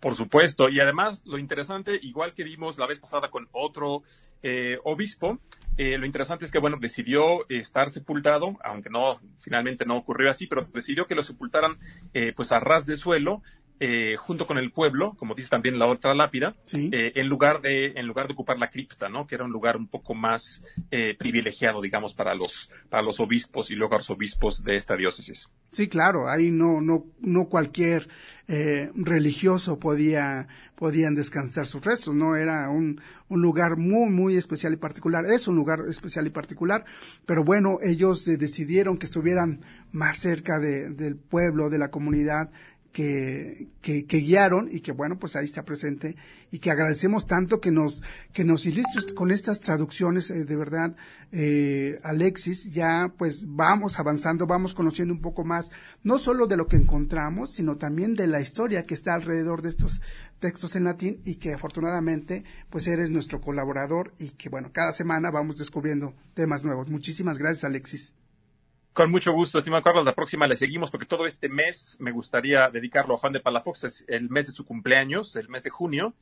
Por 0.00 0.14
supuesto, 0.16 0.68
y 0.68 0.78
además 0.80 1.24
lo 1.24 1.38
interesante, 1.38 1.98
igual 2.02 2.34
que 2.34 2.44
vimos 2.44 2.76
la 2.76 2.86
vez 2.86 3.00
pasada 3.00 3.30
con 3.30 3.48
otro 3.52 4.02
eh, 4.42 4.76
obispo, 4.84 5.38
eh, 5.78 5.96
lo 5.96 6.04
interesante 6.04 6.44
es 6.44 6.52
que, 6.52 6.58
bueno, 6.58 6.76
decidió 6.78 7.48
estar 7.48 7.90
sepultado, 7.90 8.58
aunque 8.62 8.90
no, 8.90 9.18
finalmente 9.38 9.86
no 9.86 9.96
ocurrió 9.96 10.28
así, 10.28 10.46
pero 10.46 10.68
decidió 10.74 11.06
que 11.06 11.14
lo 11.14 11.22
sepultaran 11.22 11.78
eh, 12.12 12.34
pues 12.36 12.52
a 12.52 12.58
ras 12.58 12.84
de 12.84 12.98
suelo 12.98 13.40
eh, 13.84 14.14
junto 14.16 14.46
con 14.46 14.58
el 14.58 14.70
pueblo, 14.70 15.14
como 15.18 15.34
dice 15.34 15.48
también 15.48 15.76
la 15.76 15.86
otra 15.86 16.14
lápida, 16.14 16.54
Sí. 16.64 16.88
eh, 16.92 17.12
en 17.16 17.26
lugar 17.26 17.60
de 17.62 17.86
en 17.96 18.06
lugar 18.06 18.28
de 18.28 18.34
ocupar 18.34 18.56
la 18.58 18.70
cripta, 18.70 19.08
¿no? 19.08 19.26
Que 19.26 19.34
era 19.34 19.44
un 19.44 19.50
lugar 19.50 19.76
un 19.76 19.88
poco 19.88 20.14
más 20.14 20.62
eh, 20.92 21.16
privilegiado, 21.18 21.80
digamos, 21.82 22.14
para 22.14 22.34
los 22.36 22.70
para 22.88 23.02
los 23.02 23.18
obispos 23.18 23.70
y 23.70 23.74
luego 23.74 23.96
arzobispos 23.96 24.62
de 24.62 24.76
esta 24.76 24.94
diócesis. 24.96 25.48
Sí, 25.72 25.88
claro, 25.88 26.28
ahí 26.28 26.50
no, 26.52 26.80
no, 26.80 27.06
no 27.20 27.48
cualquier 27.48 28.08
eh, 28.48 28.90
religioso 28.94 29.78
podía, 29.78 30.46
podían 30.76 31.14
descansar 31.14 31.66
sus 31.66 31.84
restos, 31.84 32.14
no 32.14 32.36
era 32.36 32.68
un, 32.70 33.00
un 33.28 33.40
lugar 33.40 33.76
muy, 33.78 34.10
muy 34.10 34.36
especial 34.36 34.72
y 34.74 34.76
particular, 34.76 35.24
es 35.26 35.48
un 35.48 35.56
lugar 35.56 35.80
especial 35.88 36.26
y 36.26 36.30
particular, 36.30 36.84
pero 37.24 37.44
bueno, 37.44 37.78
ellos 37.82 38.26
eh, 38.28 38.36
decidieron 38.36 38.98
que 38.98 39.06
estuvieran 39.06 39.60
más 39.92 40.18
cerca 40.18 40.58
de, 40.58 40.90
del 40.90 41.16
pueblo, 41.16 41.70
de 41.70 41.78
la 41.78 41.90
comunidad, 41.90 42.50
que, 42.92 43.68
que, 43.80 44.06
que, 44.06 44.18
guiaron 44.18 44.68
y 44.70 44.80
que 44.80 44.92
bueno, 44.92 45.18
pues 45.18 45.34
ahí 45.34 45.46
está 45.46 45.64
presente 45.64 46.14
y 46.50 46.58
que 46.58 46.70
agradecemos 46.70 47.26
tanto 47.26 47.60
que 47.60 47.70
nos, 47.70 48.02
que 48.32 48.44
nos 48.44 48.66
ilustres 48.66 49.12
con 49.14 49.30
estas 49.30 49.60
traducciones, 49.60 50.30
eh, 50.30 50.44
de 50.44 50.56
verdad, 50.56 50.94
eh, 51.32 51.98
Alexis, 52.04 52.72
ya 52.72 53.12
pues 53.16 53.46
vamos 53.48 53.98
avanzando, 53.98 54.46
vamos 54.46 54.74
conociendo 54.74 55.14
un 55.14 55.22
poco 55.22 55.44
más, 55.44 55.72
no 56.02 56.18
solo 56.18 56.46
de 56.46 56.56
lo 56.56 56.68
que 56.68 56.76
encontramos, 56.76 57.54
sino 57.54 57.78
también 57.78 58.14
de 58.14 58.26
la 58.26 58.40
historia 58.40 58.84
que 58.84 58.94
está 58.94 59.14
alrededor 59.14 59.62
de 59.62 59.70
estos 59.70 60.02
textos 60.38 60.76
en 60.76 60.84
latín 60.84 61.20
y 61.24 61.36
que 61.36 61.54
afortunadamente 61.54 62.44
pues 62.68 62.86
eres 62.86 63.10
nuestro 63.10 63.40
colaborador 63.40 64.12
y 64.18 64.30
que 64.30 64.50
bueno, 64.50 64.70
cada 64.72 64.92
semana 64.92 65.30
vamos 65.30 65.56
descubriendo 65.56 66.14
temas 66.34 66.64
nuevos. 66.64 66.88
Muchísimas 66.88 67.38
gracias, 67.38 67.64
Alexis. 67.64 68.14
Con 68.92 69.10
mucho 69.10 69.32
gusto, 69.32 69.58
estimado 69.58 69.82
Carlos. 69.82 70.04
La 70.04 70.14
próxima 70.14 70.46
le 70.46 70.56
seguimos 70.56 70.90
porque 70.90 71.06
todo 71.06 71.24
este 71.24 71.48
mes 71.48 71.96
me 71.98 72.12
gustaría 72.12 72.68
dedicarlo 72.68 73.14
a 73.14 73.18
Juan 73.18 73.32
de 73.32 73.40
Palafox. 73.40 73.84
Es 73.84 74.04
el 74.06 74.28
mes 74.28 74.46
de 74.46 74.52
su 74.52 74.66
cumpleaños, 74.66 75.34
el 75.36 75.48
mes 75.48 75.62
de 75.62 75.70
junio. 75.70 76.14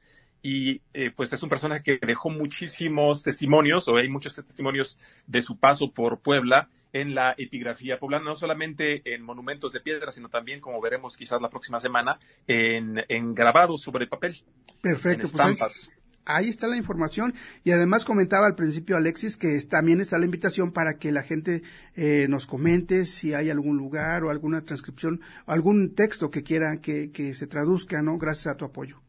Y 0.42 0.80
eh, 0.94 1.10
pues 1.14 1.32
es 1.32 1.42
un 1.42 1.50
personaje 1.50 1.82
que 1.82 1.98
dejó 2.06 2.30
muchísimos 2.30 3.22
testimonios, 3.22 3.88
o 3.88 3.96
hay 3.96 4.08
muchos 4.08 4.34
testimonios 4.34 4.98
de 5.26 5.42
su 5.42 5.58
paso 5.58 5.92
por 5.92 6.20
Puebla 6.20 6.70
en 6.92 7.14
la 7.14 7.34
epigrafía 7.36 7.98
poblana, 7.98 8.24
no 8.24 8.36
solamente 8.36 9.02
en 9.14 9.22
monumentos 9.22 9.72
de 9.72 9.80
piedra, 9.80 10.12
sino 10.12 10.28
también, 10.28 10.60
como 10.60 10.80
veremos 10.80 11.16
quizás 11.16 11.42
la 11.42 11.50
próxima 11.50 11.78
semana, 11.78 12.18
en, 12.46 13.04
en 13.08 13.34
grabados 13.34 13.82
sobre 13.82 14.06
papel. 14.06 14.42
Perfecto, 14.80 15.26
en 15.26 15.30
estampas. 15.30 15.90
Pues 15.92 15.99
ahí, 16.24 16.48
está 16.48 16.66
la 16.66 16.76
información 16.76 17.34
y 17.64 17.72
además 17.72 18.04
comentaba 18.04 18.46
al 18.46 18.54
principio 18.54 18.96
Alexis 18.96 19.36
que 19.36 19.56
es, 19.56 19.68
también 19.68 20.00
está 20.00 20.18
la 20.18 20.24
invitación 20.24 20.72
para 20.72 20.98
que 20.98 21.12
la 21.12 21.22
gente 21.22 21.62
eh, 21.94 22.26
nos 22.28 22.46
comente 22.46 23.06
si 23.06 23.34
hay 23.34 23.50
algún 23.50 23.76
lugar 23.76 24.24
o 24.24 24.30
alguna 24.30 24.62
transcripción 24.62 25.20
o 25.46 25.52
algún 25.52 25.94
texto 25.94 26.30
que 26.30 26.42
quiera 26.42 26.80
que, 26.80 27.10
que 27.10 27.34
se 27.34 27.46
traduzca, 27.46 28.02
¿no? 28.02 28.18
Gracias 28.18 28.48
a 28.48 28.56
tu 28.56 28.64
apoyo. 28.64 29.00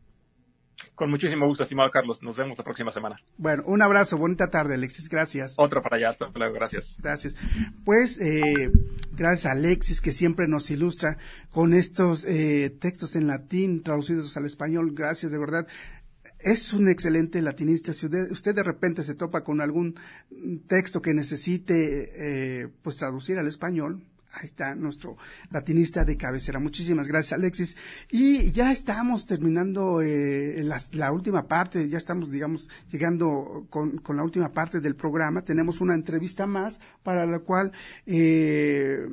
Con 0.96 1.10
muchísimo 1.10 1.48
gusto, 1.48 1.64
estimado 1.64 1.90
Carlos. 1.90 2.22
Nos 2.22 2.38
vemos 2.38 2.58
la 2.58 2.64
próxima 2.64 2.92
semana. 2.92 3.18
Bueno, 3.38 3.64
un 3.66 3.82
abrazo, 3.82 4.18
bonita 4.18 4.50
tarde, 4.50 4.76
Alexis. 4.76 5.10
Gracias. 5.10 5.56
Otra 5.58 5.82
para 5.82 5.98
allá, 5.98 6.10
hasta 6.10 6.30
luego. 6.34 6.54
Gracias. 6.54 6.98
Gracias. 7.00 7.36
Pues, 7.86 8.20
eh, 8.20 8.72
gracias 9.14 9.46
a 9.46 9.52
Alexis, 9.52 10.02
que 10.02 10.12
siempre 10.12 10.48
nos 10.48 10.70
ilustra 10.70 11.18
con 11.50 11.74
estos 11.74 12.26
eh, 12.26 12.76
textos 12.80 13.16
en 13.16 13.28
latín 13.28 13.84
traducidos 13.84 14.36
al 14.38 14.46
español. 14.46 14.92
Gracias, 14.94 15.32
de 15.32 15.40
verdad 15.40 15.68
es 16.44 16.74
un 16.74 16.88
excelente 16.88 17.42
latinista. 17.42 17.94
Si 17.94 18.08
usted, 18.08 18.56
de 18.56 18.64
repente 18.64 19.04
se 19.04 19.16
topa 19.16 19.44
con 19.44 19.62
algún 19.62 19.96
texto 20.68 21.02
que 21.02 21.14
necesite 21.14 22.12
eh, 22.64 22.68
pues 22.82 22.98
traducir 22.98 23.38
al 23.38 23.48
español, 23.48 24.04
ahí 24.34 24.46
está 24.46 24.76
nuestro 24.76 25.18
latinista 25.50 26.06
de 26.06 26.18
cabecera. 26.18 26.60
Muchísimas 26.60 27.08
gracias, 27.08 27.34
Alexis. 27.34 27.78
Y 28.10 28.52
ya 28.52 28.72
estamos 28.72 29.26
terminando 29.26 30.02
eh, 30.02 30.62
la, 30.64 30.82
la, 30.94 31.12
última 31.12 31.48
parte, 31.48 31.90
ya 31.90 31.98
estamos, 31.98 32.32
digamos, 32.32 32.70
llegando 32.92 33.68
con, 33.70 33.98
con, 33.98 34.18
la 34.18 34.24
última 34.24 34.52
parte 34.52 34.80
del 34.80 34.96
programa. 34.96 35.44
Tenemos 35.44 35.82
una 35.82 35.96
entrevista 35.96 36.48
más 36.48 36.80
para 37.04 37.26
la 37.26 37.40
cual, 37.40 37.72
eh, 38.06 39.08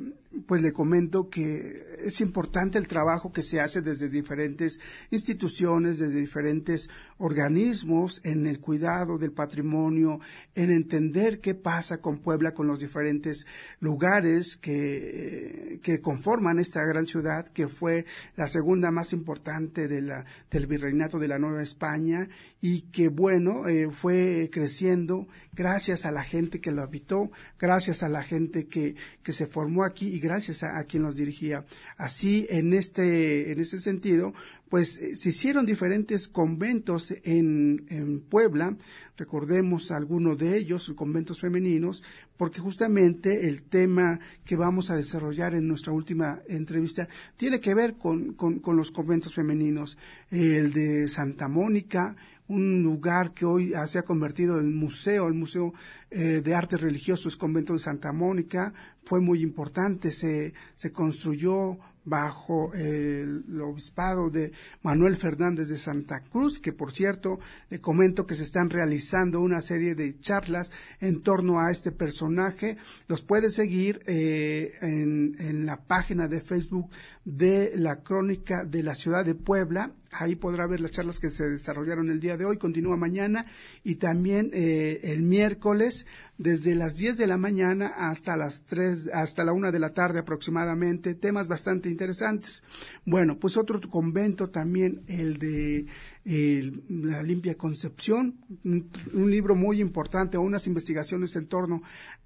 pues 0.45 0.61
le 0.61 0.73
comento 0.73 1.29
que 1.29 1.97
es 1.99 2.21
importante 2.21 2.77
el 2.77 2.87
trabajo 2.87 3.31
que 3.31 3.41
se 3.41 3.59
hace 3.59 3.81
desde 3.81 4.09
diferentes 4.09 4.79
instituciones, 5.09 5.97
desde 5.97 6.19
diferentes 6.19 6.89
organismos 7.17 8.21
en 8.23 8.45
el 8.45 8.59
cuidado 8.59 9.17
del 9.17 9.31
patrimonio, 9.31 10.19
en 10.55 10.71
entender 10.71 11.39
qué 11.39 11.55
pasa 11.55 11.99
con 11.99 12.19
Puebla, 12.19 12.53
con 12.53 12.67
los 12.67 12.79
diferentes 12.79 13.47
lugares 13.79 14.55
que, 14.55 15.79
que 15.81 15.99
conforman 15.99 16.59
esta 16.59 16.83
gran 16.83 17.05
ciudad, 17.05 17.47
que 17.47 17.67
fue 17.67 18.05
la 18.35 18.47
segunda 18.47 18.91
más 18.91 19.13
importante 19.13 19.87
de 19.87 20.01
la, 20.01 20.25
del 20.51 20.67
virreinato 20.67 21.17
de 21.17 21.27
la 21.27 21.39
Nueva 21.39 21.63
España 21.63 22.29
y 22.61 22.81
que, 22.91 23.07
bueno, 23.07 23.67
eh, 23.67 23.89
fue 23.91 24.49
creciendo 24.51 25.27
gracias 25.53 26.05
a 26.05 26.11
la 26.11 26.23
gente 26.23 26.59
que 26.61 26.71
lo 26.71 26.83
habitó, 26.83 27.31
gracias 27.57 28.03
a 28.03 28.09
la 28.09 28.21
gente 28.23 28.67
que, 28.67 28.95
que 29.23 29.33
se 29.33 29.47
formó 29.47 29.83
aquí 29.83 30.18
gracias 30.19 30.63
a, 30.63 30.83
quien 30.85 31.03
los 31.03 31.15
dirigía. 31.15 31.65
Así, 31.97 32.45
en 32.49 32.73
este, 32.73 33.51
en 33.51 33.59
este 33.59 33.79
sentido, 33.79 34.33
pues 34.69 34.97
eh, 34.97 35.15
se 35.15 35.29
hicieron 35.29 35.65
diferentes 35.65 36.27
conventos 36.27 37.13
en, 37.23 38.23
Puebla, 38.29 38.77
recordemos 39.17 39.91
algunos 39.91 40.37
de 40.37 40.57
ellos, 40.57 40.93
conventos 40.95 41.39
femeninos, 41.39 42.03
porque 42.37 42.59
justamente 42.59 43.47
el 43.47 43.63
tema 43.63 44.19
que 44.45 44.55
vamos 44.55 44.89
a 44.91 44.95
desarrollar 44.95 45.55
en 45.55 45.67
nuestra 45.67 45.91
última 45.91 46.41
entrevista 46.47 47.07
tiene 47.35 47.59
que 47.59 47.73
ver 47.73 47.95
con, 47.95 48.33
con 48.33 48.77
los 48.77 48.91
conventos 48.91 49.33
femeninos, 49.33 49.97
el 50.31 50.71
de 50.71 51.07
Santa 51.09 51.47
Mónica, 51.47 52.15
un 52.49 52.83
lugar 52.83 53.33
que 53.33 53.45
hoy 53.45 53.73
se 53.85 53.99
ha 53.99 54.03
convertido 54.03 54.59
en 54.59 54.75
museo, 54.75 55.27
el 55.27 55.35
Museo 55.35 55.73
eh, 56.09 56.41
de 56.43 56.55
Arte 56.55 56.77
Religioso, 56.77 57.29
es 57.29 57.37
Convento 57.37 57.73
de 57.73 57.79
Santa 57.79 58.11
Mónica, 58.11 58.73
fue 59.05 59.21
muy 59.21 59.41
importante, 59.41 60.11
se, 60.11 60.53
se 60.75 60.91
construyó 60.91 61.79
bajo 62.09 62.73
el, 62.73 63.43
obispado 63.61 64.29
de 64.29 64.51
Manuel 64.81 65.15
Fernández 65.15 65.69
de 65.69 65.77
Santa 65.77 66.21
Cruz, 66.21 66.59
que 66.59 66.73
por 66.73 66.91
cierto 66.91 67.39
le 67.69 67.79
comento 67.79 68.25
que 68.25 68.35
se 68.35 68.43
están 68.43 68.69
realizando 68.69 69.41
una 69.41 69.61
serie 69.61 69.95
de 69.95 70.19
charlas 70.19 70.71
en 70.99 71.21
torno 71.21 71.59
a 71.59 71.71
este 71.71 71.91
personaje. 71.91 72.77
Los 73.07 73.21
puede 73.21 73.51
seguir 73.51 74.01
eh, 74.07 74.73
en, 74.81 75.35
en 75.39 75.65
la 75.65 75.81
página 75.85 76.27
de 76.27 76.41
Facebook 76.41 76.89
de 77.29 77.73
la 77.75 78.01
Crónica 78.01 78.65
de 78.65 78.81
la 78.81 78.95
Ciudad 78.95 79.23
de 79.23 79.35
Puebla. 79.35 79.91
Ahí 80.11 80.35
podrá 80.35 80.65
ver 80.65 80.81
las 80.81 80.91
charlas 80.91 81.19
que 81.19 81.29
se 81.29 81.47
desarrollaron 81.47 82.09
el 82.09 82.19
día 82.19 82.35
de 82.35 82.45
hoy, 82.45 82.57
continúa 82.57 82.97
mañana 82.97 83.45
y 83.83 83.95
también 83.95 84.49
eh, 84.53 84.99
el 85.03 85.21
miércoles 85.21 86.07
desde 86.39 86.73
las 86.73 86.97
10 86.97 87.17
de 87.17 87.27
la 87.27 87.37
mañana 87.37 87.87
hasta 87.95 88.35
las 88.35 88.63
3, 88.65 89.11
hasta 89.13 89.43
la 89.43 89.53
1 89.53 89.71
de 89.71 89.79
la 89.79 89.93
tarde 89.93 90.19
aproximadamente, 90.19 91.13
temas 91.13 91.47
bastante 91.47 91.89
interesantes. 91.89 92.63
Bueno, 93.05 93.37
pues 93.37 93.57
otro 93.57 93.79
convento 93.81 94.49
también, 94.49 95.03
el 95.07 95.37
de 95.37 95.85
la 96.89 97.23
limpia 97.23 97.57
concepción, 97.57 98.35
un, 98.63 99.31
libro 99.31 99.55
muy 99.55 99.81
importante, 99.81 100.37
unas 100.37 100.67
investigaciones 100.67 101.35
en 101.35 101.47
torno 101.47 101.81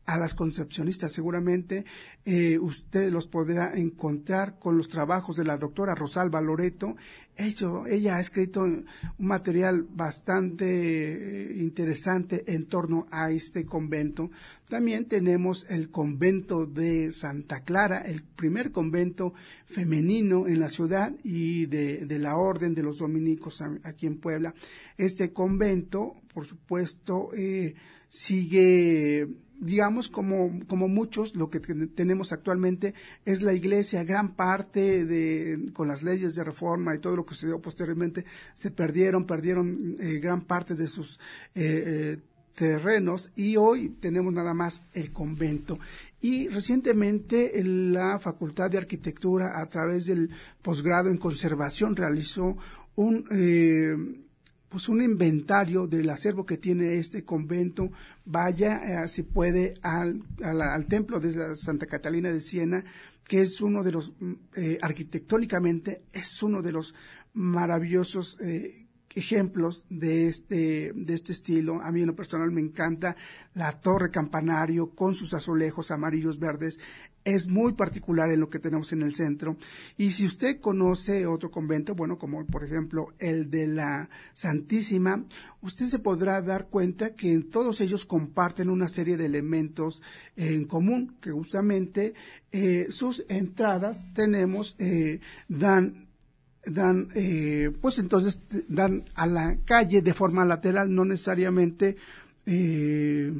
a 0.05 0.17
las 0.17 0.33
concepcionistas. 0.33 1.13
Seguramente 1.13 1.85
eh, 2.25 2.57
usted 2.59 3.11
los 3.11 3.27
podrá 3.27 3.73
encontrar 3.75 4.59
con 4.59 4.77
los 4.77 4.89
trabajos 4.89 5.35
de 5.35 5.45
la 5.45 5.57
doctora 5.57 5.95
Rosalba 5.95 6.41
Loreto. 6.41 6.95
ella 7.37 8.17
ha 8.17 8.19
escrito 8.19 8.63
un 8.63 8.85
material 9.17 9.83
bastante 9.83 10.65
eh, 10.65 11.57
interesante 11.61 12.43
en 12.53 12.65
torno 12.65 13.07
a 13.11 13.31
este 13.31 13.65
convento. 13.65 14.29
También 14.67 15.05
tenemos 15.05 15.65
el 15.69 15.89
convento 15.89 16.65
de 16.65 17.11
Santa 17.11 17.61
Clara, 17.63 18.01
el 18.01 18.23
primer 18.23 18.71
convento 18.71 19.33
femenino 19.65 20.47
en 20.47 20.59
la 20.59 20.69
ciudad 20.69 21.13
y 21.23 21.67
de, 21.67 22.05
de 22.05 22.19
la 22.19 22.37
orden 22.37 22.73
de 22.75 22.83
los 22.83 22.99
dominicos 22.99 23.63
aquí 23.83 24.05
en 24.07 24.19
Puebla. 24.19 24.53
Este 24.97 25.31
convento, 25.31 26.15
por 26.33 26.45
supuesto, 26.45 27.29
eh, 27.35 27.75
sigue 28.07 29.27
digamos, 29.63 30.09
como, 30.09 30.59
como 30.67 30.87
muchos, 30.87 31.35
lo 31.35 31.49
que 31.49 31.59
tenemos 31.59 32.33
actualmente 32.33 32.93
es 33.25 33.41
la 33.41 33.53
iglesia, 33.53 34.03
gran 34.03 34.35
parte 34.35 35.05
de, 35.05 35.71
con 35.73 35.87
las 35.87 36.03
leyes 36.03 36.35
de 36.35 36.43
reforma 36.43 36.95
y 36.95 36.99
todo 36.99 37.15
lo 37.15 37.25
que 37.25 37.35
se 37.35 37.47
dio 37.47 37.61
posteriormente, 37.61 38.25
se 38.53 38.71
perdieron, 38.71 39.25
perdieron 39.25 39.97
eh, 39.99 40.19
gran 40.19 40.41
parte 40.41 40.75
de 40.75 40.87
sus 40.87 41.19
eh, 41.55 41.83
eh, 41.85 42.17
terrenos 42.55 43.31
y 43.35 43.55
hoy 43.55 43.89
tenemos 43.99 44.33
nada 44.33 44.53
más 44.53 44.83
el 44.93 45.11
convento. 45.11 45.79
Y 46.21 46.49
recientemente 46.49 47.51
la 47.63 48.19
Facultad 48.19 48.69
de 48.69 48.77
Arquitectura, 48.77 49.59
a 49.59 49.67
través 49.67 50.05
del 50.05 50.29
posgrado 50.61 51.09
en 51.09 51.17
conservación, 51.17 51.95
realizó 51.95 52.57
un 52.95 53.25
pues 54.73 54.89
un 54.89 55.03
inventario 55.03 55.85
del 55.85 56.09
acervo 56.09 56.47
que 56.47 56.57
tiene 56.57 56.95
este 56.95 57.23
convento. 57.23 57.91
Vaya, 58.25 59.03
eh, 59.03 59.07
si 59.07 59.21
puede, 59.21 59.75
al, 59.83 60.23
templo 60.89 61.19
de 61.19 61.55
Santa 61.55 61.85
Catalina 61.85 62.31
de 62.31 62.41
Siena, 62.41 62.83
que 63.23 63.43
es 63.43 63.61
uno 63.61 63.83
de 63.83 63.91
los, 63.91 64.13
mm, 64.19 64.33
eh, 64.55 64.79
arquitectónicamente, 64.81 66.05
es 66.11 66.41
uno 66.41 66.63
de 66.63 66.71
los 66.71 66.95
maravillosos 67.33 68.39
eh, 68.41 68.87
ejemplos 69.13 69.85
de 69.91 70.27
este, 70.27 70.91
de 70.95 71.13
este 71.13 71.33
estilo. 71.33 71.79
A 71.79 71.91
mí 71.91 72.01
en 72.01 72.07
lo 72.07 72.15
personal 72.15 72.49
me 72.49 72.61
encanta 72.61 73.15
la 73.53 73.79
torre 73.79 74.09
campanario 74.09 74.89
con 74.95 75.13
sus 75.13 75.35
azulejos 75.35 75.91
amarillos 75.91 76.39
verdes 76.39 76.79
es 77.25 77.47
muy 77.47 77.73
particular 77.73 78.31
en 78.31 78.39
lo 78.39 78.49
que 78.49 78.59
tenemos 78.59 78.91
en 78.93 79.01
el 79.01 79.13
centro. 79.13 79.57
Y 79.97 80.11
si 80.11 80.25
usted 80.25 80.59
conoce 80.59 81.25
otro 81.25 81.51
convento, 81.51 81.95
bueno, 81.95 82.17
como 82.17 82.45
por 82.45 82.63
ejemplo 82.63 83.13
el 83.19 83.49
de 83.49 83.67
la 83.67 84.09
Santísima, 84.33 85.23
usted 85.61 85.87
se 85.87 85.99
podrá 85.99 86.41
dar 86.41 86.67
cuenta 86.67 87.15
que 87.15 87.37
todos 87.39 87.81
ellos 87.81 88.05
comparten 88.05 88.69
una 88.69 88.89
serie 88.89 89.17
de 89.17 89.25
elementos 89.25 90.01
en 90.35 90.65
común, 90.65 91.17
que 91.21 91.31
justamente 91.31 92.13
eh, 92.51 92.87
sus 92.89 93.25
entradas 93.29 94.03
tenemos, 94.13 94.75
eh, 94.79 95.19
dan 95.47 96.07
dan, 96.65 97.09
eh, 97.13 97.71
pues 97.81 97.99
entonces 97.99 98.39
dan 98.69 99.03
a 99.15 99.27
la 99.27 99.57
calle 99.65 100.01
de 100.01 100.13
forma 100.13 100.45
lateral, 100.45 100.93
no 100.93 101.03
necesariamente 101.03 101.97
eh, 102.45 103.33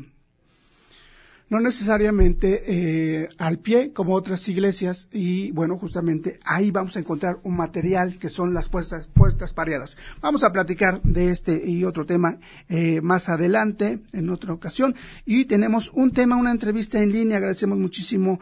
no 1.49 1.59
necesariamente 1.59 2.63
eh, 2.65 3.29
al 3.37 3.59
pie 3.59 3.93
como 3.93 4.13
otras 4.15 4.47
iglesias 4.47 5.07
y 5.11 5.51
bueno 5.51 5.77
justamente 5.77 6.39
ahí 6.45 6.71
vamos 6.71 6.95
a 6.95 6.99
encontrar 6.99 7.37
un 7.43 7.55
material 7.55 8.17
que 8.17 8.29
son 8.29 8.53
las 8.53 8.69
puestas 8.69 9.07
puestas 9.07 9.53
pareadas. 9.53 9.97
Vamos 10.21 10.43
a 10.43 10.51
platicar 10.51 11.01
de 11.03 11.29
este 11.29 11.69
y 11.69 11.83
otro 11.83 12.05
tema 12.05 12.37
eh, 12.69 13.01
más 13.01 13.29
adelante 13.29 14.01
en 14.11 14.29
otra 14.29 14.53
ocasión. 14.53 14.95
Y 15.25 15.45
tenemos 15.45 15.91
un 15.93 16.11
tema 16.11 16.35
una 16.35 16.51
entrevista 16.51 17.01
en 17.01 17.11
línea. 17.11 17.37
Agradecemos 17.37 17.77
muchísimo 17.77 18.39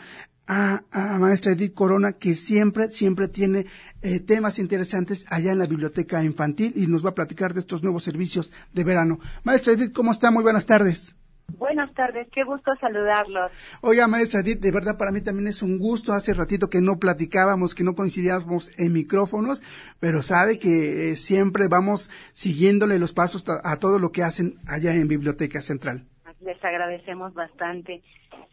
a, 0.47 0.83
a 0.91 1.19
maestra 1.19 1.53
Edith 1.53 1.73
Corona 1.73 2.13
que 2.13 2.35
siempre 2.35 2.89
siempre 2.89 3.27
tiene 3.27 3.65
eh, 4.01 4.19
temas 4.19 4.59
interesantes 4.59 5.25
allá 5.29 5.51
en 5.51 5.59
la 5.59 5.65
biblioteca 5.65 6.23
infantil 6.23 6.73
y 6.75 6.87
nos 6.87 7.05
va 7.05 7.11
a 7.11 7.15
platicar 7.15 7.53
de 7.53 7.59
estos 7.59 7.83
nuevos 7.83 8.03
servicios 8.03 8.51
de 8.73 8.83
verano. 8.83 9.19
Maestra 9.43 9.73
Edith 9.73 9.93
cómo 9.93 10.11
está 10.11 10.31
muy 10.31 10.43
buenas 10.43 10.65
tardes 10.65 11.15
Buenas 11.57 11.93
tardes, 11.93 12.27
qué 12.31 12.43
gusto 12.43 12.71
saludarlos. 12.79 13.51
Oiga, 13.81 14.07
maestra 14.07 14.41
Edith, 14.41 14.59
de 14.59 14.71
verdad 14.71 14.97
para 14.97 15.11
mí 15.11 15.21
también 15.21 15.47
es 15.47 15.61
un 15.61 15.77
gusto. 15.77 16.13
Hace 16.13 16.33
ratito 16.33 16.69
que 16.69 16.81
no 16.81 16.97
platicábamos, 16.97 17.75
que 17.75 17.83
no 17.83 17.93
coincidíamos 17.93 18.71
en 18.79 18.93
micrófonos, 18.93 19.61
pero 19.99 20.21
sabe 20.21 20.59
que 20.59 21.11
eh, 21.11 21.15
siempre 21.15 21.67
vamos 21.67 22.09
siguiéndole 22.33 22.99
los 22.99 23.13
pasos 23.13 23.45
a 23.47 23.75
todo 23.77 23.99
lo 23.99 24.11
que 24.11 24.23
hacen 24.23 24.55
allá 24.67 24.93
en 24.95 25.07
Biblioteca 25.07 25.61
Central. 25.61 26.05
Les 26.41 26.63
agradecemos 26.63 27.33
bastante. 27.33 28.01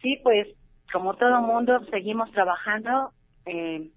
Sí, 0.01 0.19
pues 0.23 0.47
como 0.91 1.15
todo 1.15 1.41
mundo 1.41 1.79
seguimos 1.91 2.31
trabajando 2.31 3.11
eh, 3.45 3.89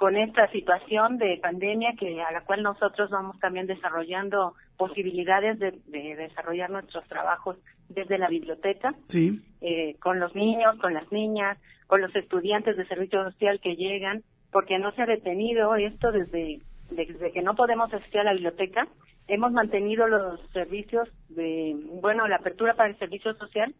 con 0.00 0.16
esta 0.16 0.50
situación 0.50 1.18
de 1.18 1.38
pandemia 1.42 1.92
que 1.98 2.22
a 2.22 2.32
la 2.32 2.40
cual 2.42 2.62
nosotros 2.62 3.10
vamos 3.10 3.38
también 3.38 3.66
desarrollando 3.66 4.54
posibilidades 4.80 5.58
de, 5.58 5.72
desarrollar 6.16 6.70
nuestros 6.70 7.06
trabajos 7.06 7.58
desde 7.90 8.16
la 8.16 8.28
biblioteca, 8.28 8.94
sí. 9.08 9.42
eh, 9.60 9.96
con 10.00 10.18
los 10.18 10.34
niños, 10.34 10.74
con 10.80 10.94
las 10.94 11.12
niñas, 11.12 11.58
con 11.86 12.00
los 12.00 12.16
estudiantes 12.16 12.78
de 12.78 12.86
servicio 12.86 13.22
social 13.24 13.60
que 13.60 13.76
llegan, 13.76 14.22
porque 14.50 14.78
no 14.78 14.90
se 14.92 15.02
ha 15.02 15.06
detenido 15.06 15.74
esto 15.74 16.10
desde, 16.12 16.60
desde 16.90 17.30
que 17.30 17.42
no 17.42 17.54
podemos 17.54 17.92
asistir 17.92 18.20
a 18.20 18.24
la 18.24 18.32
biblioteca. 18.32 18.88
Hemos 19.28 19.52
mantenido 19.52 20.08
los 20.08 20.40
servicios 20.52 21.10
de, 21.28 21.76
bueno, 22.00 22.26
la 22.26 22.36
apertura 22.36 22.72
para 22.72 22.88
el 22.88 22.98
servicio 22.98 23.34
social, 23.34 23.74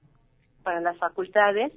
para 0.62 0.82
las 0.82 0.98
facultades, 0.98 1.72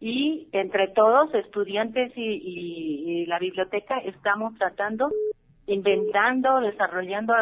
y 0.00 0.46
entre 0.52 0.86
todos, 0.94 1.34
estudiantes 1.34 2.12
y, 2.14 3.26
la 3.26 3.40
biblioteca, 3.40 3.98
estamos 3.98 4.56
tratando, 4.56 5.10
inventando, 5.66 6.60
desarrollando 6.60 7.34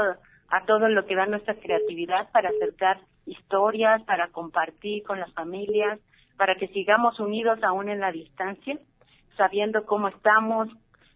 a, 0.49 0.65
todo 0.65 0.89
lo 0.89 1.07
que 1.07 1.17
da 1.17 1.27
nuestra 1.27 1.55
creatividad 1.55 2.31
para 2.33 2.51
acercar 2.51 3.01
historias, 3.27 4.03
para 4.05 4.29
compartir 4.29 5.03
con 5.03 5.21
las 5.21 5.33
familias, 5.33 5.99
para 6.37 6.55
que 6.57 6.69
sigamos 6.69 7.19
unidos 7.19 7.59
aún 7.63 7.89
en 7.89 8.01
la 8.01 8.13
distancia, 8.13 8.79
sabiendo 9.37 9.85
cómo 9.85 10.09
estamos, 10.09 10.69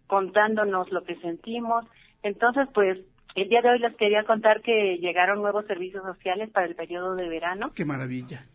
contándonos 0.07 0.91
lo 0.91 1.03
que 1.03 1.15
sentimos. 1.17 1.85
Entonces, 2.23 2.67
pues, 2.73 2.99
el 3.35 3.47
día 3.47 3.61
de 3.61 3.69
hoy 3.69 3.79
les 3.79 3.95
quería 3.95 4.23
contar 4.25 4.61
que 4.61 4.97
llegaron 4.97 5.41
nuevos 5.41 5.65
servicios 5.65 6.03
sociales 6.03 6.49
para 6.51 6.67
el 6.67 6.75
periodo 6.75 7.15
de 7.15 7.29
verano. 7.29 7.71
¡Qué 7.73 7.85
maravilla! 7.85 8.45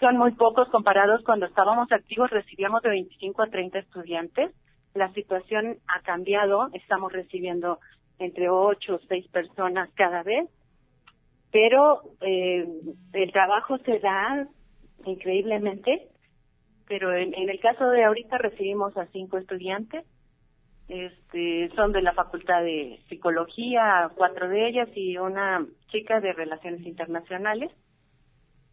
son 0.00 0.16
muy 0.16 0.32
pocos 0.32 0.68
comparados 0.68 1.22
cuando 1.24 1.46
estábamos 1.46 1.90
activos, 1.90 2.30
recibíamos 2.30 2.82
de 2.82 2.90
25 2.90 3.42
a 3.42 3.46
30 3.46 3.78
estudiantes. 3.80 4.50
La 4.94 5.12
situación 5.12 5.78
ha 5.88 6.02
cambiado, 6.02 6.68
estamos 6.72 7.12
recibiendo 7.12 7.80
entre 8.18 8.48
8 8.48 8.94
o 8.94 8.98
6 9.08 9.28
personas 9.28 9.90
cada 9.94 10.22
vez, 10.22 10.48
pero 11.50 12.02
eh, 12.20 12.66
el 13.12 13.32
trabajo 13.32 13.78
se 13.78 13.98
da 13.98 14.46
increíblemente, 15.04 16.08
pero 16.88 17.14
en, 17.14 17.34
el 17.34 17.60
caso 17.60 17.88
de 17.90 18.04
ahorita 18.04 18.38
recibimos 18.38 18.96
a 18.96 19.06
5 19.06 19.38
estudiantes, 19.38 20.04
este, 20.88 21.70
son 21.74 21.92
de 21.92 22.02
la 22.02 22.12
Facultad 22.12 22.62
de 22.62 23.00
Psicología, 23.08 24.10
cuatro 24.14 24.48
de 24.48 24.68
ellas 24.68 24.88
y 24.94 25.16
una 25.16 25.64
chica 25.88 26.20
de 26.20 26.32
Relaciones 26.32 26.86
Internacionales 26.86 27.70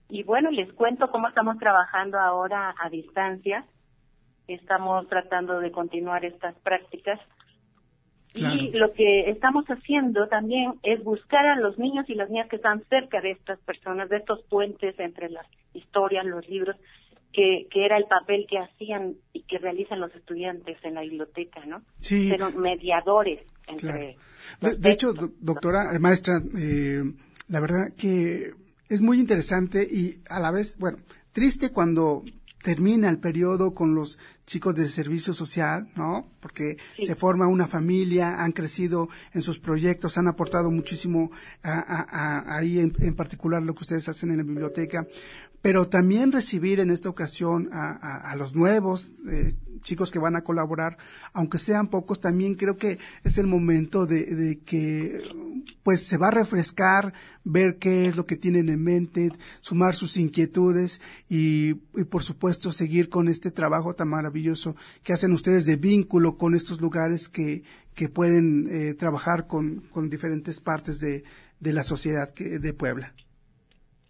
y 0.10 0.24
bueno, 0.24 0.50
les 0.50 0.74
cuento 0.74 1.12
cómo 1.12 1.28
estamos 1.28 1.60
trabajando 1.60 2.20
ahora 2.20 2.74
a 2.80 2.90
distancia. 2.90 3.66
Estamos 4.48 5.08
tratando 5.08 5.60
de 5.60 5.72
continuar 5.72 6.26
estas 6.26 6.56
prácticas. 6.62 7.20
Y 8.36 8.72
lo 8.72 8.94
que 8.94 9.30
estamos 9.30 9.66
haciendo 9.66 10.28
también 10.28 10.74
es 10.84 11.04
buscar 11.04 11.46
a 11.46 11.60
los 11.60 11.80
niños 11.80 12.08
y 12.10 12.16
las 12.16 12.30
niñas 12.30 12.48
que 12.48 12.58
están 12.58 12.84
cerca 12.90 13.22
de 13.22 13.32
estas 13.32 13.60
personas, 13.60 14.10
de 14.10 14.18
estos 14.18 14.44
puentes 14.44 15.00
entre 15.00 15.30
las 15.30 15.48
historias, 15.74 16.26
los 16.26 16.48
libros, 16.48 16.76
que, 17.34 17.68
que 17.72 17.86
era 17.86 17.98
el 17.98 18.06
papel 18.06 18.46
que 18.50 18.60
hacían 18.60 19.16
y 19.34 19.44
que 19.44 19.58
realizan 19.58 20.00
los 20.00 20.14
estudiantes 20.16 20.78
en 20.84 20.96
la 20.96 21.02
biblioteca, 21.02 21.66
¿no? 21.66 21.82
Sí. 22.00 22.28
Pero 22.30 22.52
mediadores 22.52 23.42
entre. 23.68 24.18
De, 24.62 24.92
hecho, 24.92 25.14
doctora, 25.14 25.96
eh, 25.96 26.00
maestra, 26.00 26.42
eh, 26.58 27.04
la 27.48 27.60
verdad 27.60 27.94
que 27.98 28.52
es 28.90 29.02
muy 29.02 29.20
interesante 29.20 29.84
y 29.84 30.22
a 30.30 30.40
la 30.40 30.52
vez, 30.52 30.78
bueno, 30.80 30.98
triste 31.32 31.72
cuando 31.72 32.24
termina 32.62 33.10
el 33.10 33.20
periodo 33.20 33.74
con 33.74 33.95
los 33.95 34.20
chicos 34.45 34.76
de 34.76 34.88
servicio 34.88 35.34
social, 35.34 35.89
¿no? 35.95 36.28
Porque 36.39 36.78
se 36.99 37.16
forma 37.16 37.47
una 37.47 37.68
familia, 37.68 38.41
han 38.43 38.51
crecido 38.51 39.07
en 39.34 39.41
sus 39.41 39.60
proyectos, 39.60 40.18
han 40.18 40.28
aportado 40.28 40.72
muchísimo 40.72 41.32
ahí 41.62 42.80
en, 42.80 43.16
particular 43.16 43.62
lo 43.62 43.76
que 43.76 43.84
ustedes 43.84 44.10
hacen 44.10 44.32
en 44.32 44.38
la 44.38 44.43
biblioteca, 44.43 45.07
pero 45.62 45.88
también 45.89 46.32
recibir 46.32 46.80
en 46.80 46.89
esta 46.89 47.10
ocasión 47.10 47.70
a, 47.72 48.36
los 48.38 48.55
nuevos 48.55 49.12
eh, 49.30 49.55
chicos 49.82 50.12
que 50.12 50.20
van 50.20 50.36
a 50.36 50.43
colaborar, 50.43 50.97
aunque 51.34 51.60
sean 51.60 51.89
pocos, 51.89 52.22
también 52.22 52.55
creo 52.55 52.78
que 52.78 52.99
es 53.24 53.38
el 53.38 53.47
momento 53.47 54.05
de, 54.05 54.60
que 54.66 55.22
pues 55.84 56.05
se 56.05 56.18
va 56.18 56.28
a 56.28 56.32
refrescar, 56.32 57.14
ver 57.43 57.78
qué 57.78 58.07
es 58.07 58.16
lo 58.16 58.26
que 58.26 58.36
tienen 58.36 58.70
en 58.70 58.84
mente, 58.84 59.32
sumar 59.62 59.95
sus 59.95 60.18
inquietudes 60.18 61.01
y, 61.28 61.74
por 62.10 62.24
supuesto 62.24 62.72
seguir 62.72 63.10
con 63.10 63.28
este 63.28 63.51
trabajo 63.51 63.95
tan 63.95 64.10
maravilloso 64.10 64.76
que 65.03 65.14
hacen 65.14 65.32
ustedes 65.32 65.66
de 65.66 65.76
vínculo 65.76 66.38
con 66.38 66.55
estos 66.55 66.82
lugares 66.82 67.30
que, 67.30 67.64
que 67.95 68.10
pueden 68.10 68.68
eh, 68.70 68.93
trabajar 68.93 69.47
con, 69.47 69.82
con 69.91 70.10
diferentes 70.10 70.62
partes 70.62 70.99
de, 70.99 71.24
de 71.60 71.74
la 71.74 71.84
sociedad 71.84 72.34
de 72.34 72.74
Puebla. 72.74 73.14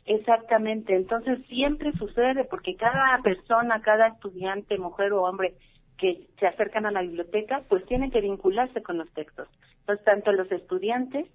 Exactamente, 0.10 0.96
entonces 0.96 1.38
siempre 1.46 1.92
sucede 1.94 2.44
porque 2.46 2.76
cada 2.76 3.22
persona, 3.22 3.80
cada 3.84 4.08
estudiante, 4.08 4.80
mujer 4.80 5.14
o 5.14 5.22
hombre 5.22 5.54
que 6.00 6.26
se 6.40 6.48
acercan 6.48 6.88
a 6.88 6.92
la 6.92 7.04
biblioteca, 7.04 7.62
pues 7.70 7.86
tienen 7.86 8.10
que 8.10 8.20
vincularse 8.20 8.82
con 8.82 8.98
los 8.98 9.08
textos. 9.14 9.48
Entonces, 9.82 10.04
tanto 10.04 10.32
los 10.32 10.52
estudiantes 10.52 11.28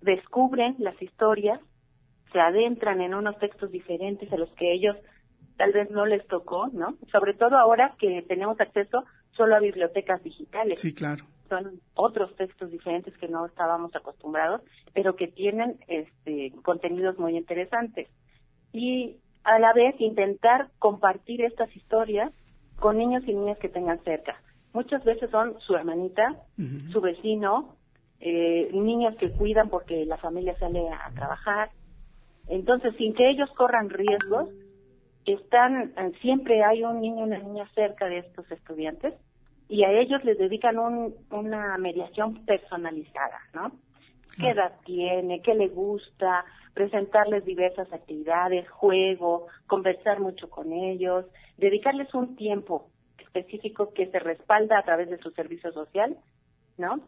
descubren 0.00 0.74
las 0.78 1.00
historias, 1.02 1.60
se 2.32 2.40
adentran 2.40 3.02
en 3.02 3.12
unos 3.12 3.38
textos 3.38 3.70
diferentes 3.70 4.32
a 4.32 4.38
los 4.38 4.48
que 4.52 4.72
ellos 4.72 4.96
tal 5.58 5.72
vez 5.72 5.90
no 5.90 6.06
les 6.06 6.26
tocó, 6.26 6.68
¿no? 6.68 6.96
Sobre 7.12 7.34
todo 7.34 7.58
ahora 7.58 7.94
que 7.98 8.22
tenemos 8.26 8.58
acceso 8.58 9.04
solo 9.32 9.54
a 9.54 9.60
bibliotecas 9.60 10.22
digitales. 10.22 10.80
Sí, 10.80 10.94
claro. 10.94 11.26
Son 11.54 11.80
otros 11.94 12.34
textos 12.34 12.70
diferentes 12.70 13.16
que 13.18 13.28
no 13.28 13.46
estábamos 13.46 13.94
acostumbrados, 13.94 14.60
pero 14.92 15.14
que 15.14 15.28
tienen 15.28 15.78
este, 15.86 16.52
contenidos 16.62 17.16
muy 17.16 17.36
interesantes. 17.36 18.08
Y 18.72 19.18
a 19.44 19.60
la 19.60 19.72
vez 19.72 19.94
intentar 20.00 20.70
compartir 20.80 21.42
estas 21.42 21.74
historias 21.76 22.32
con 22.80 22.98
niños 22.98 23.22
y 23.26 23.34
niñas 23.34 23.58
que 23.58 23.68
tengan 23.68 24.02
cerca. 24.02 24.40
Muchas 24.72 25.04
veces 25.04 25.30
son 25.30 25.60
su 25.60 25.76
hermanita, 25.76 26.34
su 26.90 27.00
vecino, 27.00 27.76
eh, 28.18 28.70
niños 28.72 29.14
que 29.16 29.30
cuidan 29.30 29.68
porque 29.68 30.04
la 30.06 30.16
familia 30.16 30.58
sale 30.58 30.88
a 30.88 31.08
trabajar. 31.14 31.70
Entonces, 32.48 32.96
sin 32.96 33.12
que 33.12 33.30
ellos 33.30 33.48
corran 33.56 33.90
riesgos, 33.90 34.48
están 35.24 35.94
siempre 36.20 36.64
hay 36.64 36.82
un 36.82 37.00
niño 37.00 37.20
y 37.20 37.28
una 37.28 37.38
niña 37.38 37.68
cerca 37.76 38.06
de 38.06 38.18
estos 38.18 38.50
estudiantes 38.50 39.14
y 39.68 39.84
a 39.84 39.90
ellos 39.92 40.24
les 40.24 40.38
dedican 40.38 40.78
un, 40.78 41.14
una 41.30 41.76
mediación 41.78 42.44
personalizada, 42.44 43.40
¿no? 43.54 43.72
¿Qué 44.38 44.50
edad 44.50 44.72
tiene? 44.84 45.40
¿Qué 45.42 45.54
le 45.54 45.68
gusta? 45.68 46.44
Presentarles 46.74 47.44
diversas 47.44 47.92
actividades, 47.92 48.68
juego, 48.68 49.46
conversar 49.66 50.20
mucho 50.20 50.50
con 50.50 50.72
ellos, 50.72 51.26
dedicarles 51.56 52.12
un 52.14 52.34
tiempo 52.36 52.88
específico 53.18 53.92
que 53.94 54.06
se 54.06 54.18
respalda 54.18 54.78
a 54.78 54.84
través 54.84 55.08
de 55.08 55.18
su 55.18 55.30
servicio 55.30 55.72
social, 55.72 56.16
¿no? 56.78 57.00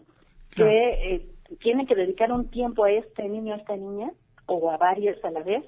Que 0.55 1.15
eh, 1.15 1.27
tienen 1.61 1.87
que 1.87 1.95
dedicar 1.95 2.33
un 2.33 2.49
tiempo 2.49 2.85
a 2.85 2.93
este 2.93 3.29
niño, 3.29 3.55
a 3.55 3.59
esta 3.59 3.77
niña, 3.77 4.11
o 4.47 4.71
a 4.71 4.77
varios 4.77 5.23
a 5.25 5.31
la 5.31 5.43
vez, 5.43 5.65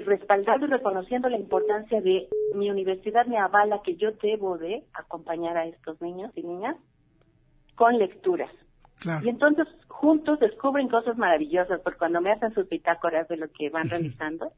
respaldando 0.00 0.66
y 0.66 0.70
reconociendo 0.70 1.28
la 1.28 1.38
importancia 1.38 2.00
de 2.00 2.28
mi 2.54 2.70
universidad 2.70 3.26
me 3.26 3.38
avala 3.38 3.82
que 3.82 3.96
yo 3.96 4.12
debo 4.12 4.56
de 4.56 4.84
acompañar 4.94 5.56
a 5.56 5.66
estos 5.66 6.00
niños 6.00 6.32
y 6.34 6.42
niñas 6.42 6.76
con 7.74 7.98
lecturas. 7.98 8.50
Y 9.22 9.28
entonces 9.28 9.66
juntos 9.88 10.38
descubren 10.40 10.88
cosas 10.88 11.18
maravillosas, 11.18 11.80
porque 11.80 11.98
cuando 11.98 12.20
me 12.20 12.32
hacen 12.32 12.54
sus 12.54 12.68
bitácoras 12.68 13.28
de 13.28 13.36
lo 13.36 13.48
que 13.50 13.68
van 13.68 13.88
realizando, 13.90 14.52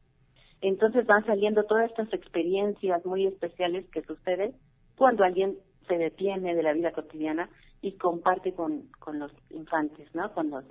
entonces 0.61 1.05
van 1.05 1.25
saliendo 1.25 1.65
todas 1.65 1.89
estas 1.89 2.11
experiencias 2.13 3.05
muy 3.05 3.27
especiales 3.27 3.85
que 3.89 4.03
suceden 4.03 4.53
cuando 4.95 5.23
alguien 5.23 5.57
se 5.87 5.97
detiene 5.97 6.55
de 6.55 6.63
la 6.63 6.73
vida 6.73 6.91
cotidiana 6.91 7.49
y 7.81 7.93
comparte 7.93 8.53
con, 8.53 8.83
con 8.99 9.19
los 9.19 9.31
infantes, 9.49 10.13
¿no? 10.15 10.31
Con 10.33 10.49
los 10.49 10.65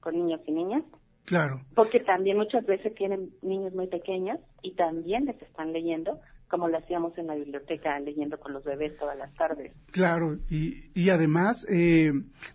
con 0.00 0.14
niños 0.14 0.40
y 0.46 0.52
niñas 0.52 0.82
Claro. 1.26 1.60
Porque 1.74 2.00
también 2.00 2.38
muchas 2.38 2.64
veces 2.64 2.94
tienen 2.94 3.30
niños 3.42 3.74
muy 3.74 3.88
pequeños 3.88 4.38
y 4.62 4.74
también 4.74 5.26
les 5.26 5.40
están 5.42 5.72
leyendo, 5.72 6.20
como 6.48 6.68
lo 6.68 6.78
hacíamos 6.78 7.18
en 7.18 7.26
la 7.26 7.34
biblioteca, 7.34 7.98
leyendo 7.98 8.38
con 8.38 8.52
los 8.52 8.62
bebés 8.62 8.96
todas 8.96 9.18
las 9.18 9.34
tardes. 9.34 9.72
Claro, 9.90 10.38
y, 10.48 10.84
y 10.94 11.10
además 11.10 11.66
eh, 11.68 12.12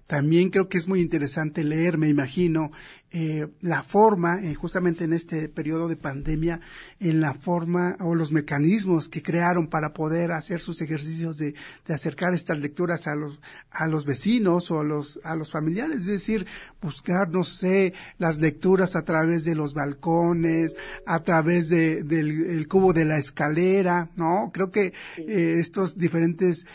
también 0.07 0.49
creo 0.49 0.69
que 0.69 0.77
es 0.77 0.87
muy 0.87 1.01
interesante 1.01 1.65
leer, 1.65 1.97
me 1.97 2.07
imagino, 2.07 2.71
eh, 3.13 3.49
la 3.59 3.83
forma, 3.83 4.41
eh, 4.41 4.55
justamente 4.55 5.03
en 5.03 5.11
este 5.11 5.49
periodo 5.49 5.89
de 5.89 5.97
pandemia, 5.97 6.61
en 7.01 7.19
la 7.19 7.33
forma 7.33 7.97
o 7.99 8.15
los 8.15 8.31
mecanismos 8.31 9.09
que 9.09 9.21
crearon 9.21 9.67
para 9.67 9.93
poder 9.93 10.31
hacer 10.31 10.61
sus 10.61 10.81
ejercicios 10.81 11.37
de, 11.37 11.53
de, 11.85 11.93
acercar 11.93 12.33
estas 12.33 12.59
lecturas 12.59 13.09
a 13.09 13.15
los, 13.15 13.41
a 13.69 13.87
los 13.87 14.05
vecinos 14.05 14.71
o 14.71 14.79
a 14.79 14.85
los, 14.85 15.19
a 15.25 15.35
los 15.35 15.51
familiares, 15.51 15.97
es 15.97 16.05
decir, 16.05 16.47
buscar, 16.81 17.29
no 17.29 17.43
sé, 17.43 17.93
las 18.17 18.37
lecturas 18.37 18.95
a 18.95 19.03
través 19.03 19.43
de 19.43 19.55
los 19.55 19.73
balcones, 19.73 20.77
a 21.05 21.21
través 21.21 21.67
de, 21.67 22.03
del 22.03 22.65
cubo 22.69 22.93
de 22.93 23.03
la 23.03 23.17
escalera, 23.17 24.09
¿no? 24.15 24.51
Creo 24.53 24.71
que 24.71 24.93
eh, 25.17 25.57
estos 25.59 25.97
diferentes 25.97 26.65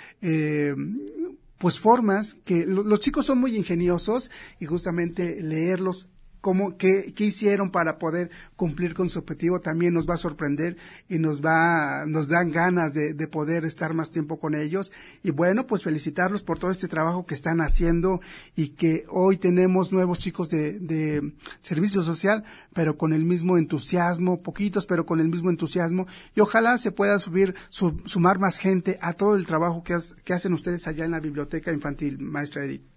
pues 1.59 1.81
formas 1.81 2.35
que 2.45 2.67
los 2.67 3.01
chicos 3.01 3.25
son 3.25 3.39
muy 3.39 3.57
ingeniosos 3.57 4.31
y 4.61 4.67
justamente 4.67 5.41
leerlos 5.41 6.11
cómo, 6.41 6.77
qué, 6.77 7.13
qué 7.15 7.25
hicieron 7.25 7.71
para 7.71 7.99
poder 7.99 8.31
cumplir 8.57 8.95
con 8.95 9.09
su 9.09 9.19
objetivo 9.19 9.61
también 9.61 9.95
nos 9.95 10.09
va 10.09 10.15
a 10.15 10.19
sorprender 10.19 10.77
y 11.09 11.19
nos 11.19 11.45
va, 11.45 12.05
nos 12.07 12.29
dan 12.29 12.51
ganas 12.51 12.95
de, 12.95 13.15
de 13.15 13.29
poder 13.29 13.65
estar 13.65 13.95
más 13.95 14.11
tiempo 14.11 14.39
con 14.39 14.55
ellos. 14.55 14.93
Y 15.23 15.31
bueno, 15.31 15.67
pues 15.67 15.83
felicitarlos 15.83 16.43
por 16.43 16.59
todo 16.59 16.71
este 16.71 16.89
trabajo 16.89 17.27
que 17.27 17.35
están 17.35 17.61
haciendo 17.61 18.21
y 18.55 18.71
que 18.71 19.05
hoy 19.09 19.37
tenemos 19.37 19.93
nuevos 19.93 20.19
chicos 20.19 20.49
de, 20.51 20.79
de 20.79 21.35
servicio 21.63 22.03
social, 22.03 22.45
pero 22.73 22.97
con 22.97 23.13
el 23.13 23.25
mismo 23.25 23.59
entusiasmo, 23.59 24.43
poquitos, 24.43 24.87
pero 24.87 25.07
con 25.07 25.21
el 25.21 25.29
mismo 25.29 25.51
entusiasmo. 25.51 26.07
Y 26.35 26.41
ojalá 26.41 26.79
se 26.79 26.93
pueda 26.93 27.19
subir, 27.19 27.55
sumar 27.71 28.39
más 28.39 28.59
gente 28.59 28.99
a 29.01 29.13
todo 29.13 29.37
el 29.37 29.47
trabajo 29.47 29.83
que, 29.83 29.97
que 30.25 30.33
hacen 30.33 30.53
ustedes 30.53 30.87
allá 30.87 31.05
en 31.05 31.11
la 31.11 31.21
biblioteca 31.21 31.73
infantil, 31.73 32.19
maestra 32.19 32.65
Edith. 32.65 32.96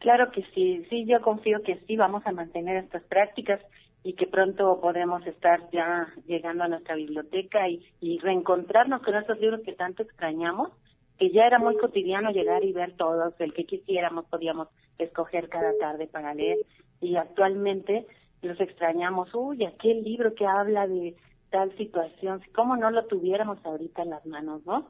Claro 0.00 0.30
que 0.32 0.42
sí, 0.54 0.84
sí, 0.88 1.04
yo 1.04 1.20
confío 1.20 1.62
que 1.62 1.76
sí 1.86 1.94
vamos 1.94 2.26
a 2.26 2.32
mantener 2.32 2.76
estas 2.78 3.02
prácticas 3.04 3.60
y 4.02 4.14
que 4.14 4.26
pronto 4.26 4.80
podemos 4.80 5.26
estar 5.26 5.70
ya 5.72 6.08
llegando 6.26 6.64
a 6.64 6.68
nuestra 6.68 6.94
biblioteca 6.94 7.68
y, 7.68 8.18
reencontrarnos 8.18 9.02
con 9.02 9.14
esos 9.14 9.38
libros 9.38 9.60
que 9.62 9.74
tanto 9.74 10.02
extrañamos, 10.02 10.70
que 11.18 11.30
ya 11.30 11.46
era 11.46 11.58
muy 11.58 11.76
cotidiano 11.76 12.30
llegar 12.30 12.64
y 12.64 12.72
ver 12.72 12.96
todos, 12.96 13.38
el 13.40 13.52
que 13.52 13.66
quisiéramos 13.66 14.24
podíamos 14.24 14.68
escoger 14.98 15.50
cada 15.50 15.76
tarde 15.78 16.06
para 16.06 16.32
leer 16.32 16.56
y 17.02 17.16
actualmente 17.16 18.06
los 18.40 18.58
extrañamos, 18.58 19.28
uy, 19.34 19.66
aquel 19.66 20.02
libro 20.02 20.34
que 20.34 20.46
habla 20.46 20.86
de 20.86 21.14
tal 21.50 21.76
situación, 21.76 22.40
¿cómo 22.54 22.74
no 22.74 22.90
lo 22.90 23.04
tuviéramos 23.04 23.58
ahorita 23.66 24.02
en 24.02 24.10
las 24.10 24.24
manos, 24.24 24.64
no? 24.64 24.88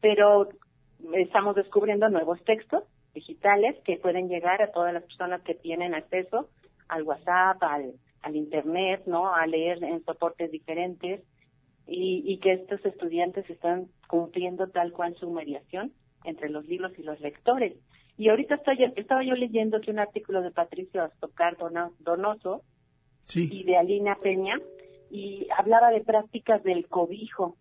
Pero 0.00 0.48
estamos 1.12 1.56
descubriendo 1.56 2.08
nuevos 2.08 2.40
textos 2.44 2.84
digitales 3.18 3.76
que 3.84 3.96
pueden 3.96 4.28
llegar 4.28 4.62
a 4.62 4.70
todas 4.70 4.92
las 4.94 5.02
personas 5.02 5.42
que 5.42 5.54
tienen 5.54 5.94
acceso 5.94 6.48
al 6.88 7.02
WhatsApp, 7.02 7.60
al, 7.62 7.94
al 8.22 8.36
Internet, 8.36 9.02
¿no? 9.06 9.34
A 9.34 9.46
leer 9.46 9.82
en 9.82 10.04
soportes 10.04 10.50
diferentes 10.52 11.22
y, 11.86 12.22
y 12.24 12.38
que 12.38 12.52
estos 12.52 12.84
estudiantes 12.84 13.48
están 13.50 13.88
cumpliendo 14.06 14.68
tal 14.68 14.92
cual 14.92 15.16
su 15.16 15.30
mediación 15.30 15.92
entre 16.24 16.48
los 16.48 16.64
libros 16.66 16.92
y 16.96 17.02
los 17.02 17.20
lectores. 17.20 17.74
Y 18.16 18.28
ahorita 18.28 18.56
estoy, 18.56 18.84
estaba 18.96 19.24
yo 19.24 19.34
leyendo 19.34 19.80
que 19.80 19.90
un 19.90 19.98
artículo 19.98 20.42
de 20.42 20.50
Patricio 20.50 21.02
Astocar 21.02 21.56
Donoso 22.00 22.62
y 23.34 23.64
de 23.64 23.76
Alina 23.76 24.16
Peña 24.16 24.56
y 25.10 25.46
hablaba 25.56 25.90
de 25.90 26.00
prácticas 26.00 26.62
del 26.62 26.88
cobijo 26.88 27.56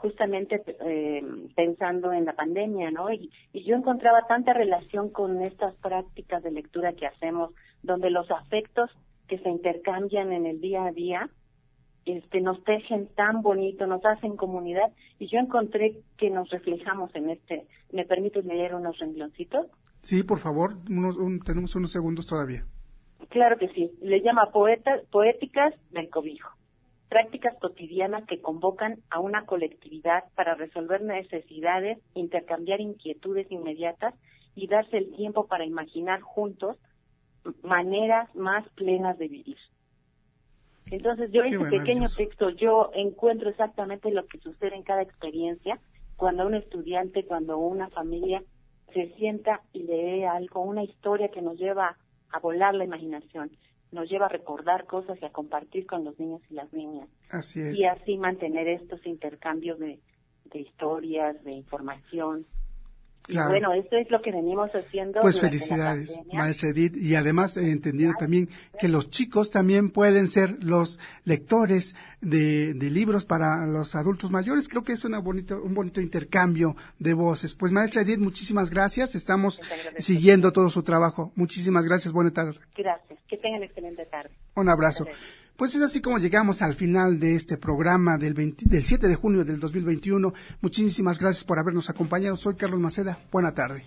justamente 0.00 0.62
eh, 0.80 1.22
pensando 1.54 2.12
en 2.12 2.24
la 2.24 2.34
pandemia, 2.34 2.90
¿no? 2.90 3.12
Y, 3.12 3.30
y 3.52 3.64
yo 3.64 3.76
encontraba 3.76 4.26
tanta 4.26 4.52
relación 4.52 5.10
con 5.10 5.42
estas 5.42 5.74
prácticas 5.76 6.42
de 6.42 6.50
lectura 6.50 6.94
que 6.94 7.06
hacemos, 7.06 7.52
donde 7.82 8.10
los 8.10 8.30
afectos 8.30 8.90
que 9.28 9.38
se 9.38 9.48
intercambian 9.48 10.32
en 10.32 10.46
el 10.46 10.60
día 10.60 10.84
a 10.84 10.92
día 10.92 11.30
este, 12.06 12.40
nos 12.40 12.62
tejen 12.64 13.08
tan 13.14 13.42
bonito, 13.42 13.86
nos 13.86 14.04
hacen 14.04 14.36
comunidad 14.36 14.90
y 15.18 15.28
yo 15.28 15.38
encontré 15.38 15.98
que 16.16 16.30
nos 16.30 16.48
reflejamos 16.50 17.14
en 17.14 17.30
este. 17.30 17.66
¿Me 17.92 18.04
permites 18.04 18.44
leer 18.44 18.74
unos 18.74 18.98
rengloncitos? 18.98 19.66
Sí, 20.00 20.22
por 20.22 20.38
favor, 20.38 20.74
unos, 20.88 21.18
tenemos 21.44 21.76
unos 21.76 21.92
segundos 21.92 22.26
todavía. 22.26 22.64
Claro 23.28 23.58
que 23.58 23.68
sí. 23.68 23.90
Le 24.00 24.22
llama 24.22 24.50
poetas, 24.50 25.04
poéticas 25.10 25.74
del 25.90 26.08
cobijo. 26.08 26.50
Prácticas 27.10 27.54
cotidianas 27.60 28.24
que 28.26 28.40
convocan 28.40 29.00
a 29.10 29.20
una 29.20 29.44
colectividad 29.44 30.24
para 30.36 30.54
resolver 30.54 31.02
necesidades, 31.02 31.98
intercambiar 32.14 32.80
inquietudes 32.80 33.50
inmediatas 33.50 34.14
y 34.54 34.68
darse 34.68 34.96
el 34.96 35.14
tiempo 35.16 35.46
para 35.46 35.66
imaginar 35.66 36.20
juntos 36.20 36.78
maneras 37.62 38.34
más 38.34 38.66
plenas 38.70 39.18
de 39.18 39.28
vivir. 39.28 39.58
Entonces 40.86 41.30
yo 41.32 41.42
en 41.42 41.54
este 41.54 41.78
pequeño 41.78 42.06
texto 42.08 42.50
yo 42.50 42.90
encuentro 42.94 43.50
exactamente 43.50 44.10
lo 44.10 44.26
que 44.26 44.38
sucede 44.38 44.76
en 44.76 44.82
cada 44.82 45.02
experiencia. 45.02 45.78
Cuando 46.16 46.46
un 46.46 46.54
estudiante, 46.54 47.24
cuando 47.24 47.58
una 47.58 47.88
familia 47.90 48.42
se 48.94 49.12
sienta 49.14 49.62
y 49.72 49.82
lee 49.82 50.24
algo, 50.24 50.60
una 50.60 50.84
historia 50.84 51.28
que 51.28 51.42
nos 51.42 51.58
lleva 51.58 51.96
a 52.30 52.38
volar 52.38 52.74
la 52.74 52.84
imaginación, 52.84 53.50
nos 53.92 54.08
lleva 54.08 54.26
a 54.26 54.28
recordar 54.28 54.86
cosas 54.86 55.18
y 55.20 55.24
a 55.24 55.30
compartir 55.30 55.86
con 55.86 56.04
los 56.04 56.18
niños 56.18 56.40
y 56.50 56.54
las 56.54 56.72
niñas. 56.72 57.08
Así 57.30 57.60
es. 57.60 57.78
Y 57.78 57.84
así 57.84 58.16
mantener 58.16 58.68
estos 58.68 59.04
intercambios 59.06 59.78
de, 59.78 59.98
de 60.44 60.60
historias, 60.60 61.42
de 61.44 61.52
información, 61.52 62.46
bueno, 63.28 63.72
eso 63.72 63.96
es 63.96 64.10
lo 64.10 64.20
que 64.22 64.32
venimos 64.32 64.70
haciendo. 64.70 65.20
Pues 65.20 65.40
felicidades, 65.40 66.20
maestra 66.32 66.70
Edith, 66.70 66.96
y 66.96 67.14
además 67.14 67.56
he 67.56 67.70
entendido 67.70 68.12
también 68.18 68.48
que 68.78 68.88
los 68.88 69.10
chicos 69.10 69.50
también 69.50 69.90
pueden 69.90 70.28
ser 70.28 70.62
los 70.64 70.98
lectores 71.24 71.94
de, 72.20 72.74
libros 72.74 73.24
para 73.24 73.66
los 73.66 73.94
adultos 73.94 74.30
mayores. 74.30 74.68
Creo 74.68 74.82
que 74.82 74.92
es 74.92 75.04
una 75.04 75.18
bonito, 75.18 75.60
un 75.62 75.74
bonito 75.74 76.00
intercambio 76.00 76.76
de 76.98 77.14
voces. 77.14 77.54
Pues 77.54 77.72
maestra 77.72 78.02
Edith, 78.02 78.18
muchísimas 78.18 78.70
gracias. 78.70 79.14
Estamos 79.14 79.60
siguiendo 79.98 80.52
todo 80.52 80.70
su 80.70 80.82
trabajo. 80.82 81.32
Muchísimas 81.36 81.86
gracias. 81.86 82.12
Buena 82.12 82.32
tarde. 82.32 82.54
Gracias. 82.76 83.18
Que 83.28 83.36
tengan 83.36 83.62
excelente 83.62 84.04
tarde. 84.06 84.30
Un 84.54 84.68
abrazo. 84.68 85.06
Pues 85.60 85.74
es 85.74 85.82
así 85.82 86.00
como 86.00 86.16
llegamos 86.16 86.62
al 86.62 86.74
final 86.74 87.20
de 87.20 87.36
este 87.36 87.58
programa 87.58 88.16
del, 88.16 88.32
del 88.34 88.82
7 88.82 89.06
de 89.06 89.14
junio 89.14 89.44
del 89.44 89.60
2021. 89.60 90.32
Muchísimas 90.62 91.20
gracias 91.20 91.44
por 91.44 91.58
habernos 91.58 91.90
acompañado. 91.90 92.34
Soy 92.36 92.54
Carlos 92.54 92.80
Maceda. 92.80 93.18
Buena 93.30 93.54
tarde. 93.54 93.84